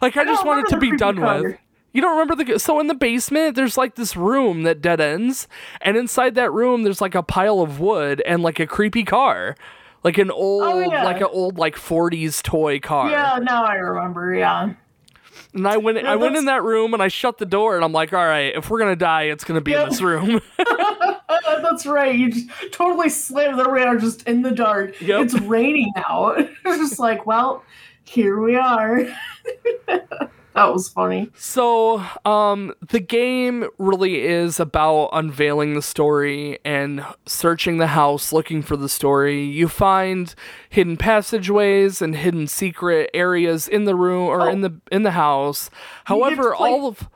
Like 0.00 0.16
I, 0.16 0.24
just 0.24 0.44
don't 0.44 0.46
want 0.46 0.66
it 0.66 0.70
to 0.70 0.78
be 0.78 0.96
done 0.96 1.20
with. 1.20 1.58
You 1.92 2.00
don't 2.00 2.18
remember 2.18 2.42
the 2.42 2.58
so 2.58 2.80
in 2.80 2.86
the 2.86 2.94
basement 2.94 3.54
there's 3.54 3.76
like 3.76 3.96
this 3.96 4.16
room 4.16 4.62
that 4.62 4.80
dead 4.80 5.00
ends, 5.00 5.46
and 5.80 5.96
inside 5.96 6.34
that 6.36 6.50
room 6.52 6.82
there's 6.84 7.00
like 7.00 7.14
a 7.14 7.22
pile 7.22 7.60
of 7.60 7.80
wood 7.80 8.22
and 8.24 8.42
like 8.42 8.58
a 8.58 8.66
creepy 8.66 9.04
car, 9.04 9.56
like 10.02 10.18
an 10.18 10.30
oh, 10.30 10.34
old 10.34 10.62
Oh, 10.62 10.80
yeah. 10.80 11.04
like 11.04 11.18
an 11.18 11.28
old 11.30 11.58
like 11.58 11.76
40s 11.76 12.42
toy 12.42 12.80
car. 12.80 13.10
Yeah, 13.10 13.38
now 13.42 13.64
I 13.64 13.74
remember. 13.74 14.34
Yeah. 14.34 14.74
And 15.54 15.68
I 15.68 15.76
went 15.76 15.98
I 15.98 16.16
went 16.16 16.36
in 16.36 16.46
that 16.46 16.62
room 16.62 16.94
and 16.94 17.02
I 17.02 17.08
shut 17.08 17.36
the 17.36 17.44
door 17.44 17.76
and 17.76 17.84
I'm 17.84 17.92
like, 17.92 18.12
all 18.12 18.24
right, 18.24 18.54
if 18.56 18.70
we're 18.70 18.78
gonna 18.78 18.96
die, 18.96 19.24
it's 19.24 19.44
gonna 19.44 19.60
be 19.60 19.74
in 19.74 19.88
this 19.88 20.00
room. 20.00 20.40
That's 21.62 21.86
right. 21.86 22.14
You 22.14 22.30
just 22.30 22.48
totally 22.72 23.08
slammed 23.08 23.58
the 23.58 23.68
radar 23.68 23.96
just 23.96 24.26
in 24.26 24.42
the 24.42 24.50
dark. 24.50 25.00
Yep. 25.00 25.24
It's 25.24 25.40
raining 25.40 25.92
out. 25.96 26.38
it's 26.64 26.78
just 26.78 26.98
like, 26.98 27.26
well, 27.26 27.64
here 28.04 28.40
we 28.40 28.56
are. 28.56 29.04
that 29.86 30.72
was 30.72 30.88
funny. 30.88 31.30
So, 31.36 32.04
um, 32.24 32.74
the 32.88 33.00
game 33.00 33.66
really 33.78 34.22
is 34.22 34.60
about 34.60 35.08
unveiling 35.12 35.74
the 35.74 35.82
story 35.82 36.58
and 36.64 37.04
searching 37.26 37.78
the 37.78 37.86
house 37.88 38.32
looking 38.32 38.62
for 38.62 38.76
the 38.76 38.88
story. 38.88 39.42
You 39.44 39.68
find 39.68 40.34
hidden 40.68 40.96
passageways 40.96 42.02
and 42.02 42.14
hidden 42.14 42.46
secret 42.46 43.10
areas 43.14 43.66
in 43.68 43.84
the 43.84 43.94
room 43.96 44.28
or 44.28 44.42
Oh. 44.42 44.48
in 44.50 44.60
the 44.60 44.74
in 44.90 45.02
the 45.04 45.12
house. 45.12 45.70
However, 46.04 46.54
play- 46.54 46.70
all 46.70 46.86
of 46.86 47.08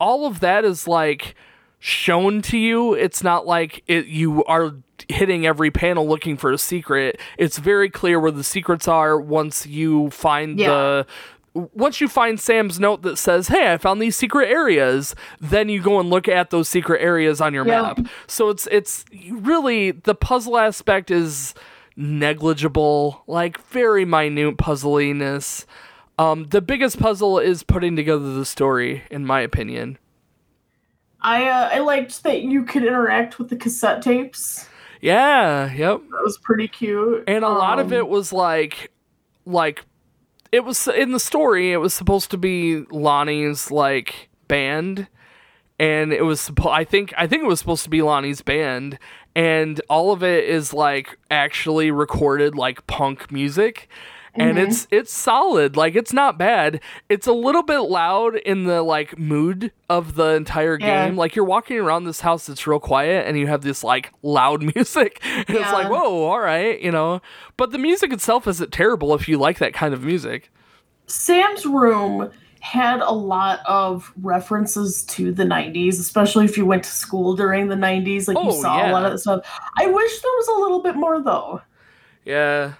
all 0.00 0.26
of 0.26 0.40
that 0.40 0.64
is 0.64 0.88
like 0.88 1.34
shown 1.78 2.40
to 2.42 2.56
you. 2.58 2.94
It's 2.94 3.22
not 3.22 3.46
like 3.46 3.82
it 3.86 4.06
you 4.06 4.44
are 4.44 4.74
hitting 5.08 5.46
every 5.46 5.70
panel 5.70 6.06
looking 6.06 6.36
for 6.36 6.52
a 6.52 6.58
secret. 6.58 7.18
It's 7.38 7.58
very 7.58 7.88
clear 7.90 8.20
where 8.20 8.30
the 8.30 8.44
secrets 8.44 8.86
are 8.86 9.18
once 9.18 9.66
you 9.66 10.10
find 10.10 10.58
Yeah. 10.58 10.68
the 10.68 11.06
once 11.74 12.00
you 12.00 12.06
find 12.08 12.38
Sam's 12.38 12.78
note 12.78 13.02
that 13.02 13.16
says, 13.16 13.48
"Hey, 13.48 13.72
I 13.72 13.78
found 13.78 14.00
these 14.00 14.14
secret 14.14 14.48
areas," 14.48 15.16
then 15.40 15.68
you 15.68 15.80
go 15.80 15.98
and 15.98 16.08
look 16.08 16.28
at 16.28 16.50
those 16.50 16.68
secret 16.68 17.00
areas 17.02 17.40
on 17.40 17.52
your 17.54 17.66
Yeah. 17.66 17.82
map. 17.82 18.00
So 18.26 18.48
it's 18.50 18.68
it's 18.70 19.04
really 19.30 19.90
the 19.90 20.14
puzzle 20.14 20.56
aspect 20.58 21.10
is 21.10 21.54
negligible, 21.96 23.22
like 23.26 23.60
very 23.70 24.04
minute 24.04 24.56
puzzliness. 24.58 25.66
Um, 26.18 26.48
the 26.50 26.60
biggest 26.60 26.98
puzzle 27.00 27.38
is 27.38 27.62
putting 27.62 27.96
together 27.96 28.34
the 28.34 28.44
story, 28.44 29.02
in 29.10 29.24
my 29.24 29.40
opinion. 29.40 29.98
I 31.20 31.48
uh, 31.48 31.70
I 31.72 31.78
liked 31.80 32.22
that 32.24 32.42
you 32.42 32.64
could 32.64 32.84
interact 32.84 33.38
with 33.38 33.48
the 33.48 33.56
cassette 33.56 34.02
tapes. 34.02 34.68
Yeah, 35.00 35.72
yep. 35.72 36.00
That 36.10 36.22
was 36.22 36.38
pretty 36.38 36.68
cute. 36.68 37.24
And 37.26 37.44
a 37.44 37.48
lot 37.48 37.78
of 37.78 37.88
Um, 37.88 37.92
it 37.98 38.08
was 38.08 38.32
like, 38.32 38.90
like, 39.46 39.84
it 40.50 40.64
was 40.64 40.88
in 40.88 41.12
the 41.12 41.20
story. 41.20 41.72
It 41.72 41.76
was 41.76 41.94
supposed 41.94 42.30
to 42.32 42.38
be 42.38 42.84
Lonnie's 42.90 43.70
like 43.70 44.28
band, 44.48 45.06
and 45.78 46.12
it 46.12 46.22
was. 46.22 46.50
I 46.66 46.84
think. 46.84 47.12
I 47.16 47.26
think 47.26 47.42
it 47.42 47.46
was 47.46 47.58
supposed 47.58 47.84
to 47.84 47.90
be 47.90 48.02
Lonnie's 48.02 48.40
band, 48.42 48.98
and 49.36 49.80
all 49.90 50.12
of 50.12 50.22
it 50.22 50.44
is 50.44 50.72
like 50.72 51.18
actually 51.30 51.90
recorded 51.90 52.54
like 52.54 52.86
punk 52.86 53.30
music. 53.30 53.88
And 54.38 54.56
Mhm. 54.58 54.66
it's 54.68 54.86
it's 54.90 55.12
solid. 55.12 55.76
Like 55.76 55.94
it's 55.96 56.12
not 56.12 56.38
bad. 56.38 56.80
It's 57.08 57.26
a 57.26 57.32
little 57.32 57.62
bit 57.62 57.78
loud 57.80 58.36
in 58.36 58.64
the 58.64 58.82
like 58.82 59.18
mood 59.18 59.72
of 59.90 60.14
the 60.14 60.34
entire 60.34 60.78
Yeah. 60.80 61.06
game. 61.06 61.16
Like 61.16 61.34
you're 61.36 61.44
walking 61.44 61.78
around 61.78 62.04
this 62.04 62.20
house 62.20 62.46
that's 62.46 62.66
real 62.66 62.80
quiet 62.80 63.26
and 63.26 63.38
you 63.38 63.46
have 63.46 63.62
this 63.62 63.82
like 63.84 64.12
loud 64.22 64.62
music. 64.74 65.20
And 65.24 65.50
it's 65.50 65.72
like, 65.72 65.88
whoa, 65.90 66.24
all 66.24 66.40
right, 66.40 66.80
you 66.80 66.90
know. 66.90 67.20
But 67.56 67.72
the 67.72 67.78
music 67.78 68.12
itself 68.12 68.46
isn't 68.46 68.72
terrible 68.72 69.14
if 69.14 69.28
you 69.28 69.38
like 69.38 69.58
that 69.58 69.72
kind 69.74 69.92
of 69.94 70.02
music. 70.04 70.50
Sam's 71.06 71.64
room 71.64 72.30
had 72.60 73.00
a 73.00 73.12
lot 73.12 73.60
of 73.66 74.12
references 74.20 75.04
to 75.04 75.30
the 75.32 75.44
90s, 75.44 76.00
especially 76.00 76.44
if 76.44 76.58
you 76.58 76.66
went 76.66 76.82
to 76.82 76.90
school 76.90 77.34
during 77.36 77.68
the 77.68 77.76
90s. 77.76 78.26
Like 78.28 78.36
you 78.36 78.50
Oh, 78.50 78.60
saw 78.60 78.84
a 78.84 78.90
lot 78.90 79.04
of 79.04 79.12
that 79.12 79.18
stuff. 79.18 79.46
I 79.78 79.86
wish 79.86 80.20
there 80.20 80.32
was 80.36 80.48
a 80.48 80.60
little 80.60 80.82
bit 80.82 80.96
more 80.96 81.22
though. 81.22 81.62
Yeah. 82.24 82.72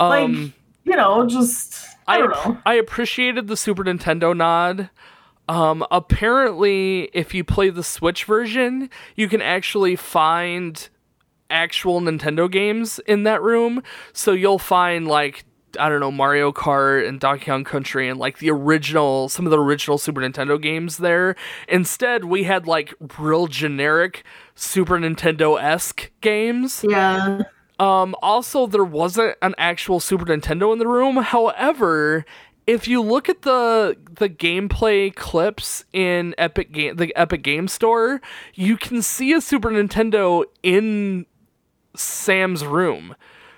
Like, 0.00 0.24
Um 0.24 0.52
you 0.84 0.96
know, 0.96 1.26
just 1.26 1.74
I, 2.06 2.16
I 2.16 2.18
don't 2.18 2.30
know. 2.30 2.58
I 2.64 2.74
appreciated 2.74 3.48
the 3.48 3.56
Super 3.56 3.84
Nintendo 3.84 4.36
nod. 4.36 4.90
Um, 5.48 5.84
apparently, 5.90 7.10
if 7.12 7.34
you 7.34 7.44
play 7.44 7.70
the 7.70 7.82
Switch 7.82 8.24
version, 8.24 8.88
you 9.16 9.28
can 9.28 9.42
actually 9.42 9.96
find 9.96 10.88
actual 11.50 12.00
Nintendo 12.00 12.50
games 12.50 12.98
in 13.06 13.24
that 13.24 13.42
room. 13.42 13.82
So 14.12 14.32
you'll 14.32 14.58
find 14.58 15.06
like 15.06 15.44
I 15.78 15.88
don't 15.88 16.00
know 16.00 16.12
Mario 16.12 16.52
Kart 16.52 17.06
and 17.06 17.18
Donkey 17.18 17.46
Kong 17.46 17.64
Country 17.64 18.08
and 18.08 18.18
like 18.18 18.38
the 18.38 18.50
original 18.50 19.28
some 19.28 19.46
of 19.46 19.50
the 19.50 19.58
original 19.58 19.98
Super 19.98 20.20
Nintendo 20.20 20.60
games 20.60 20.98
there. 20.98 21.36
Instead, 21.68 22.24
we 22.24 22.44
had 22.44 22.66
like 22.66 22.94
real 23.18 23.46
generic 23.46 24.24
Super 24.54 24.98
Nintendo 24.98 25.60
esque 25.60 26.10
games. 26.20 26.84
Yeah. 26.88 27.42
Um, 27.78 28.14
also, 28.22 28.66
there 28.66 28.84
wasn't 28.84 29.36
an 29.42 29.54
actual 29.58 30.00
Super 30.00 30.24
Nintendo 30.24 30.72
in 30.72 30.78
the 30.78 30.86
room. 30.86 31.16
However, 31.16 32.24
if 32.66 32.88
you 32.88 33.02
look 33.02 33.28
at 33.28 33.42
the 33.42 33.96
the 34.10 34.28
gameplay 34.28 35.14
clips 35.14 35.84
in 35.92 36.34
Epic 36.38 36.72
Game, 36.72 36.96
the 36.96 37.14
Epic 37.16 37.42
Game 37.42 37.68
Store, 37.68 38.20
you 38.54 38.76
can 38.76 39.02
see 39.02 39.32
a 39.32 39.40
Super 39.40 39.70
Nintendo 39.70 40.44
in 40.62 41.26
Sam's 41.96 42.64
room. 42.64 43.16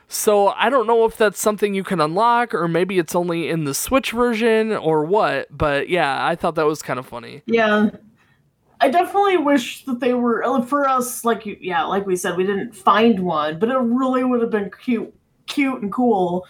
So 0.08 0.48
I 0.48 0.70
don't 0.70 0.86
know 0.86 1.04
if 1.04 1.16
that's 1.16 1.40
something 1.40 1.74
you 1.74 1.82
can 1.82 2.00
unlock, 2.00 2.54
or 2.54 2.68
maybe 2.68 2.98
it's 2.98 3.14
only 3.14 3.48
in 3.48 3.64
the 3.64 3.74
Switch 3.74 4.12
version, 4.12 4.72
or 4.72 5.04
what. 5.04 5.48
But 5.56 5.88
yeah, 5.88 6.24
I 6.24 6.36
thought 6.36 6.54
that 6.54 6.66
was 6.66 6.80
kind 6.80 6.98
of 6.98 7.06
funny. 7.06 7.42
Yeah. 7.46 7.90
I 8.80 8.88
definitely 8.90 9.38
wish 9.38 9.84
that 9.86 10.00
they 10.00 10.12
were 10.14 10.44
uh, 10.44 10.60
for 10.62 10.86
us. 10.88 11.24
Like 11.24 11.46
you, 11.46 11.56
yeah, 11.60 11.84
like 11.84 12.06
we 12.06 12.16
said, 12.16 12.36
we 12.36 12.44
didn't 12.44 12.74
find 12.74 13.20
one, 13.20 13.58
but 13.58 13.70
it 13.70 13.78
really 13.78 14.22
would 14.24 14.40
have 14.42 14.50
been 14.50 14.70
cute, 14.82 15.14
cute 15.46 15.80
and 15.82 15.92
cool 15.92 16.46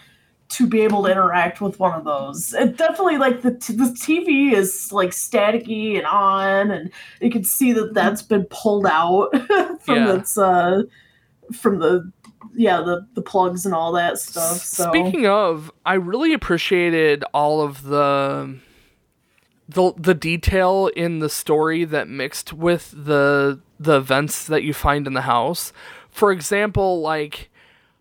to 0.49 0.67
be 0.67 0.81
able 0.83 1.03
to 1.05 1.11
interact 1.11 1.61
with 1.61 1.79
one 1.81 1.93
of 1.99 2.05
those. 2.05 2.55
It 2.55 2.77
definitely 2.77 3.19
like 3.19 3.43
the 3.43 3.53
t- 3.55 3.75
the 3.75 3.85
TV 3.87 4.53
is 4.53 4.93
like 4.93 5.11
staticky 5.11 5.97
and 5.99 6.07
on, 6.07 6.71
and 6.71 6.91
you 7.21 7.31
can 7.31 7.43
see 7.45 7.73
that 7.73 7.95
that's 7.95 8.23
been 8.23 8.45
pulled 8.51 8.87
out 8.87 9.31
from 9.81 9.97
Yeah. 9.97 10.15
its 10.17 10.39
uh 10.39 10.83
from 11.53 11.79
the 11.81 12.11
yeah 12.55 12.81
the 12.81 13.07
the 13.15 13.23
plugs 13.23 13.67
and 13.67 13.75
all 13.75 13.93
that 13.93 14.19
stuff. 14.19 14.59
So 14.59 14.89
Speaking 14.91 15.27
of, 15.27 15.71
I 15.85 15.95
really 15.95 16.33
appreciated 16.33 17.25
all 17.35 17.61
of 17.63 17.83
the 17.85 18.57
the 19.69 19.93
the 19.97 20.15
detail 20.15 20.91
in 20.97 21.19
the 21.19 21.29
story 21.29 21.85
that 21.85 22.09
mixed 22.09 22.53
with 22.53 22.93
the 22.97 23.61
the 23.79 23.97
events 23.97 24.47
that 24.47 24.63
you 24.63 24.73
find 24.73 25.07
in 25.07 25.15
the 25.15 25.23
house. 25.23 25.73
For 26.11 26.33
example, 26.33 27.01
like 27.01 27.51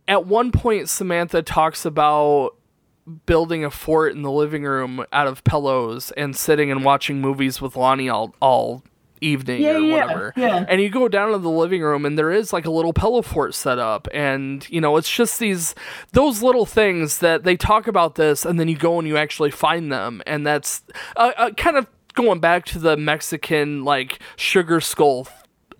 at 0.07 0.26
one 0.26 0.51
point 0.51 0.89
Samantha 0.89 1.41
talks 1.41 1.86
about 1.86 2.55
building 3.26 3.63
a 3.63 3.72
fort 3.72 4.13
in 4.13 4.22
the 4.24 4.32
living 4.32 4.63
room 4.63 5.05
out 5.11 5.28
of 5.28 5.43
pillows 5.43 6.11
and 6.11 6.36
sitting 6.36 6.72
and 6.72 6.84
watching 6.84 7.22
movies 7.22 7.61
with 7.61 7.76
Lonnie 7.76 8.09
all 8.09 8.36
all 8.41 8.84
evening 9.26 9.62
yeah, 9.62 9.72
or 9.72 9.80
yeah, 9.80 10.02
whatever. 10.02 10.34
yeah. 10.36 10.66
And 10.68 10.82
you 10.82 10.90
go 10.90 11.08
down 11.08 11.32
to 11.32 11.38
the 11.38 11.50
living 11.50 11.82
room 11.82 12.06
and 12.06 12.18
there 12.18 12.32
is 12.32 12.54
like 12.54 12.66
a 12.66 12.72
little 12.72 12.94
pillow 12.94 13.22
fort 13.22 13.56
set 13.56 13.80
up 13.80 14.08
and 14.14 14.68
you 14.70 14.80
know 14.80 14.98
it's 14.98 15.12
just 15.12 15.40
these 15.40 15.76
those 16.12 16.42
little 16.42 16.66
things 16.66 17.20
that 17.20 17.44
they 17.44 17.56
talk 17.58 17.88
about 17.88 18.16
this 18.16 18.46
and 18.46 18.60
then 18.60 18.68
you 18.68 18.78
go 18.78 19.00
and 19.00 19.08
you 19.08 19.18
actually 19.18 19.52
find 19.52 19.92
them 19.92 20.22
and 20.26 20.46
that's 20.46 20.84
uh, 21.18 21.32
uh, 21.38 21.52
kind 21.52 21.78
of 21.78 21.88
going 22.14 22.40
back 22.40 22.66
to 22.66 22.80
the 22.80 22.98
Mexican 22.98 23.84
like 23.84 24.20
sugar 24.36 24.80
skull 24.80 25.28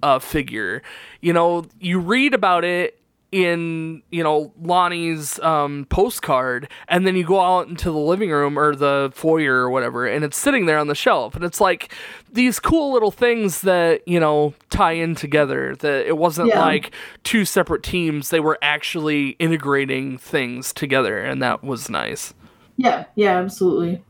uh, 0.04 0.20
figure. 0.20 0.84
You 1.22 1.34
know, 1.34 1.66
you 1.80 2.00
read 2.00 2.34
about 2.34 2.64
it 2.64 3.00
in 3.36 4.02
you 4.12 4.24
know 4.24 4.54
Lonnie's 4.62 5.38
um, 5.40 5.86
postcard, 5.90 6.70
and 6.88 7.06
then 7.06 7.16
you 7.18 7.26
go 7.26 7.42
out 7.42 7.68
into 7.68 7.92
the 7.92 7.98
living 7.98 8.30
room 8.30 8.58
or 8.58 8.74
the 8.76 9.12
foyer 9.14 9.56
or 9.56 9.70
whatever, 9.70 10.08
and 10.08 10.24
it's 10.24 10.38
sitting 10.38 10.66
there 10.66 10.78
on 10.78 10.88
the 10.88 10.96
shelf, 10.96 11.36
and 11.36 11.44
it's 11.44 11.60
like 11.60 11.92
these 12.32 12.60
cool 12.62 12.94
little 12.94 13.12
things 13.12 13.62
that 13.62 14.08
you 14.08 14.20
know 14.20 14.54
tie 14.70 14.94
in 14.94 15.16
together. 15.16 15.76
That 15.76 16.08
it 16.08 16.18
wasn't 16.18 16.48
Yeah. 16.50 16.62
like 16.62 16.92
two 17.24 17.44
separate 17.44 17.84
teams; 17.84 18.30
they 18.30 18.40
were 18.40 18.58
actually 18.62 19.32
integrating 19.32 20.18
things 20.18 20.72
together, 20.72 21.20
and 21.20 21.42
that 21.42 21.62
was 21.64 21.90
nice. 21.90 22.34
Yeah, 22.78 23.04
yeah, 23.16 23.38
absolutely. 23.38 24.02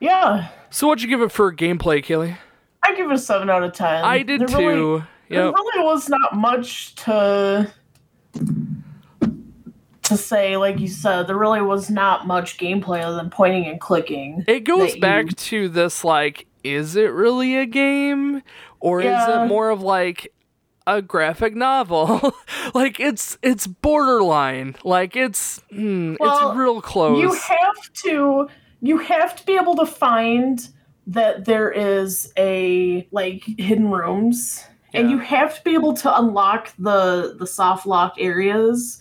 Yeah, 0.00 0.48
So, 0.70 0.86
what'd 0.86 1.02
you 1.02 1.08
give 1.08 1.22
it 1.22 1.32
for 1.32 1.52
gameplay, 1.52 2.04
Kaylee? 2.04 2.36
I 2.84 2.94
give 2.94 3.10
it 3.10 3.14
a 3.14 3.18
seven 3.18 3.50
out 3.50 3.64
of 3.64 3.72
ten. 3.72 4.04
I 4.04 4.22
did 4.22 4.42
There 4.42 4.58
really- 4.58 4.74
too. 4.74 5.02
There 5.28 5.44
really 5.52 5.84
was 5.84 6.08
not 6.08 6.34
much 6.36 6.94
to 7.04 7.70
to 10.08 10.16
say, 10.16 10.56
like 10.56 10.80
you 10.80 10.88
said. 10.88 11.26
There 11.26 11.36
really 11.36 11.62
was 11.62 11.90
not 11.90 12.26
much 12.26 12.58
gameplay 12.58 13.02
other 13.02 13.16
than 13.16 13.30
pointing 13.30 13.66
and 13.66 13.80
clicking. 13.80 14.44
It 14.48 14.60
goes 14.60 14.90
that 14.90 14.96
you- 14.96 15.00
back 15.00 15.36
to 15.36 15.68
this 15.68 16.04
like, 16.04 16.46
is 16.64 16.96
it 16.96 17.12
really 17.12 17.56
a 17.56 17.66
game? 17.66 18.42
Or 18.80 19.00
is 19.00 19.06
it 19.28 19.46
more 19.46 19.70
of 19.70 19.82
like 19.82 20.32
a 20.86 21.02
graphic 21.02 21.54
novel? 21.54 22.34
like 22.74 23.00
it's 23.00 23.36
it's 23.42 23.66
borderline. 23.66 24.76
Like 24.84 25.16
it's 25.16 25.60
hmm, 25.70 26.14
Well, 26.18 26.50
it's 26.50 26.58
real 26.58 26.80
close. 26.80 27.20
You 27.20 27.32
have 27.32 27.92
to 28.04 28.48
you 28.80 28.98
have 28.98 29.36
to 29.36 29.46
be 29.46 29.56
able 29.56 29.76
to 29.76 29.86
find 29.86 30.68
that 31.08 31.44
there 31.44 31.70
is 31.70 32.32
a 32.36 33.08
like 33.10 33.44
hidden 33.58 33.90
rooms 33.90 34.64
and 34.98 35.10
you 35.10 35.18
have 35.18 35.56
to 35.56 35.62
be 35.64 35.74
able 35.74 35.94
to 35.94 36.18
unlock 36.18 36.72
the 36.78 37.36
the 37.38 37.46
soft 37.46 37.86
lock 37.86 38.14
areas 38.18 39.00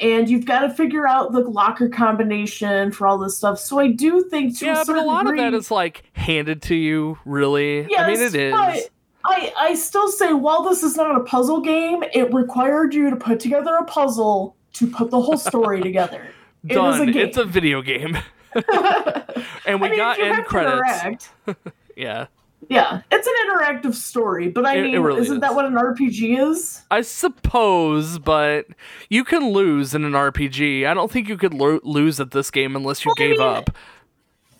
and 0.00 0.30
you've 0.30 0.46
got 0.46 0.60
to 0.60 0.70
figure 0.70 1.06
out 1.06 1.32
the 1.32 1.40
locker 1.40 1.88
combination 1.88 2.90
for 2.90 3.06
all 3.06 3.18
this 3.18 3.36
stuff. 3.36 3.58
So 3.58 3.78
I 3.78 3.88
do 3.88 4.22
think 4.30 4.58
to 4.58 4.66
yeah, 4.66 4.82
a 4.82 4.84
but 4.84 4.96
a 4.96 5.02
lot 5.02 5.26
of 5.26 5.36
that 5.36 5.52
is 5.54 5.70
like 5.70 6.04
handed 6.14 6.62
to 6.62 6.74
you, 6.74 7.18
really. 7.24 7.86
Yes, 7.90 8.00
I 8.00 8.06
mean 8.08 8.20
it 8.20 8.34
is. 8.34 8.52
but 8.52 8.90
I, 9.24 9.52
I 9.58 9.74
still 9.74 10.08
say 10.08 10.32
while 10.32 10.62
this 10.62 10.82
is 10.82 10.96
not 10.96 11.16
a 11.16 11.20
puzzle 11.20 11.60
game, 11.60 12.02
it 12.14 12.32
required 12.32 12.94
you 12.94 13.10
to 13.10 13.16
put 13.16 13.40
together 13.40 13.74
a 13.76 13.84
puzzle 13.84 14.56
to 14.74 14.86
put 14.86 15.10
the 15.10 15.20
whole 15.20 15.36
story 15.36 15.80
together. 15.82 16.26
It 16.64 16.72
is 16.72 16.76
Done. 16.76 17.08
a 17.08 17.12
game. 17.12 17.26
It's 17.28 17.36
a 17.36 17.44
video 17.44 17.82
game. 17.82 18.16
and 18.54 19.80
we 19.80 19.86
I 19.86 19.90
mean, 19.90 19.96
got 19.96 20.18
end 20.18 20.44
credits. 20.46 21.28
Yeah. 21.96 22.28
Yeah, 22.68 23.00
it's 23.10 23.26
an 23.26 23.32
interactive 23.48 23.94
story, 23.94 24.48
but 24.48 24.64
I 24.66 24.74
It- 24.76 24.78
it 24.78 24.82
mean, 24.92 25.00
really 25.00 25.22
isn't 25.22 25.36
is. 25.36 25.40
that 25.40 25.54
what 25.54 25.64
an 25.64 25.74
RPG 25.76 26.36
is? 26.38 26.82
I 26.90 27.00
suppose, 27.00 28.18
but 28.18 28.66
you 29.08 29.24
can 29.24 29.48
lose 29.50 29.94
in 29.94 30.04
an 30.04 30.12
RPG. 30.14 30.86
I 30.86 30.94
don't 30.94 31.10
think 31.10 31.28
you 31.28 31.36
could 31.36 31.54
lo- 31.54 31.80
lose 31.82 32.20
at 32.20 32.30
this 32.32 32.50
game 32.50 32.76
unless 32.76 33.04
you 33.04 33.08
Well, 33.16 33.26
I 33.26 33.28
gave 33.28 33.38
mean, 33.38 33.46
up. 33.48 33.70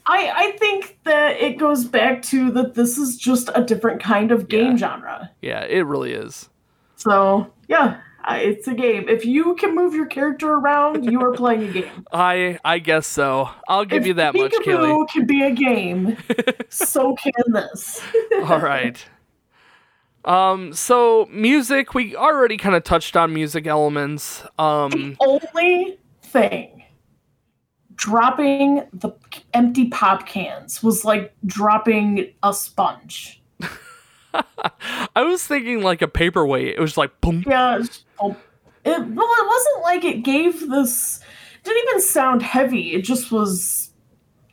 I 0.06 0.32
I 0.34 0.50
think 0.58 0.98
that 1.04 1.36
it 1.40 1.58
goes 1.58 1.84
back 1.84 2.22
to 2.22 2.50
that 2.52 2.74
this 2.74 2.96
is 2.98 3.16
just 3.16 3.50
a 3.54 3.62
different 3.62 4.02
kind 4.02 4.32
of 4.32 4.48
game 4.48 4.72
Yeah. 4.72 4.76
genre. 4.76 5.30
Yeah, 5.42 5.60
it 5.64 5.86
really 5.86 6.12
is. 6.12 6.48
So 6.96 7.52
yeah, 7.68 7.96
I, 8.24 8.38
it's 8.38 8.68
a 8.68 8.74
game. 8.74 9.08
If 9.08 9.24
you 9.24 9.54
can 9.54 9.74
move 9.74 9.94
your 9.94 10.06
character 10.06 10.52
around, 10.52 11.04
you 11.04 11.20
are 11.22 11.32
playing 11.32 11.68
a 11.68 11.72
game. 11.72 12.06
I 12.12 12.58
I 12.64 12.78
guess 12.78 13.06
so. 13.06 13.50
I'll 13.68 13.84
give 13.84 14.02
if 14.02 14.08
you 14.08 14.14
that 14.14 14.34
much, 14.34 14.52
Kaylee. 14.52 14.64
Peekaboo 14.64 15.08
can 15.08 15.26
be 15.26 15.42
a 15.42 15.50
game, 15.50 16.16
so 16.68 17.14
can 17.14 17.32
this. 17.48 18.00
All 18.44 18.60
right. 18.60 19.04
Um, 20.24 20.74
so 20.74 21.26
music, 21.32 21.94
we 21.94 22.14
already 22.14 22.58
kind 22.58 22.74
of 22.74 22.84
touched 22.84 23.16
on 23.16 23.32
music 23.32 23.66
elements. 23.66 24.44
Um, 24.58 25.16
Only 25.20 25.98
thing 26.22 26.80
dropping 28.00 28.82
the 28.94 29.10
empty 29.52 29.88
pop 29.88 30.26
cans 30.26 30.82
was 30.82 31.04
like 31.04 31.34
dropping 31.44 32.32
a 32.42 32.54
sponge. 32.54 33.42
I 35.14 35.22
was 35.22 35.46
thinking 35.46 35.82
like 35.82 36.00
a 36.00 36.08
paperweight. 36.08 36.76
It 36.76 36.80
was 36.80 36.96
like 36.96 37.20
boom. 37.20 37.44
Yeah, 37.46 37.82
it 38.20 38.36
well, 38.84 39.28
it 39.28 39.46
wasn't 39.46 39.82
like 39.82 40.04
it 40.04 40.22
gave 40.22 40.68
this. 40.68 41.20
Didn't 41.62 41.88
even 41.88 42.00
sound 42.00 42.42
heavy. 42.42 42.92
It 42.94 43.02
just 43.02 43.30
was. 43.30 43.90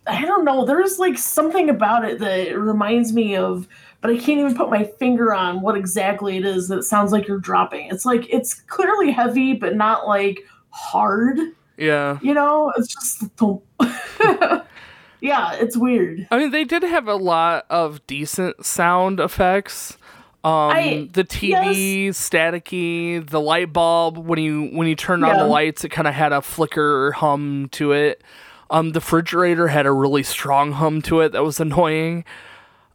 I 0.05 0.23
don't 0.25 0.45
know. 0.45 0.65
There's 0.65 0.99
like 0.99 1.17
something 1.17 1.69
about 1.69 2.05
it 2.05 2.19
that 2.19 2.57
reminds 2.57 3.13
me 3.13 3.35
of, 3.35 3.67
but 4.01 4.11
I 4.11 4.15
can't 4.15 4.39
even 4.39 4.55
put 4.55 4.69
my 4.69 4.85
finger 4.85 5.33
on 5.33 5.61
what 5.61 5.75
exactly 5.75 6.37
it 6.37 6.45
is 6.45 6.69
that 6.69 6.83
sounds 6.83 7.11
like 7.11 7.27
you're 7.27 7.39
dropping. 7.39 7.87
It's 7.89 8.05
like 8.05 8.25
it's 8.33 8.53
clearly 8.53 9.11
heavy, 9.11 9.53
but 9.53 9.75
not 9.75 10.07
like 10.07 10.45
hard. 10.69 11.37
Yeah. 11.77 12.19
You 12.21 12.33
know, 12.33 12.73
it's 12.77 12.93
just 12.93 13.23
yeah, 15.21 15.53
it's 15.53 15.77
weird. 15.77 16.27
I 16.31 16.37
mean, 16.37 16.51
they 16.51 16.63
did 16.63 16.83
have 16.83 17.07
a 17.07 17.15
lot 17.15 17.65
of 17.69 18.05
decent 18.07 18.65
sound 18.65 19.19
effects. 19.19 19.97
Um, 20.43 20.69
I- 20.71 21.09
the 21.11 21.23
TV 21.23 22.09
staticky, 22.09 23.27
the 23.27 23.41
light 23.41 23.73
bulb 23.73 24.17
when 24.17 24.39
you 24.39 24.67
when 24.67 24.87
you 24.87 24.95
turned 24.95 25.25
on 25.25 25.37
the 25.37 25.45
lights, 25.45 25.83
it 25.83 25.89
kind 25.89 26.07
of 26.07 26.13
had 26.13 26.31
a 26.31 26.41
flicker 26.41 27.05
or 27.07 27.11
hum 27.11 27.69
to 27.73 27.91
it. 27.91 28.23
Um, 28.69 28.91
the 28.91 28.99
refrigerator 28.99 29.67
had 29.69 29.85
a 29.85 29.91
really 29.91 30.23
strong 30.23 30.73
hum 30.73 31.01
to 31.03 31.21
it 31.21 31.31
that 31.33 31.43
was 31.43 31.59
annoying. 31.59 32.23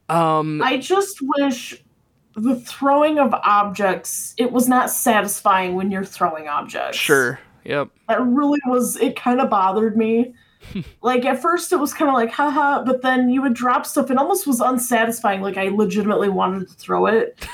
Um, 0.08 0.60
I 0.62 0.76
just 0.78 1.18
wish 1.20 1.82
the 2.34 2.56
throwing 2.60 3.18
of 3.18 3.34
objects 3.34 4.34
it 4.38 4.52
was 4.52 4.68
not 4.68 4.90
satisfying 4.90 5.74
when 5.74 5.90
you're 5.90 6.04
throwing 6.04 6.48
objects. 6.48 6.96
sure. 6.96 7.38
Yep. 7.64 7.88
That 8.08 8.20
really 8.22 8.58
was 8.66 8.96
it 8.96 9.14
kind 9.16 9.40
of 9.40 9.48
bothered 9.50 9.96
me. 9.96 10.34
Like 11.02 11.24
at 11.24 11.40
first 11.40 11.72
it 11.72 11.76
was 11.76 11.92
kind 11.94 12.08
of 12.08 12.14
like 12.14 12.30
haha, 12.30 12.82
but 12.84 13.02
then 13.02 13.30
you 13.30 13.42
would 13.42 13.54
drop 13.54 13.86
stuff 13.86 14.10
and 14.10 14.18
almost 14.18 14.46
was 14.46 14.60
unsatisfying 14.60 15.40
like 15.42 15.56
I 15.56 15.68
legitimately 15.68 16.28
wanted 16.28 16.68
to 16.68 16.74
throw 16.74 17.06
it. 17.06 17.44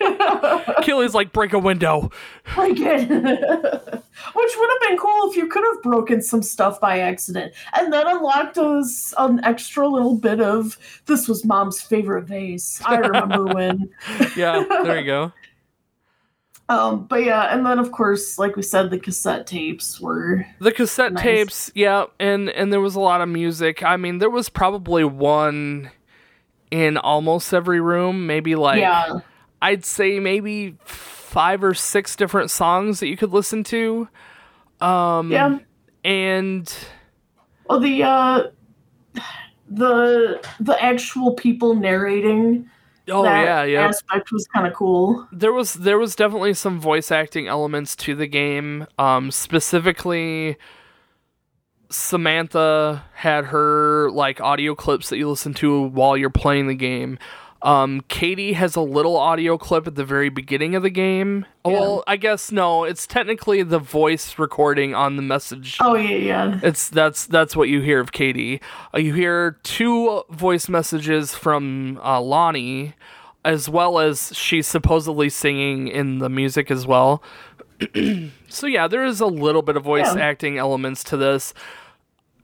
Keely's 0.82 1.14
like 1.14 1.32
break 1.32 1.52
a 1.52 1.58
window. 1.58 2.10
Break 2.54 2.76
it. 2.80 3.08
Which 3.08 4.52
would 4.56 4.70
have 4.70 4.88
been 4.88 4.98
cool 4.98 5.30
if 5.30 5.36
you 5.36 5.46
could 5.46 5.64
have 5.72 5.82
broken 5.82 6.22
some 6.22 6.42
stuff 6.42 6.80
by 6.80 7.00
accident 7.00 7.52
and 7.74 7.92
then 7.92 8.06
unlocked 8.06 8.58
us 8.58 9.14
an 9.18 9.42
extra 9.44 9.88
little 9.88 10.16
bit 10.16 10.40
of 10.40 10.78
this 11.06 11.28
was 11.28 11.44
mom's 11.44 11.80
favorite 11.80 12.24
vase. 12.24 12.80
I 12.84 12.96
remember 12.96 13.46
when. 13.46 13.90
Yeah, 14.36 14.64
there 14.84 14.98
you 14.98 15.06
go. 15.06 15.32
Um, 16.70 17.06
but 17.06 17.24
yeah, 17.24 17.52
and 17.52 17.66
then 17.66 17.80
of 17.80 17.90
course, 17.90 18.38
like 18.38 18.54
we 18.54 18.62
said, 18.62 18.90
the 18.90 18.98
cassette 18.98 19.44
tapes 19.44 20.00
were 20.00 20.46
The 20.60 20.70
cassette 20.70 21.12
Nice. 21.14 21.22
tapes, 21.24 21.72
yeah, 21.74 22.04
and 22.20 22.48
and 22.48 22.72
there 22.72 22.80
was 22.80 22.94
a 22.94 23.00
lot 23.00 23.20
of 23.20 23.28
music. 23.28 23.82
I 23.82 23.96
mean, 23.96 24.18
there 24.18 24.30
was 24.30 24.48
probably 24.48 25.02
one 25.02 25.90
in 26.70 26.96
almost 26.96 27.52
every 27.52 27.80
room, 27.80 28.28
maybe 28.28 28.54
like 28.54 28.78
yeah, 28.78 29.18
I'd 29.60 29.84
say 29.84 30.20
maybe 30.20 30.76
five 30.84 31.64
or 31.64 31.74
six 31.74 32.14
different 32.14 32.52
songs 32.52 33.00
that 33.00 33.08
you 33.08 33.16
could 33.16 33.32
listen 33.32 33.64
to. 33.64 34.08
Um 34.80 35.32
yeah. 35.32 35.58
and 36.04 36.72
Well, 37.68 37.80
the 37.80 38.04
uh, 38.04 38.42
the 39.68 40.40
the 40.60 40.80
actual 40.80 41.34
people 41.34 41.74
narrating 41.74 42.70
oh 43.10 43.22
that 43.22 43.44
yeah, 43.44 43.64
yeah. 43.64 43.86
aspect 43.86 44.32
was 44.32 44.46
kind 44.46 44.66
of 44.66 44.74
cool. 44.74 45.26
there 45.32 45.52
was 45.52 45.74
there 45.74 45.98
was 45.98 46.14
definitely 46.14 46.54
some 46.54 46.80
voice 46.80 47.10
acting 47.10 47.46
elements 47.46 47.96
to 47.96 48.14
the 48.14 48.26
game. 48.26 48.86
Um, 48.98 49.30
specifically, 49.30 50.56
Samantha 51.90 53.04
had 53.14 53.46
her 53.46 54.10
like 54.10 54.40
audio 54.40 54.74
clips 54.74 55.08
that 55.10 55.18
you 55.18 55.28
listen 55.28 55.54
to 55.54 55.82
while 55.82 56.16
you're 56.16 56.30
playing 56.30 56.68
the 56.68 56.74
game. 56.74 57.18
Um, 57.62 58.02
Katie 58.08 58.54
has 58.54 58.74
a 58.74 58.80
little 58.80 59.16
audio 59.16 59.58
clip 59.58 59.86
at 59.86 59.94
the 59.94 60.04
very 60.04 60.30
beginning 60.30 60.74
of 60.74 60.82
the 60.82 60.90
game. 60.90 61.44
Well, 61.64 62.02
I 62.06 62.16
guess 62.16 62.50
no, 62.50 62.84
it's 62.84 63.06
technically 63.06 63.62
the 63.62 63.78
voice 63.78 64.38
recording 64.38 64.94
on 64.94 65.16
the 65.16 65.22
message 65.22 65.76
Oh 65.80 65.94
yeah, 65.94 66.16
yeah, 66.16 66.60
it's 66.62 66.88
that's 66.88 67.26
that's 67.26 67.54
what 67.54 67.68
you 67.68 67.82
hear 67.82 68.00
of 68.00 68.12
Katie. 68.12 68.62
Uh, 68.94 68.98
you 68.98 69.12
hear 69.12 69.58
two 69.62 70.22
voice 70.30 70.70
messages 70.70 71.34
from 71.34 72.00
uh, 72.02 72.18
Lonnie, 72.20 72.94
as 73.44 73.68
well 73.68 73.98
as 73.98 74.34
she's 74.34 74.66
supposedly 74.66 75.28
singing 75.28 75.88
in 75.88 76.18
the 76.18 76.30
music 76.30 76.70
as 76.70 76.86
well. 76.86 77.22
so 78.48 78.66
yeah, 78.66 78.88
there 78.88 79.04
is 79.04 79.20
a 79.20 79.26
little 79.26 79.62
bit 79.62 79.76
of 79.76 79.82
voice 79.84 80.14
Yeah. 80.14 80.22
acting 80.22 80.56
elements 80.58 81.04
to 81.04 81.16
this. 81.18 81.52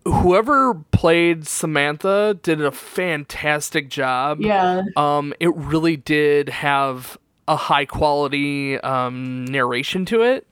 Whoever 0.07 0.75
played 0.93 1.47
Samantha 1.49 2.39
did 2.43 2.61
a 2.63 2.71
fantastic 2.71 3.89
job. 3.91 4.41
yeah. 4.41 4.83
Um, 4.97 5.35
it 5.41 5.55
really 5.57 5.97
did 5.97 6.49
have 6.49 7.19
a 7.49 7.57
high 7.57 7.87
quality 7.87 8.79
um, 8.81 9.45
narration 9.47 10.05
to 10.07 10.23
it. 10.23 10.47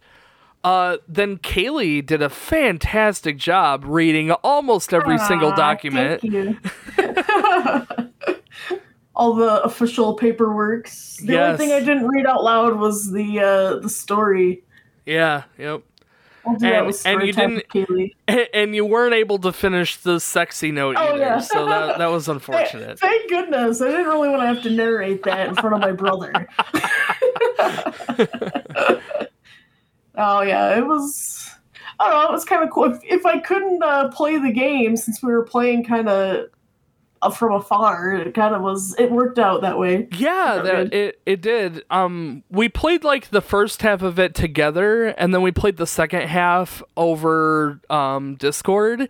Uh, 0.64 0.96
then 1.06 1.36
Kaylee 1.38 2.04
did 2.04 2.22
a 2.22 2.28
fantastic 2.30 3.36
job 3.36 3.84
reading 3.84 4.30
almost 4.32 4.92
every 4.94 5.18
single 5.18 5.52
document. 5.52 6.20
Thank 6.22 6.32
you. 6.32 6.58
All 9.16 9.34
the 9.34 9.62
official 9.62 10.14
paperwork. 10.14 10.86
The 10.88 11.32
Yes. 11.34 11.52
only 11.60 11.66
thing 11.66 11.72
I 11.72 11.80
didn't 11.80 12.08
read 12.08 12.26
out 12.26 12.42
loud 12.42 12.76
was 12.76 13.12
the 13.12 13.38
uh, 13.40 13.76
the 13.80 13.88
story. 13.88 14.64
Yeah, 15.06 15.44
yep. 15.58 15.82
And- 16.46 16.62
and 16.62 17.26
you 17.26 17.32
Kaylee. 17.34 18.14
And, 18.28 18.48
and 18.52 18.74
you 18.74 18.84
weren't 18.84 19.14
able 19.14 19.38
to 19.38 19.52
finish 19.52 19.96
the 19.96 20.18
sexy 20.20 20.70
note 20.72 20.96
Oh, 20.98 21.14
either, 21.14 21.18
yeah. 21.18 21.38
so 21.40 21.64
that 21.66 21.98
that 21.98 22.10
was 22.10 22.28
unfortunate. 22.36 22.98
thank 22.98 23.30
goodness. 23.30 23.80
I 23.80 23.88
didn't 23.88 24.06
really 24.06 24.28
want 24.28 24.42
to 24.42 24.46
have 24.46 24.62
to 24.62 24.70
narrate 24.70 25.22
that 25.24 25.48
in 25.48 25.54
front 25.54 25.74
of 25.76 25.80
my 25.80 25.92
brother. 25.92 26.32
oh 30.16 30.42
yeah, 30.42 30.76
it 30.78 30.86
was. 30.86 31.50
I 32.00 32.10
don't 32.10 32.22
know. 32.24 32.28
It 32.28 32.32
was 32.32 32.44
kind 32.44 32.64
of 32.64 32.70
cool. 32.70 32.92
If, 32.92 32.98
if 33.04 33.26
I 33.26 33.38
couldn't 33.38 33.82
uh, 33.82 34.08
play 34.08 34.38
the 34.38 34.52
game, 34.52 34.96
since 34.96 35.22
we 35.22 35.32
were 35.32 35.44
playing 35.44 35.84
kind 35.84 36.08
of 36.08 36.46
from 37.30 37.52
afar, 37.52 38.12
it 38.14 38.34
kind 38.34 38.54
of 38.54 38.62
was. 38.62 38.94
It 38.98 39.10
worked 39.10 39.38
out 39.38 39.62
that 39.62 39.78
way. 39.78 40.08
Yeah, 40.12 40.60
that, 40.62 40.94
it 40.94 41.20
it 41.26 41.40
did. 41.40 41.84
Um, 41.90 42.42
we 42.50 42.68
played 42.68 43.04
like 43.04 43.30
the 43.30 43.40
first 43.40 43.82
half 43.82 44.02
of 44.02 44.18
it 44.18 44.34
together, 44.34 45.06
and 45.06 45.34
then 45.34 45.42
we 45.42 45.52
played 45.52 45.76
the 45.76 45.86
second 45.86 46.22
half 46.28 46.82
over 46.96 47.80
um 47.90 48.36
Discord. 48.36 49.08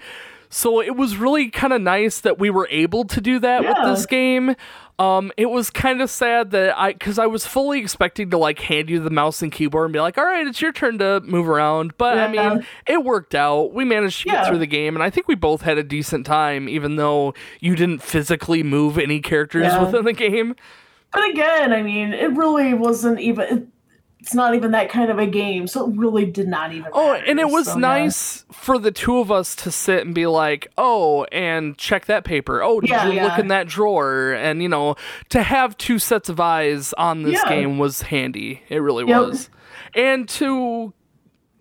So 0.55 0.81
it 0.81 0.95
was 0.97 1.17
really 1.17 1.49
kind 1.49 1.73
of 1.73 1.81
nice 1.83 2.21
that 2.21 2.39
we 2.39 2.49
were 2.49 2.69
able 2.71 3.05
to 3.07 3.21
do 3.21 3.41
that 3.41 3.65
Yeah. 3.65 3.71
with 3.71 3.97
this 3.97 4.07
game. 4.07 4.55
Um, 5.01 5.33
it 5.37 5.47
was 5.51 5.69
kind 5.71 6.01
of 6.01 6.09
sad 6.09 6.53
that 6.53 6.79
I, 6.79 6.93
because 6.93 7.19
I 7.19 7.27
was 7.27 7.45
fully 7.45 7.81
expecting 7.81 8.31
to 8.31 8.39
like 8.39 8.61
hand 8.61 8.89
you 8.89 9.01
the 9.01 9.11
mouse 9.11 9.43
and 9.43 9.51
keyboard 9.51 9.87
and 9.87 9.93
be 9.93 9.99
like, 9.99 10.17
"All 10.17 10.25
right, 10.25 10.47
it's 10.47 10.63
your 10.63 10.71
turn 10.71 10.99
to 10.99 11.21
move 11.25 11.49
around." 11.49 11.99
But 11.99 12.19
I 12.19 12.29
mean, 12.29 12.65
it 12.87 13.03
worked 13.03 13.35
out. 13.35 13.75
We 13.75 13.85
managed 13.85 14.23
to 14.23 14.29
get 14.29 14.47
through 14.47 14.59
the 14.61 14.67
game, 14.69 14.95
and 14.95 15.03
I 15.03 15.11
think 15.11 15.27
we 15.27 15.35
both 15.35 15.63
had 15.63 15.77
a 15.79 15.83
decent 15.83 16.25
time, 16.25 16.69
even 16.69 16.95
though 16.95 17.35
you 17.59 17.75
didn't 17.75 18.03
physically 18.03 18.63
move 18.63 18.97
any 18.97 19.19
characters 19.21 19.65
Yeah. 19.65 19.83
within 19.85 20.05
the 20.05 20.13
game. 20.13 20.55
But 21.13 21.29
again, 21.31 21.73
I 21.73 21.83
mean, 21.83 22.13
it 22.13 22.31
really 22.37 22.75
wasn't 22.75 23.19
even. 23.19 23.73
It, 24.25 24.27
it's 24.27 24.35
not 24.35 24.55
even 24.55 24.73
that 24.73 24.89
kind 24.89 25.11
of 25.11 25.19
a 25.19 25.27
game, 25.27 25.67
so 25.67 25.89
it 25.91 25.97
really 25.97 26.25
did 26.27 26.49
not 26.49 26.73
even. 26.73 26.91
Oh, 26.93 27.13
matter, 27.13 27.25
and 27.27 27.39
it 27.39 27.49
was 27.49 27.67
so, 27.67 27.75
yeah. 27.75 27.81
nice 27.81 28.45
for 28.53 28.79
the 28.79 28.91
two 28.91 29.19
of 29.19 29.31
us 29.31 29.55
to 29.57 29.71
sit 29.71 30.05
and 30.05 30.15
be 30.15 30.27
like, 30.27 30.69
"Oh, 30.79 31.25
and 31.33 31.77
check 31.79 32.07
that 32.07 32.25
paper. 32.25 32.63
Oh, 32.63 32.81
did 32.81 32.91
Yeah, 32.91 33.09
you 33.11 33.23
look 33.23 33.39
in 33.39 33.49
that 33.49 33.67
drawer?" 33.69 34.33
And 34.33 34.63
you 34.63 34.69
know, 34.69 34.97
to 35.31 35.43
have 35.43 35.77
two 35.77 35.99
sets 35.99 36.29
of 36.29 36.41
eyes 36.41 36.93
on 36.95 37.23
this 37.23 37.41
Yeah. 37.45 37.49
game 37.49 37.79
was 37.79 38.03
handy. 38.03 38.63
It 38.69 38.79
really 38.79 39.05
Yep. 39.05 39.21
was. 39.27 39.51
And 39.95 40.29
to 40.31 40.93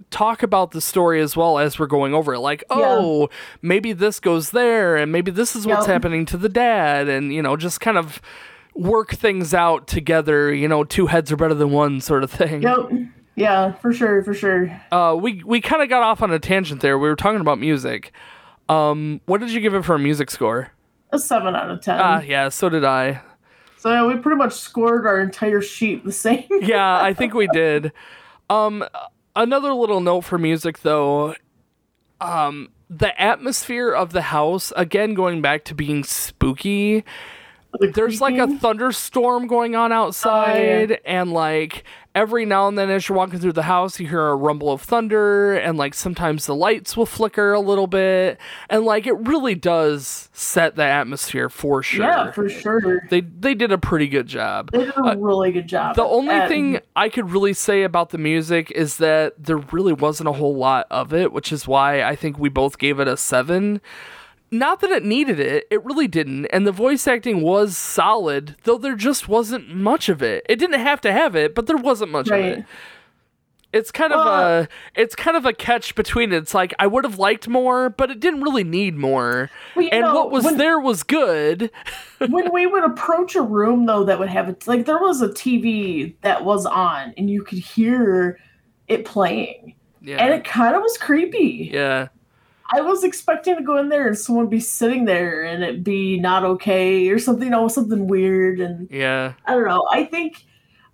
talk 0.09 0.43
about 0.43 0.71
the 0.71 0.81
story 0.81 1.19
as 1.21 1.35
well 1.35 1.57
as 1.57 1.79
we're 1.79 1.87
going 1.87 2.13
over 2.13 2.35
it 2.35 2.39
like 2.39 2.63
oh 2.69 3.27
maybe 3.63 3.93
this 3.93 4.19
goes 4.19 4.51
there 4.51 4.95
and 4.95 5.11
maybe 5.11 5.31
this 5.31 5.55
is 5.55 5.65
what's 5.65 5.87
Yep. 5.87 5.93
happening 5.93 6.23
to 6.27 6.37
the 6.37 6.49
dad 6.49 7.09
and 7.09 7.33
you 7.33 7.41
know 7.41 7.57
just 7.57 7.81
kind 7.81 7.97
of 7.97 8.21
work 8.75 9.11
things 9.13 9.53
out 9.53 9.87
together 9.87 10.53
you 10.53 10.67
know 10.67 10.83
two 10.83 11.07
heads 11.07 11.31
are 11.31 11.35
better 11.37 11.53
than 11.53 11.71
one 11.71 12.01
sort 12.01 12.23
of 12.23 12.31
thing 12.31 12.61
Yep. 12.61 12.89
Yeah, 13.35 13.71
for 13.73 13.91
sure, 13.91 14.23
for 14.23 14.35
sure. 14.35 14.79
uh, 14.91 15.17
we 15.19 15.41
we 15.43 15.59
kind 15.59 15.81
of 15.81 15.89
got 15.89 16.03
off 16.03 16.21
on 16.21 16.29
a 16.31 16.37
tangent 16.37 16.81
there. 16.81 16.99
We 16.99 17.09
were 17.09 17.15
talking 17.15 17.41
about 17.41 17.57
music. 17.57 18.11
Um, 18.69 19.21
what 19.25 19.39
did 19.41 19.49
you 19.51 19.59
give 19.59 19.73
it 19.73 19.83
for 19.83 19.95
a 19.95 19.99
music 19.99 20.29
score? 20.29 20.69
A 21.11 21.17
seven 21.17 21.55
out 21.55 21.71
of 21.71 21.81
ten. 21.81 21.99
Ah, 21.99 22.21
yeah, 22.21 22.49
so 22.49 22.69
did 22.69 22.85
I. 22.85 23.21
So 23.79 23.89
yeah, 23.89 24.05
we 24.05 24.17
pretty 24.17 24.37
much 24.37 24.53
scored 24.53 25.07
our 25.07 25.19
entire 25.19 25.61
sheet 25.61 26.05
the 26.05 26.11
same. 26.11 26.45
Yeah, 26.61 27.01
I 27.01 27.13
think 27.15 27.33
we 27.33 27.47
did. 27.47 27.91
Um, 28.51 28.85
another 29.35 29.73
little 29.73 29.99
note 29.99 30.21
for 30.21 30.37
music 30.37 30.81
though. 30.81 31.33
Um, 32.21 32.69
the 32.87 33.19
atmosphere 33.19 33.91
of 33.91 34.11
the 34.13 34.21
house 34.21 34.71
again, 34.75 35.15
going 35.15 35.41
back 35.41 35.65
to 35.65 35.73
being 35.73 36.03
spooky. 36.03 37.03
The 37.79 37.87
There's 37.87 38.21
like 38.21 38.35
a 38.35 38.39
mm-hmm. 38.39 38.57
thunderstorm 38.57 39.47
going 39.47 39.75
on 39.75 39.91
outside, 39.91 40.91
oh, 40.91 40.97
and 41.05 41.33
like 41.33 41.83
every 42.15 42.45
now 42.45 42.67
and 42.67 42.77
then, 42.77 42.89
as 42.89 43.09
you're 43.09 43.17
walking 43.17 43.39
through 43.39 43.53
the 43.53 43.63
house, 43.63 43.99
you 43.99 44.07
hear 44.07 44.27
a 44.27 44.35
rumble 44.35 44.71
of 44.71 44.81
thunder, 44.81 45.55
and 45.55 45.77
like 45.77 45.93
sometimes 45.93 46.45
the 46.45 46.55
lights 46.55 46.95
will 46.95 47.05
flicker 47.05 47.53
a 47.53 47.59
little 47.59 47.87
bit, 47.87 48.37
and 48.69 48.85
like 48.85 49.07
it 49.07 49.13
really 49.13 49.55
does 49.55 50.29
set 50.33 50.75
the 50.75 50.83
atmosphere 50.83 51.49
for 51.49 51.81
sure. 51.81 52.05
yeah, 52.05 52.31
for 52.31 52.49
sure. 52.49 53.07
They 53.09 53.21
they 53.21 53.55
did 53.55 53.71
a 53.71 53.77
pretty 53.77 54.07
good 54.07 54.27
job. 54.27 54.71
They 54.71 54.85
did 54.85 54.89
a 54.89 55.03
uh, 55.03 55.15
really 55.15 55.51
good 55.51 55.67
job. 55.67 55.95
The 55.95 56.03
only 56.03 56.35
at- 56.35 56.47
thing 56.47 56.79
I 56.95 57.09
could 57.09 57.31
really 57.31 57.53
say 57.53 57.83
about 57.83 58.11
the 58.11 58.17
music 58.17 58.71
is 58.71 58.97
that 58.97 59.33
there 59.43 59.57
really 59.57 59.93
wasn't 59.93 60.29
a 60.29 60.33
whole 60.33 60.55
lot 60.55 60.87
of 60.91 61.13
it, 61.13 61.31
which 61.31 61.51
is 61.51 61.67
why 61.67 62.03
I 62.03 62.15
think 62.15 62.37
we 62.37 62.49
both 62.49 62.77
gave 62.77 62.99
it 62.99 63.07
a 63.07 63.17
seven. 63.17 63.81
Not 64.53 64.81
that 64.81 64.91
it 64.91 65.03
needed 65.03 65.39
it, 65.39 65.65
it 65.71 65.83
really 65.83 66.07
didn't. 66.07 66.45
And 66.47 66.65
the 66.67 66.71
voice 66.71 67.07
acting 67.07 67.41
was 67.41 67.75
solid, 67.75 68.55
though 68.63 68.77
there 68.77 68.95
just 68.95 69.27
wasn't 69.27 69.67
much 69.73 70.09
of 70.09 70.21
it. 70.21 70.45
It 70.47 70.57
didn't 70.59 70.79
have 70.79 71.01
to 71.01 71.11
have 71.11 71.35
it, 71.35 71.55
but 71.55 71.65
there 71.67 71.75
wasn't 71.77 72.11
much 72.11 72.29
of 72.29 72.39
it. 72.39 72.63
it's 73.73 73.91
kind 73.91 74.13
of 74.13 74.23
Well- 74.23 74.59
a 74.61 74.67
it's 74.95 75.15
kind 75.15 75.35
of 75.35 75.47
a 75.47 75.53
catch 75.53 75.95
between 75.95 76.31
it. 76.31 76.37
It's 76.37 76.53
like 76.53 76.71
I 76.77 76.85
would 76.85 77.03
have 77.03 77.17
liked 77.17 77.47
more, 77.47 77.89
but 77.89 78.11
it 78.11 78.19
didn't 78.19 78.41
really 78.43 78.63
need 78.63 78.95
more. 78.95 79.49
Well, 79.75 79.89
and 79.91 80.01
know, 80.01 80.13
what 80.13 80.29
was 80.29 80.45
when- 80.45 80.57
there 80.57 80.79
was 80.79 81.01
good. 81.01 81.71
when 82.29 82.53
we 82.53 82.67
would 82.67 82.83
approach 82.83 83.33
a 83.35 83.41
room 83.41 83.87
though 83.87 84.03
that 84.03 84.19
would 84.19 84.29
have 84.29 84.47
it 84.49 84.67
like 84.67 84.85
there 84.85 84.99
was 84.99 85.23
a 85.23 85.29
TV 85.29 86.13
that 86.21 86.45
was 86.45 86.67
on 86.67 87.15
and 87.17 87.27
you 87.31 87.41
could 87.41 87.57
hear 87.57 88.37
it 88.87 89.03
playing. 89.05 89.73
Yeah. 90.01 90.17
And 90.23 90.31
it 90.33 90.43
kind 90.45 90.75
of 90.75 90.83
was 90.83 90.95
creepy. 90.99 91.71
yeah. 91.73 92.09
I 92.71 92.81
was 92.81 93.03
expecting 93.03 93.55
to 93.55 93.61
go 93.61 93.77
in 93.77 93.89
there 93.89 94.07
and 94.07 94.17
someone 94.17 94.47
be 94.47 94.59
sitting 94.59 95.05
there 95.05 95.43
and 95.43 95.63
it 95.63 95.83
be 95.83 96.19
not 96.19 96.43
okay 96.43 97.09
or 97.09 97.19
something, 97.19 97.45
you 97.45 97.51
know, 97.51 97.67
something 97.67 98.07
weird 98.07 98.59
and 98.59 98.89
Yeah. 98.89 99.33
I 99.45 99.53
don't 99.53 99.67
know. 99.67 99.87
I 99.91 100.05
think 100.05 100.45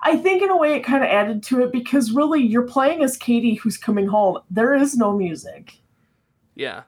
I 0.01 0.15
think 0.15 0.41
in 0.41 0.49
a 0.49 0.57
way 0.57 0.73
it 0.75 0.83
kind 0.83 1.03
of 1.03 1.09
added 1.09 1.43
to 1.43 1.61
it 1.61 1.71
because 1.71 2.11
really 2.11 2.41
you're 2.41 2.67
playing 2.67 3.03
as 3.03 3.17
Katie 3.17 3.55
who's 3.55 3.77
coming 3.77 4.07
home. 4.07 4.39
There 4.49 4.73
is 4.73 4.95
no 4.95 5.15
music. 5.15 5.75
Yeah. 6.55 6.83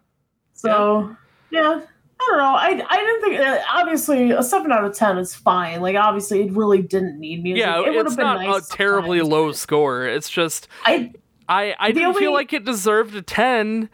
So, 0.54 1.16
yeah. 1.52 1.82
I 2.22 2.28
don't 2.30 2.38
know. 2.38 2.56
I, 2.56 2.86
I 2.88 2.98
didn't 2.98 3.22
think 3.22 3.40
uh, 3.40 3.64
obviously 3.74 4.32
a 4.32 4.44
seven 4.44 4.72
out 4.72 4.86
of 4.86 4.94
ten 4.94 5.18
is 5.18 5.34
fine. 5.34 5.82
Like 5.82 5.96
obviously 5.96 6.42
it 6.42 6.52
really 6.52 6.82
didn't 6.82 7.20
need 7.20 7.42
music. 7.42 7.62
Yeah, 7.62 7.80
it 7.80 7.90
would 7.90 8.06
it's 8.06 8.12
have 8.12 8.18
been 8.18 8.26
not 8.26 8.42
nice 8.42 8.72
a 8.72 8.78
terribly 8.78 9.22
low 9.22 9.52
score. 9.54 10.06
It's 10.06 10.30
just 10.30 10.68
I 10.86 11.12
I 11.50 11.76
I 11.80 11.92
didn't 11.92 12.16
feel 12.16 12.32
like 12.32 12.54
it 12.54 12.64
deserved 12.64 13.16
a 13.16 13.24
10, 13.24 13.90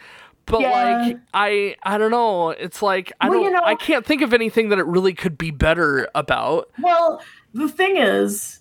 but 0.47 0.61
Yeah. 0.61 0.71
like 1.05 1.17
I 1.33 1.75
I 1.83 1.97
don't 1.99 2.11
know. 2.11 2.49
It's 2.49 2.81
like 2.81 3.13
I 3.21 3.29
Well, 3.29 3.39
don't 3.39 3.45
you 3.45 3.51
know- 3.51 3.63
I 3.63 3.75
can't 3.75 4.05
think 4.05 4.21
of 4.23 4.33
anything 4.33 4.69
that 4.69 4.79
it 4.79 4.85
really 4.87 5.13
could 5.13 5.37
be 5.37 5.51
better 5.51 6.07
about. 6.15 6.69
well 6.81 7.21
the 7.53 7.69
thing 7.69 7.97
is, 7.97 8.59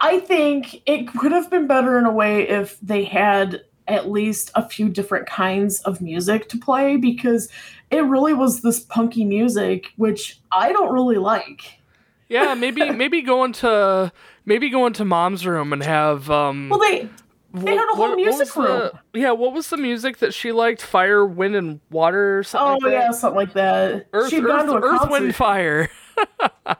I 0.00 0.20
think 0.20 0.82
it 0.86 1.08
could 1.08 1.32
have 1.32 1.50
been 1.50 1.66
better 1.66 1.98
in 1.98 2.04
a 2.06 2.12
way 2.12 2.46
if 2.48 2.78
they 2.80 3.04
had 3.04 3.62
at 3.88 4.08
least 4.10 4.50
a 4.54 4.66
few 4.68 4.88
different 4.88 5.26
kinds 5.26 5.80
of 5.80 6.00
music 6.00 6.48
to 6.50 6.58
play 6.58 6.96
because 6.96 7.48
it 7.90 8.04
really 8.04 8.32
was 8.34 8.60
this 8.62 8.78
punky 8.80 9.24
music 9.24 9.86
which 9.96 10.38
I 10.52 10.72
don't 10.72 10.92
really 10.92 11.16
like. 11.18 11.80
Yeah, 12.28 12.54
maybe 12.54 12.88
maybe 13.02 13.20
go 13.22 13.42
into 13.44 14.12
maybe 14.46 14.70
go 14.70 14.86
into 14.86 15.04
mom's 15.04 15.44
room 15.46 15.72
and 15.72 15.82
have 15.82 16.30
um 16.30 16.68
Well, 16.68 16.78
they 16.78 17.08
they 17.52 17.74
had 17.76 17.88
a 17.90 17.94
wh- 17.94 17.96
whole 17.96 18.16
music 18.16 18.54
was 18.56 18.92
the- 19.12 19.18
yeah, 19.18 19.32
what 19.32 19.52
was 19.52 19.68
the 19.70 19.76
music 19.76 20.18
that 20.18 20.32
she 20.34 20.52
liked? 20.52 20.82
Fire, 20.82 21.24
wind, 21.26 21.56
and 21.56 21.80
water, 21.90 22.38
or 22.38 22.42
something 22.42 22.68
oh 22.82 22.86
like 22.86 22.92
that? 22.98 23.04
yeah, 23.06 23.10
something 23.10 23.36
like 23.36 23.52
that. 23.54 24.06
Earth, 24.12 24.30
She'd 24.30 24.44
Earth, 24.44 24.48
gone 24.48 24.66
to 24.66 24.72
a 24.72 24.76
Earth, 24.76 24.98
concert. 25.00 25.10
Wind, 25.10 25.34
Fire. 25.34 25.88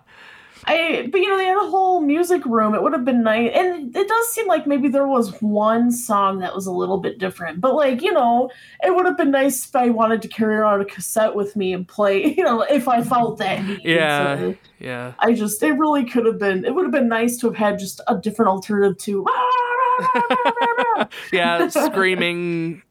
I, 0.66 1.08
but 1.10 1.20
you 1.22 1.28
know, 1.28 1.38
they 1.38 1.46
had 1.46 1.56
a 1.56 1.70
whole 1.70 2.02
music 2.02 2.44
room. 2.44 2.74
It 2.74 2.82
would 2.82 2.92
have 2.92 3.04
been 3.04 3.22
nice, 3.22 3.50
and 3.54 3.96
it 3.96 4.06
does 4.06 4.28
seem 4.32 4.46
like 4.46 4.66
maybe 4.66 4.88
there 4.88 5.06
was 5.06 5.40
one 5.40 5.90
song 5.90 6.40
that 6.40 6.54
was 6.54 6.66
a 6.66 6.70
little 6.70 6.98
bit 6.98 7.18
different. 7.18 7.62
But 7.62 7.74
like, 7.74 8.02
you 8.02 8.12
know, 8.12 8.50
it 8.84 8.94
would 8.94 9.06
have 9.06 9.16
been 9.16 9.30
nice 9.30 9.66
if 9.66 9.74
I 9.74 9.88
wanted 9.88 10.20
to 10.22 10.28
carry 10.28 10.54
around 10.56 10.82
a 10.82 10.84
cassette 10.84 11.34
with 11.34 11.56
me 11.56 11.72
and 11.72 11.88
play. 11.88 12.34
You 12.40 12.44
know, 12.44 12.60
if 12.62 12.88
I 12.88 13.02
felt 13.02 13.38
that 13.38 13.64
need. 13.64 13.80
Yeah. 13.84 14.36
So 14.38 14.54
Yeah. 14.78 15.12
I 15.18 15.32
just, 15.32 15.62
it 15.62 15.72
really 15.72 16.04
could 16.04 16.24
have 16.26 16.38
been. 16.38 16.64
It 16.64 16.74
would 16.74 16.84
have 16.84 16.92
been 16.92 17.08
nice 17.08 17.38
to 17.38 17.46
have 17.48 17.56
had 17.56 17.78
just 17.78 18.00
a 18.06 18.16
different 18.18 18.50
alternative 18.50 18.98
to. 18.98 19.24
Ah, 19.28 19.89
Yeah, 21.32 21.68
screaming. 21.88 22.82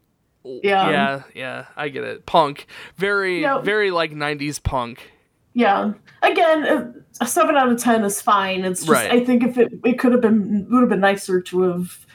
Yeah. 0.44 0.90
Yeah, 0.90 1.24
yeah, 1.36 1.66
I 1.76 1.90
get 1.90 2.04
it. 2.04 2.26
Punk. 2.26 2.66
Very, 2.96 3.42
Yep. 3.42 3.64
very 3.64 3.92
like 3.92 4.12
90s 4.12 4.62
punk. 4.64 5.12
Yeah. 5.54 5.94
Again, 6.22 6.64
uh, 6.64 6.92
a 7.22 7.28
seven 7.28 7.56
out 7.58 7.70
of 7.70 7.82
ten 7.82 8.04
is 8.04 8.22
fine. 8.22 8.64
It's 8.64 8.82
just 8.82 8.92
Right. 8.92 9.12
I 9.12 9.26
think 9.26 9.44
if 9.44 9.58
it 9.58 9.72
it 9.84 10.00
could 10.00 10.12
have 10.12 10.22
been 10.22 10.68
would 10.70 10.82
have 10.82 10.90
been 10.90 11.00
nicer 11.02 11.42
to 11.42 11.62
have, 11.64 12.06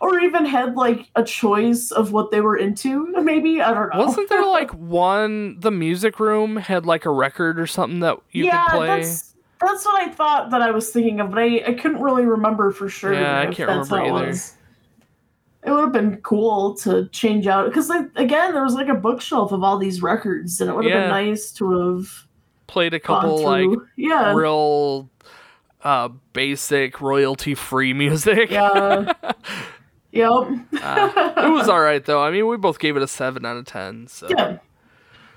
or 0.00 0.18
even 0.20 0.44
had 0.44 0.74
like 0.74 1.08
a 1.14 1.22
choice 1.22 1.90
of 1.90 2.12
what 2.12 2.30
they 2.30 2.40
were 2.40 2.56
into. 2.56 3.06
Maybe 3.22 3.62
I 3.62 3.72
don't 3.72 3.94
know. 3.94 4.04
Wasn't 4.04 4.28
there 4.28 4.46
like 4.46 4.70
one, 4.72 5.58
the 5.60 5.70
music 5.70 6.18
room 6.20 6.56
had 6.56 6.84
like 6.84 7.06
a 7.06 7.10
record 7.10 7.58
or 7.58 7.66
something 7.66 8.00
that 8.00 8.18
you 8.30 8.44
yeah, 8.44 8.66
could 8.66 8.76
play? 8.76 9.04
That's 9.64 9.84
what 9.84 9.96
I 10.02 10.10
thought 10.10 10.50
that 10.50 10.62
I 10.62 10.70
was 10.70 10.90
thinking 10.90 11.20
of, 11.20 11.30
but 11.30 11.38
I, 11.40 11.62
I 11.66 11.72
couldn't 11.74 12.00
really 12.02 12.24
remember 12.26 12.70
for 12.72 12.88
sure. 12.88 13.14
Yeah, 13.14 13.40
I 13.40 13.46
can't 13.46 13.68
that's 13.68 13.90
remember 13.90 13.98
it 13.98 14.18
either. 14.18 14.26
was. 14.28 14.54
It 15.64 15.70
would 15.70 15.80
have 15.84 15.92
been 15.92 16.16
cool 16.22 16.74
to 16.78 17.06
change 17.10 17.46
out 17.46 17.66
because, 17.68 17.88
like, 17.88 18.06
again, 18.16 18.52
there 18.52 18.64
was 18.64 18.74
like 18.74 18.88
a 18.88 18.94
bookshelf 18.94 19.52
of 19.52 19.62
all 19.62 19.78
these 19.78 20.02
records, 20.02 20.60
and 20.60 20.68
it 20.68 20.74
would 20.74 20.84
have 20.84 20.92
Yeah. 20.92 21.00
been 21.02 21.10
nice 21.10 21.52
to 21.52 21.96
have 21.98 22.26
Played 22.66 22.94
a 22.94 23.00
couple 23.00 23.42
like 23.44 23.68
yeah, 23.96 24.32
real 24.32 25.08
uh 25.84 26.08
basic 26.32 27.00
royalty 27.00 27.54
free 27.54 27.92
music. 28.04 28.50
yeah, 28.50 29.12
yep. 30.10 30.32
Uh, 30.80 31.32
it 31.36 31.50
was 31.52 31.68
all 31.68 31.80
right 31.80 32.04
though. 32.04 32.22
I 32.22 32.30
mean, 32.30 32.46
we 32.46 32.56
both 32.56 32.78
gave 32.78 32.96
it 32.96 33.02
a 33.02 33.06
7 33.08 33.44
out 33.44 33.56
of 33.58 33.66
10. 33.66 34.06
So 34.08 34.28
Yeah. 34.30 34.58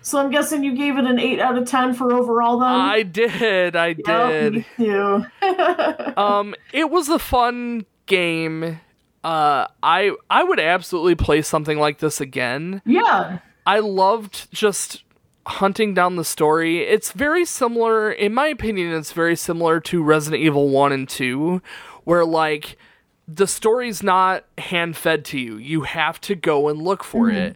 So 0.05 0.19
I'm 0.19 0.29
guessing 0.29 0.63
you 0.63 0.75
gave 0.77 0.99
it 0.99 1.05
an 1.05 1.17
eight 1.17 1.39
out 1.39 1.57
of 1.57 1.65
ten 1.67 1.95
for 1.95 2.13
overall 2.13 2.59
then. 2.59 2.69
I 2.69 3.01
did. 3.01 3.75
I 3.75 3.87
Yep, 3.97 4.05
did. 4.05 4.53
me 4.53 4.65
too. 4.77 5.25
um 6.17 6.53
it 6.71 6.91
was 6.91 7.09
a 7.09 7.17
fun 7.17 7.85
game 8.05 8.79
uh 9.23 9.65
i 9.81 10.11
i 10.29 10.43
would 10.43 10.59
absolutely 10.59 11.15
play 11.15 11.41
something 11.41 11.79
like 11.79 11.97
this 11.97 12.21
again 12.21 12.83
yeah. 12.85 13.39
i 13.65 13.79
loved 13.79 14.47
just 14.53 15.03
hunting 15.47 15.95
down 15.95 16.15
the 16.15 16.23
story 16.23 16.81
it's 16.81 17.11
very 17.11 17.43
similar 17.43 18.11
in 18.11 18.31
my 18.31 18.45
opinion 18.47 18.93
it's 18.93 19.11
very 19.11 19.35
similar 19.35 19.79
to 19.79 20.03
resident 20.03 20.43
evil 20.43 20.69
1 20.69 20.91
and 20.91 21.09
2 21.09 21.59
where 22.03 22.23
like 22.23 22.77
the 23.27 23.47
story's 23.47 24.03
not 24.03 24.45
hand 24.59 24.95
fed 24.95 25.25
to 25.25 25.39
you 25.39 25.57
you 25.57 25.81
have 25.81 26.21
to 26.21 26.35
go 26.35 26.67
and 26.67 26.79
look 26.79 27.03
for 27.03 27.31
it 27.31 27.55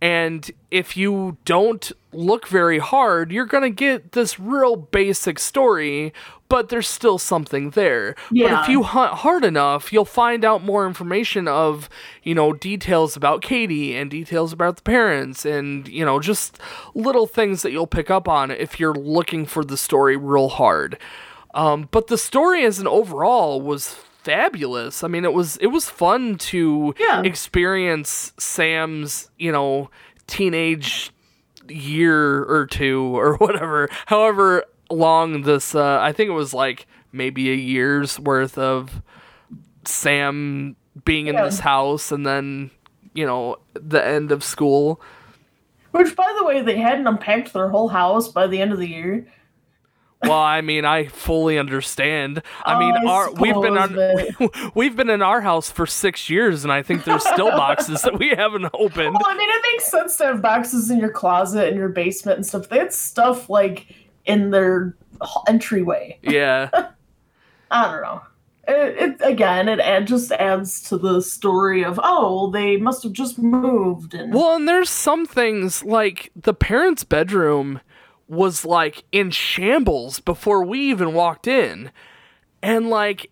and 0.00 0.50
if 0.70 0.96
you 0.96 1.36
don't 1.44 1.92
look 2.12 2.48
very 2.48 2.78
hard, 2.78 3.30
you're 3.30 3.44
going 3.46 3.62
to 3.62 3.70
get 3.70 4.12
this 4.12 4.40
real 4.40 4.74
basic 4.74 5.38
story, 5.38 6.12
but 6.48 6.70
there's 6.70 6.88
still 6.88 7.18
something 7.18 7.70
there. 7.70 8.14
Yeah. 8.30 8.48
But 8.48 8.62
if 8.62 8.68
you 8.70 8.82
hunt 8.82 9.12
hard 9.14 9.44
enough, 9.44 9.92
you'll 9.92 10.04
find 10.04 10.44
out 10.44 10.64
more 10.64 10.86
information 10.86 11.46
of, 11.46 11.88
you 12.22 12.34
know, 12.34 12.52
details 12.52 13.14
about 13.14 13.42
Katie 13.42 13.94
and 13.94 14.10
details 14.10 14.52
about 14.52 14.76
the 14.76 14.82
parents 14.82 15.44
and, 15.44 15.86
you 15.86 16.04
know, 16.04 16.18
just 16.18 16.58
little 16.94 17.26
things 17.26 17.62
that 17.62 17.70
you'll 17.70 17.86
pick 17.86 18.10
up 18.10 18.26
on 18.26 18.50
if 18.50 18.80
you're 18.80 18.94
looking 18.94 19.44
for 19.44 19.64
the 19.64 19.76
story 19.76 20.16
real 20.16 20.48
hard. 20.48 20.98
Um, 21.52 21.88
but 21.90 22.06
the 22.06 22.18
story 22.18 22.64
as 22.64 22.78
an 22.78 22.86
overall 22.86 23.60
was 23.60 23.96
fabulous. 24.22 25.02
I 25.04 25.08
mean, 25.08 25.24
it 25.24 25.32
was 25.32 25.56
it 25.58 25.68
was 25.68 25.88
fun 25.88 26.36
to 26.38 26.94
Yeah. 26.98 27.22
experience 27.22 28.32
Sam's, 28.38 29.30
you 29.38 29.52
know, 29.52 29.90
teenage 30.26 31.10
year 31.68 32.44
or 32.44 32.66
two 32.66 33.02
or 33.18 33.36
whatever, 33.36 33.88
however 34.06 34.64
long 34.90 35.42
this 35.42 35.74
uh 35.74 35.98
I 36.00 36.12
think 36.12 36.28
it 36.28 36.34
was 36.34 36.52
like 36.52 36.86
maybe 37.12 37.50
a 37.50 37.54
year's 37.54 38.18
worth 38.18 38.58
of 38.58 39.02
Sam 39.84 40.76
being 41.04 41.28
in 41.28 41.36
this 41.36 41.60
house 41.60 42.12
and 42.12 42.26
then, 42.26 42.70
you 43.14 43.24
know, 43.24 43.56
the 43.74 44.04
end 44.04 44.32
of 44.32 44.42
school. 44.44 45.00
Which, 45.92 46.14
by 46.14 46.32
the 46.38 46.44
way, 46.44 46.62
they 46.62 46.76
hadn't 46.78 47.06
unpacked 47.06 47.52
their 47.52 47.68
whole 47.68 47.88
house 47.88 48.28
by 48.28 48.46
the 48.46 48.60
end 48.60 48.72
of 48.72 48.78
the 48.78 48.88
year. 48.88 49.26
Well, 50.22 50.32
I 50.32 50.60
mean, 50.60 50.84
I 50.84 51.06
fully 51.06 51.58
understand. 51.58 52.42
I 52.64 52.78
mean, 52.78 52.94
Oh, 53.04 53.08
I 53.08 53.12
our 53.12 53.32
we've 53.32 53.54
been 53.54 53.78
on 53.78 54.70
we've 54.74 54.94
been 54.94 55.08
in 55.08 55.22
our 55.22 55.40
house 55.40 55.70
for 55.70 55.86
6 55.86 56.28
years 56.30 56.62
and 56.62 56.72
I 56.72 56.82
think 56.82 57.04
there's 57.04 57.26
still 57.26 57.50
boxes 57.50 58.02
that 58.02 58.18
we 58.18 58.28
haven't 58.30 58.66
opened. 58.74 59.14
Well, 59.14 59.26
I 59.26 59.36
mean, 59.36 59.48
it 59.48 59.62
makes 59.72 59.90
sense 59.90 60.16
to 60.18 60.26
have 60.26 60.42
boxes 60.42 60.90
in 60.90 60.98
your 60.98 61.10
closet 61.10 61.68
and 61.68 61.76
your 61.76 61.88
basement 61.88 62.36
and 62.36 62.46
stuff. 62.46 62.68
They 62.68 62.78
had 62.78 62.92
stuff 62.92 63.48
like 63.48 63.86
in 64.26 64.50
their 64.50 64.94
entryway. 65.48 66.18
Yeah. 66.22 66.68
I 67.70 67.90
don't 67.90 68.02
know. 68.02 68.22
It, 68.68 68.96
it 68.98 69.20
again, 69.22 69.68
it 69.68 69.80
add, 69.80 70.06
just 70.06 70.32
adds 70.32 70.82
to 70.88 70.98
the 70.98 71.22
story 71.22 71.84
of 71.84 71.98
oh, 72.02 72.50
they 72.50 72.76
must 72.76 73.02
have 73.04 73.12
just 73.12 73.38
moved 73.38 74.12
and 74.12 74.34
Well, 74.34 74.56
and 74.56 74.68
there's 74.68 74.90
some 74.90 75.24
things 75.24 75.82
like 75.82 76.30
the 76.36 76.52
parents' 76.54 77.04
bedroom 77.04 77.80
was 78.30 78.64
like 78.64 79.04
in 79.12 79.30
shambles 79.30 80.20
before 80.20 80.64
we 80.64 80.78
even 80.90 81.12
walked 81.12 81.46
in. 81.48 81.90
And 82.62 82.88
like 82.88 83.30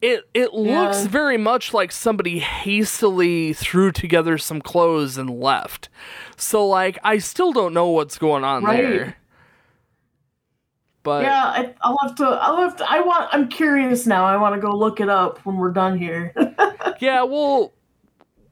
it 0.00 0.24
it 0.34 0.52
looks 0.52 1.02
Yeah. 1.04 1.08
very 1.08 1.36
much 1.38 1.72
like 1.72 1.92
somebody 1.92 2.40
hastily 2.40 3.52
threw 3.52 3.92
together 3.92 4.36
some 4.38 4.60
clothes 4.60 5.16
and 5.16 5.30
left. 5.40 5.88
So 6.36 6.66
like 6.66 6.98
I 7.04 7.18
still 7.18 7.52
don't 7.52 7.72
know 7.72 7.86
what's 7.88 8.18
going 8.18 8.42
on 8.42 8.64
Right. 8.64 8.82
there. 8.82 9.16
But 11.04 11.24
yeah, 11.24 11.44
I, 11.44 11.74
I'll 11.82 11.98
have 12.02 12.14
to. 12.16 12.24
I'll 12.24 12.56
have 12.58 12.76
to. 12.76 12.86
I 12.88 13.00
want. 13.00 13.28
I'm 13.32 13.48
curious 13.48 14.06
now. 14.06 14.24
I 14.24 14.36
want 14.36 14.54
to 14.54 14.60
go 14.60 14.70
look 14.70 15.00
it 15.00 15.08
up 15.08 15.38
when 15.44 15.56
we're 15.56 15.72
done 15.72 15.98
here. 15.98 16.34
Yeah, 17.00 17.24
well, 17.24 17.72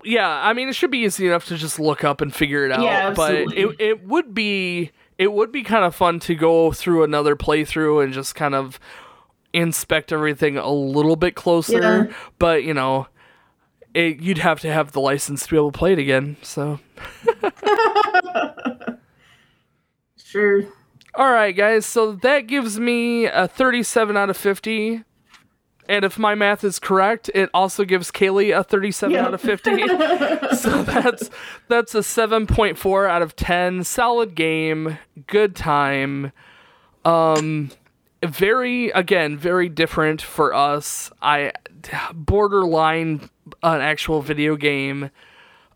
yeah. 0.03 0.29
I 0.29 0.55
mean, 0.55 0.69
it 0.69 0.75
should 0.75 0.91
be 0.91 0.99
easy 1.05 1.29
enough 1.29 1.45
to 1.47 1.57
just 1.57 1.79
look 1.79 2.03
up 2.03 2.21
and 2.21 2.35
figure 2.35 2.65
it 2.67 2.73
out. 2.73 2.83
Yeah, 2.83 3.11
but 3.15 3.35
it 3.37 3.77
it 3.79 4.05
would 4.09 4.35
be 4.35 4.91
it 5.21 5.33
would 5.35 5.53
be 5.53 5.62
kind 5.62 5.85
of 5.85 5.95
fun 5.95 6.18
to 6.21 6.35
go 6.35 6.73
through 6.73 7.05
another 7.05 7.37
playthrough 7.37 8.03
and 8.03 8.12
just 8.14 8.35
kind 8.35 8.55
of 8.55 8.81
inspect 9.53 10.12
everything 10.12 10.57
a 10.57 10.71
little 10.71 11.14
bit 11.14 11.35
closer. 11.35 11.81
Yeah. 12.09 12.14
But 12.39 12.64
you 12.64 12.73
know, 12.73 13.07
it, 13.93 14.21
you'd 14.21 14.39
have 14.39 14.61
to 14.61 14.73
have 14.73 14.93
the 14.93 15.01
license 15.01 15.45
to 15.45 15.51
be 15.51 15.57
able 15.57 15.73
to 15.73 15.79
play 15.79 15.93
it 15.93 15.99
again. 15.99 16.39
So, 16.43 16.81
Sure. 20.16 20.62
all 21.16 21.33
right, 21.33 21.55
guys. 21.57 21.85
So 21.87 22.12
that 22.12 22.47
gives 22.47 22.79
me 22.79 23.27
a 23.27 23.49
37 23.49 24.16
out 24.16 24.31
of 24.31 24.37
50. 24.37 25.03
And 25.91 26.05
if 26.05 26.20
my 26.20 26.36
math 26.36 26.62
is 26.62 26.78
correct, 26.78 27.30
it 27.34 27.51
also 27.53 27.84
gives 27.84 28.12
Kaylee 28.12 28.57
a 28.57 28.62
37 28.62 29.12
Yep. 29.12 29.24
out 29.26 29.34
of 29.34 29.41
50. 29.41 29.88
so 30.57 30.82
that's 30.84 31.28
that's 31.66 31.95
a 31.97 31.99
7.4 31.99 33.11
out 33.11 33.22
of 33.22 33.34
10. 33.34 33.82
Solid 33.82 34.36
game, 34.36 34.99
good 35.26 35.57
time. 35.57 36.30
Um 37.05 37.72
very 38.24 38.91
again, 38.91 39.36
very 39.36 39.68
different 39.68 40.22
for 40.22 40.55
us. 40.55 41.11
I 41.20 41.53
borderline 42.14 43.28
an 43.62 43.80
actual 43.80 44.22
video 44.22 44.55
game. 44.55 45.11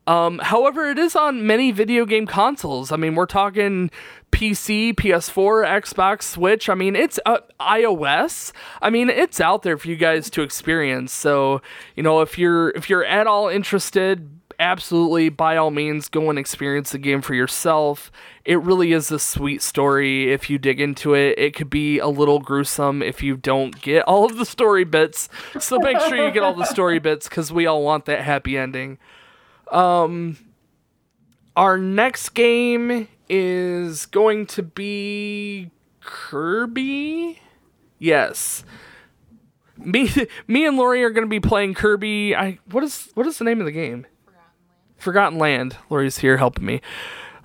Um, 0.06 0.38
however, 0.38 0.90
it 0.90 0.98
is 0.98 1.16
on 1.16 1.46
many 1.46 1.72
video 1.72 2.04
game 2.04 2.26
consoles. 2.26 2.92
I 2.92 2.96
mean, 2.96 3.14
we're 3.14 3.24
talking 3.24 3.90
PC, 4.34 4.94
PS4, 4.94 5.64
Xbox, 5.64 6.22
Switch. 6.24 6.68
I 6.68 6.74
mean, 6.74 6.96
it's 6.96 7.20
uh, 7.24 7.38
iOS. 7.60 8.52
I 8.82 8.90
mean, 8.90 9.08
it's 9.08 9.40
out 9.40 9.62
there 9.62 9.78
for 9.78 9.88
you 9.88 9.96
guys 9.96 10.28
to 10.30 10.42
experience. 10.42 11.12
So, 11.12 11.62
you 11.94 12.02
know, 12.02 12.20
if 12.20 12.36
you're 12.36 12.70
if 12.70 12.90
you're 12.90 13.04
at 13.04 13.28
all 13.28 13.48
interested, 13.48 14.28
absolutely 14.58 15.28
by 15.28 15.56
all 15.56 15.70
means 15.70 16.08
go 16.08 16.30
and 16.30 16.38
experience 16.38 16.90
the 16.90 16.98
game 16.98 17.22
for 17.22 17.34
yourself. 17.34 18.10
It 18.44 18.60
really 18.60 18.92
is 18.92 19.10
a 19.12 19.18
sweet 19.18 19.62
story 19.62 20.32
if 20.32 20.50
you 20.50 20.58
dig 20.58 20.80
into 20.80 21.14
it. 21.14 21.38
It 21.38 21.54
could 21.54 21.70
be 21.70 21.98
a 22.00 22.08
little 22.08 22.40
gruesome 22.40 23.02
if 23.02 23.22
you 23.22 23.36
don't 23.36 23.80
get 23.80 24.02
all 24.08 24.24
of 24.24 24.36
the 24.36 24.44
story 24.44 24.84
bits. 24.84 25.28
So 25.60 25.78
make 25.78 26.00
sure 26.00 26.16
you 26.16 26.32
get 26.32 26.42
all 26.42 26.54
the 26.54 26.66
story 26.66 26.98
bits 26.98 27.28
cuz 27.28 27.52
we 27.52 27.66
all 27.66 27.82
want 27.82 28.06
that 28.06 28.22
happy 28.22 28.58
ending. 28.58 28.98
Um 29.70 30.38
our 31.56 31.78
next 31.78 32.30
game 32.30 33.06
is 33.28 34.06
going 34.06 34.46
to 34.46 34.62
be 34.62 35.70
Kirby. 36.00 37.40
Yes. 37.98 38.64
Me, 39.76 40.10
me 40.46 40.66
and 40.66 40.76
Lori 40.76 41.02
are 41.02 41.10
going 41.10 41.26
to 41.26 41.30
be 41.30 41.40
playing 41.40 41.74
Kirby. 41.74 42.34
I 42.34 42.58
what 42.70 42.84
is 42.84 43.10
what 43.14 43.26
is 43.26 43.38
the 43.38 43.44
name 43.44 43.60
of 43.60 43.66
the 43.66 43.72
game? 43.72 44.06
Forgotten 44.96 45.38
Land. 45.38 45.76
Lori's 45.90 46.18
here 46.18 46.36
helping 46.36 46.64
me. 46.64 46.80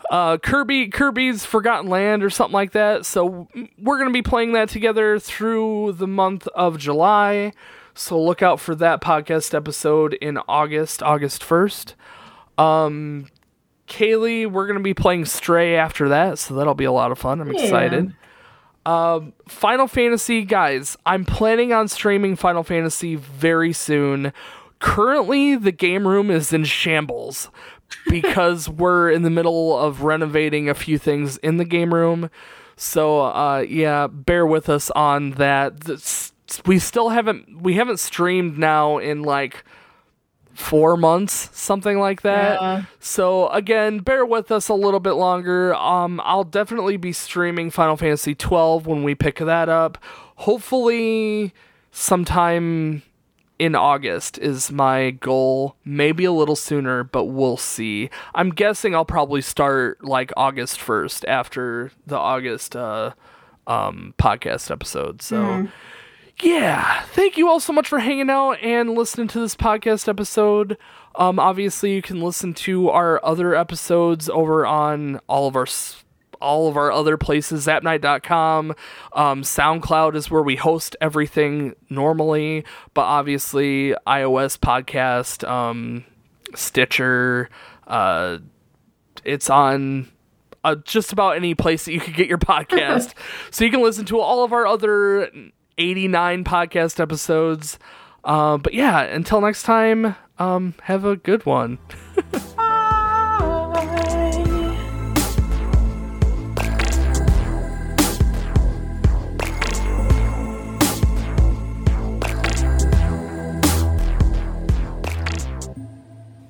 Uh, 0.10 0.38
Kirby 0.38 0.88
Kirby's 0.88 1.46
Forgotten 1.46 1.90
Land 1.90 2.24
or 2.24 2.30
something 2.30 2.54
like 2.54 2.72
that. 2.72 3.06
So 3.06 3.48
we're 3.78 3.98
going 3.98 4.10
to 4.10 4.14
be 4.14 4.22
playing 4.22 4.54
that 4.54 4.70
together 4.70 5.20
through 5.20 5.94
the 5.94 6.08
month 6.08 6.48
of 6.50 6.78
July. 6.78 7.54
So 7.94 8.22
look 8.22 8.42
out 8.42 8.60
for 8.60 8.76
that 8.76 9.02
podcast 9.02 9.54
episode 9.54 10.14
in 10.16 10.38
August, 10.48 11.04
August 11.04 11.42
1st. 11.42 11.94
Um 12.58 13.28
Kaylee, 13.90 14.50
we're 14.50 14.68
going 14.68 14.78
to 14.78 14.84
be 14.84 14.94
playing 14.94 15.26
Stray 15.26 15.76
after 15.76 16.08
that, 16.10 16.40
so 16.40 16.54
that'll 16.54 16.76
be 16.76 16.86
a 16.86 16.92
lot 16.92 17.12
of 17.12 17.20
fun. 17.20 17.42
I'm 17.42 17.52
Yeah. 17.52 17.62
excited. 17.62 18.14
Um, 18.86 19.34
Final 19.48 19.88
Fantasy, 19.88 20.44
guys, 20.44 20.98
I'm 21.06 21.26
planning 21.26 21.74
on 21.74 21.88
streaming 21.90 22.36
Final 22.36 22.64
Fantasy 22.64 23.16
very 23.16 23.74
soon. 23.74 24.32
Currently, 24.80 25.58
the 25.58 25.74
game 25.74 26.08
room 26.08 26.32
is 26.32 26.54
in 26.54 26.64
shambles 26.64 27.50
because 28.08 28.70
we're 28.70 29.12
in 29.12 29.24
the 29.24 29.30
middle 29.30 29.78
of 29.78 30.04
renovating 30.04 30.70
a 30.70 30.74
few 30.74 30.98
things 30.98 31.38
in 31.38 31.58
the 31.58 31.66
game 31.66 31.94
room. 31.94 32.30
So, 32.78 33.22
uh, 33.22 33.66
yeah, 33.68 34.08
bear 34.08 34.46
with 34.46 34.70
us 34.70 34.90
on 34.92 35.32
that. 35.32 36.22
We 36.66 36.80
still 36.80 37.10
haven't 37.10 37.62
we 37.62 37.74
haven't 37.76 38.00
streamed 38.00 38.58
now 38.58 38.98
in 38.98 39.22
like 39.22 39.64
four 40.60 40.98
months, 40.98 41.50
something 41.58 42.00
like 42.00 42.22
that. 42.22 42.62
Yeah. 42.62 42.84
So 43.00 43.48
again, 43.50 44.00
bear 44.00 44.26
with 44.26 44.52
us 44.52 44.70
a 44.70 44.74
little 44.74 45.00
bit 45.00 45.14
longer. 45.14 45.74
Um, 45.76 46.22
I'll 46.24 46.44
definitely 46.44 46.98
be 46.98 47.14
streaming 47.14 47.72
Final 47.72 47.98
Fantasy 47.98 48.36
12 48.36 48.86
when 48.86 49.04
we 49.04 49.16
pick 49.16 49.38
that 49.40 49.70
up. 49.70 49.98
Hopefully, 50.36 51.54
sometime 51.92 53.04
in 53.58 53.76
August 53.76 54.38
is 54.38 54.72
my 54.72 55.12
goal. 55.12 55.76
Maybe 55.84 56.26
a 56.26 56.32
little 56.32 56.56
sooner, 56.56 57.04
but 57.04 57.26
we'll 57.26 57.58
see. 57.58 58.10
I'm 58.36 58.50
guessing 58.50 58.96
I'll 58.96 59.06
probably 59.06 59.42
start 59.42 60.04
like 60.04 60.32
August 60.38 60.80
1st 60.80 61.26
after 61.28 61.92
the 62.06 62.18
August 62.18 62.76
uh, 62.76 63.12
um, 63.68 64.14
podcast 64.18 64.72
episode. 64.72 65.22
So 65.22 65.68
yeah, 66.42 67.04
thank 67.12 67.38
you 67.38 67.48
all 67.50 67.60
so 67.60 67.74
much 67.74 67.88
for 67.88 68.00
hanging 68.00 68.30
out 68.30 68.54
and 68.62 68.92
listening 68.92 69.28
to 69.30 69.40
this 69.40 69.56
podcast 69.56 70.08
episode. 70.08 70.78
Um, 71.16 71.40
obviously, 71.40 71.94
you 71.94 72.02
can 72.02 72.22
listen 72.22 72.54
to 72.56 72.90
our 72.90 73.24
other 73.26 73.56
episodes 73.56 74.30
over 74.30 74.66
on 74.66 75.20
all 75.28 75.48
of 75.48 75.56
our 75.56 75.68
all 76.42 76.70
of 76.70 76.78
our 76.78 76.92
other 76.92 77.18
places, 77.18 77.68
zapnight.com. 77.68 78.74
Um, 79.14 79.42
SoundCloud 79.42 80.16
is 80.16 80.32
where 80.32 80.42
we 80.42 80.56
host 80.56 80.96
everything 81.02 81.76
normally, 81.90 82.64
but 82.94 83.02
obviously, 83.02 83.94
iOS 84.08 84.58
podcast, 84.58 85.48
um, 85.48 86.06
Stitcher, 86.56 87.50
uh, 87.88 88.38
it's 89.26 89.50
on 89.50 90.10
uh, 90.64 90.76
just 90.76 91.12
about 91.12 91.36
any 91.36 91.56
place 91.56 91.86
that 91.86 91.94
you 91.94 92.00
could 92.00 92.16
get 92.16 92.28
your 92.28 92.38
podcast. 92.38 93.14
so 93.52 93.66
you 93.66 93.72
can 93.72 93.82
listen 93.82 94.06
to 94.06 94.20
all 94.20 94.44
of 94.44 94.54
our 94.54 94.66
other 94.66 95.30
89 95.80 96.44
podcast 96.44 97.00
episodes. 97.00 97.80
Uh, 98.24 98.58
but 98.58 98.74
yeah, 98.74 99.02
until 99.02 99.42
next 99.42 99.64
time, 99.64 100.16
um, 100.38 100.76
have 100.84 101.06
a 101.06 101.16
good 101.16 101.46
one. 101.46 101.80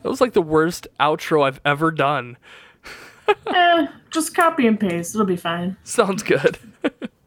That 0.02 0.14
was 0.14 0.22
like 0.22 0.34
the 0.34 0.42
worst 0.42 0.88
outro 1.00 1.46
I've 1.46 1.62
ever 1.64 1.92
done. 1.92 2.38
Eh, 3.46 3.88
just 4.10 4.34
copy 4.34 4.66
and 4.66 4.80
paste. 4.80 5.14
It'll 5.14 5.24
be 5.28 5.36
fine. 5.36 5.78
Sounds 5.84 6.24
good. 6.24 6.58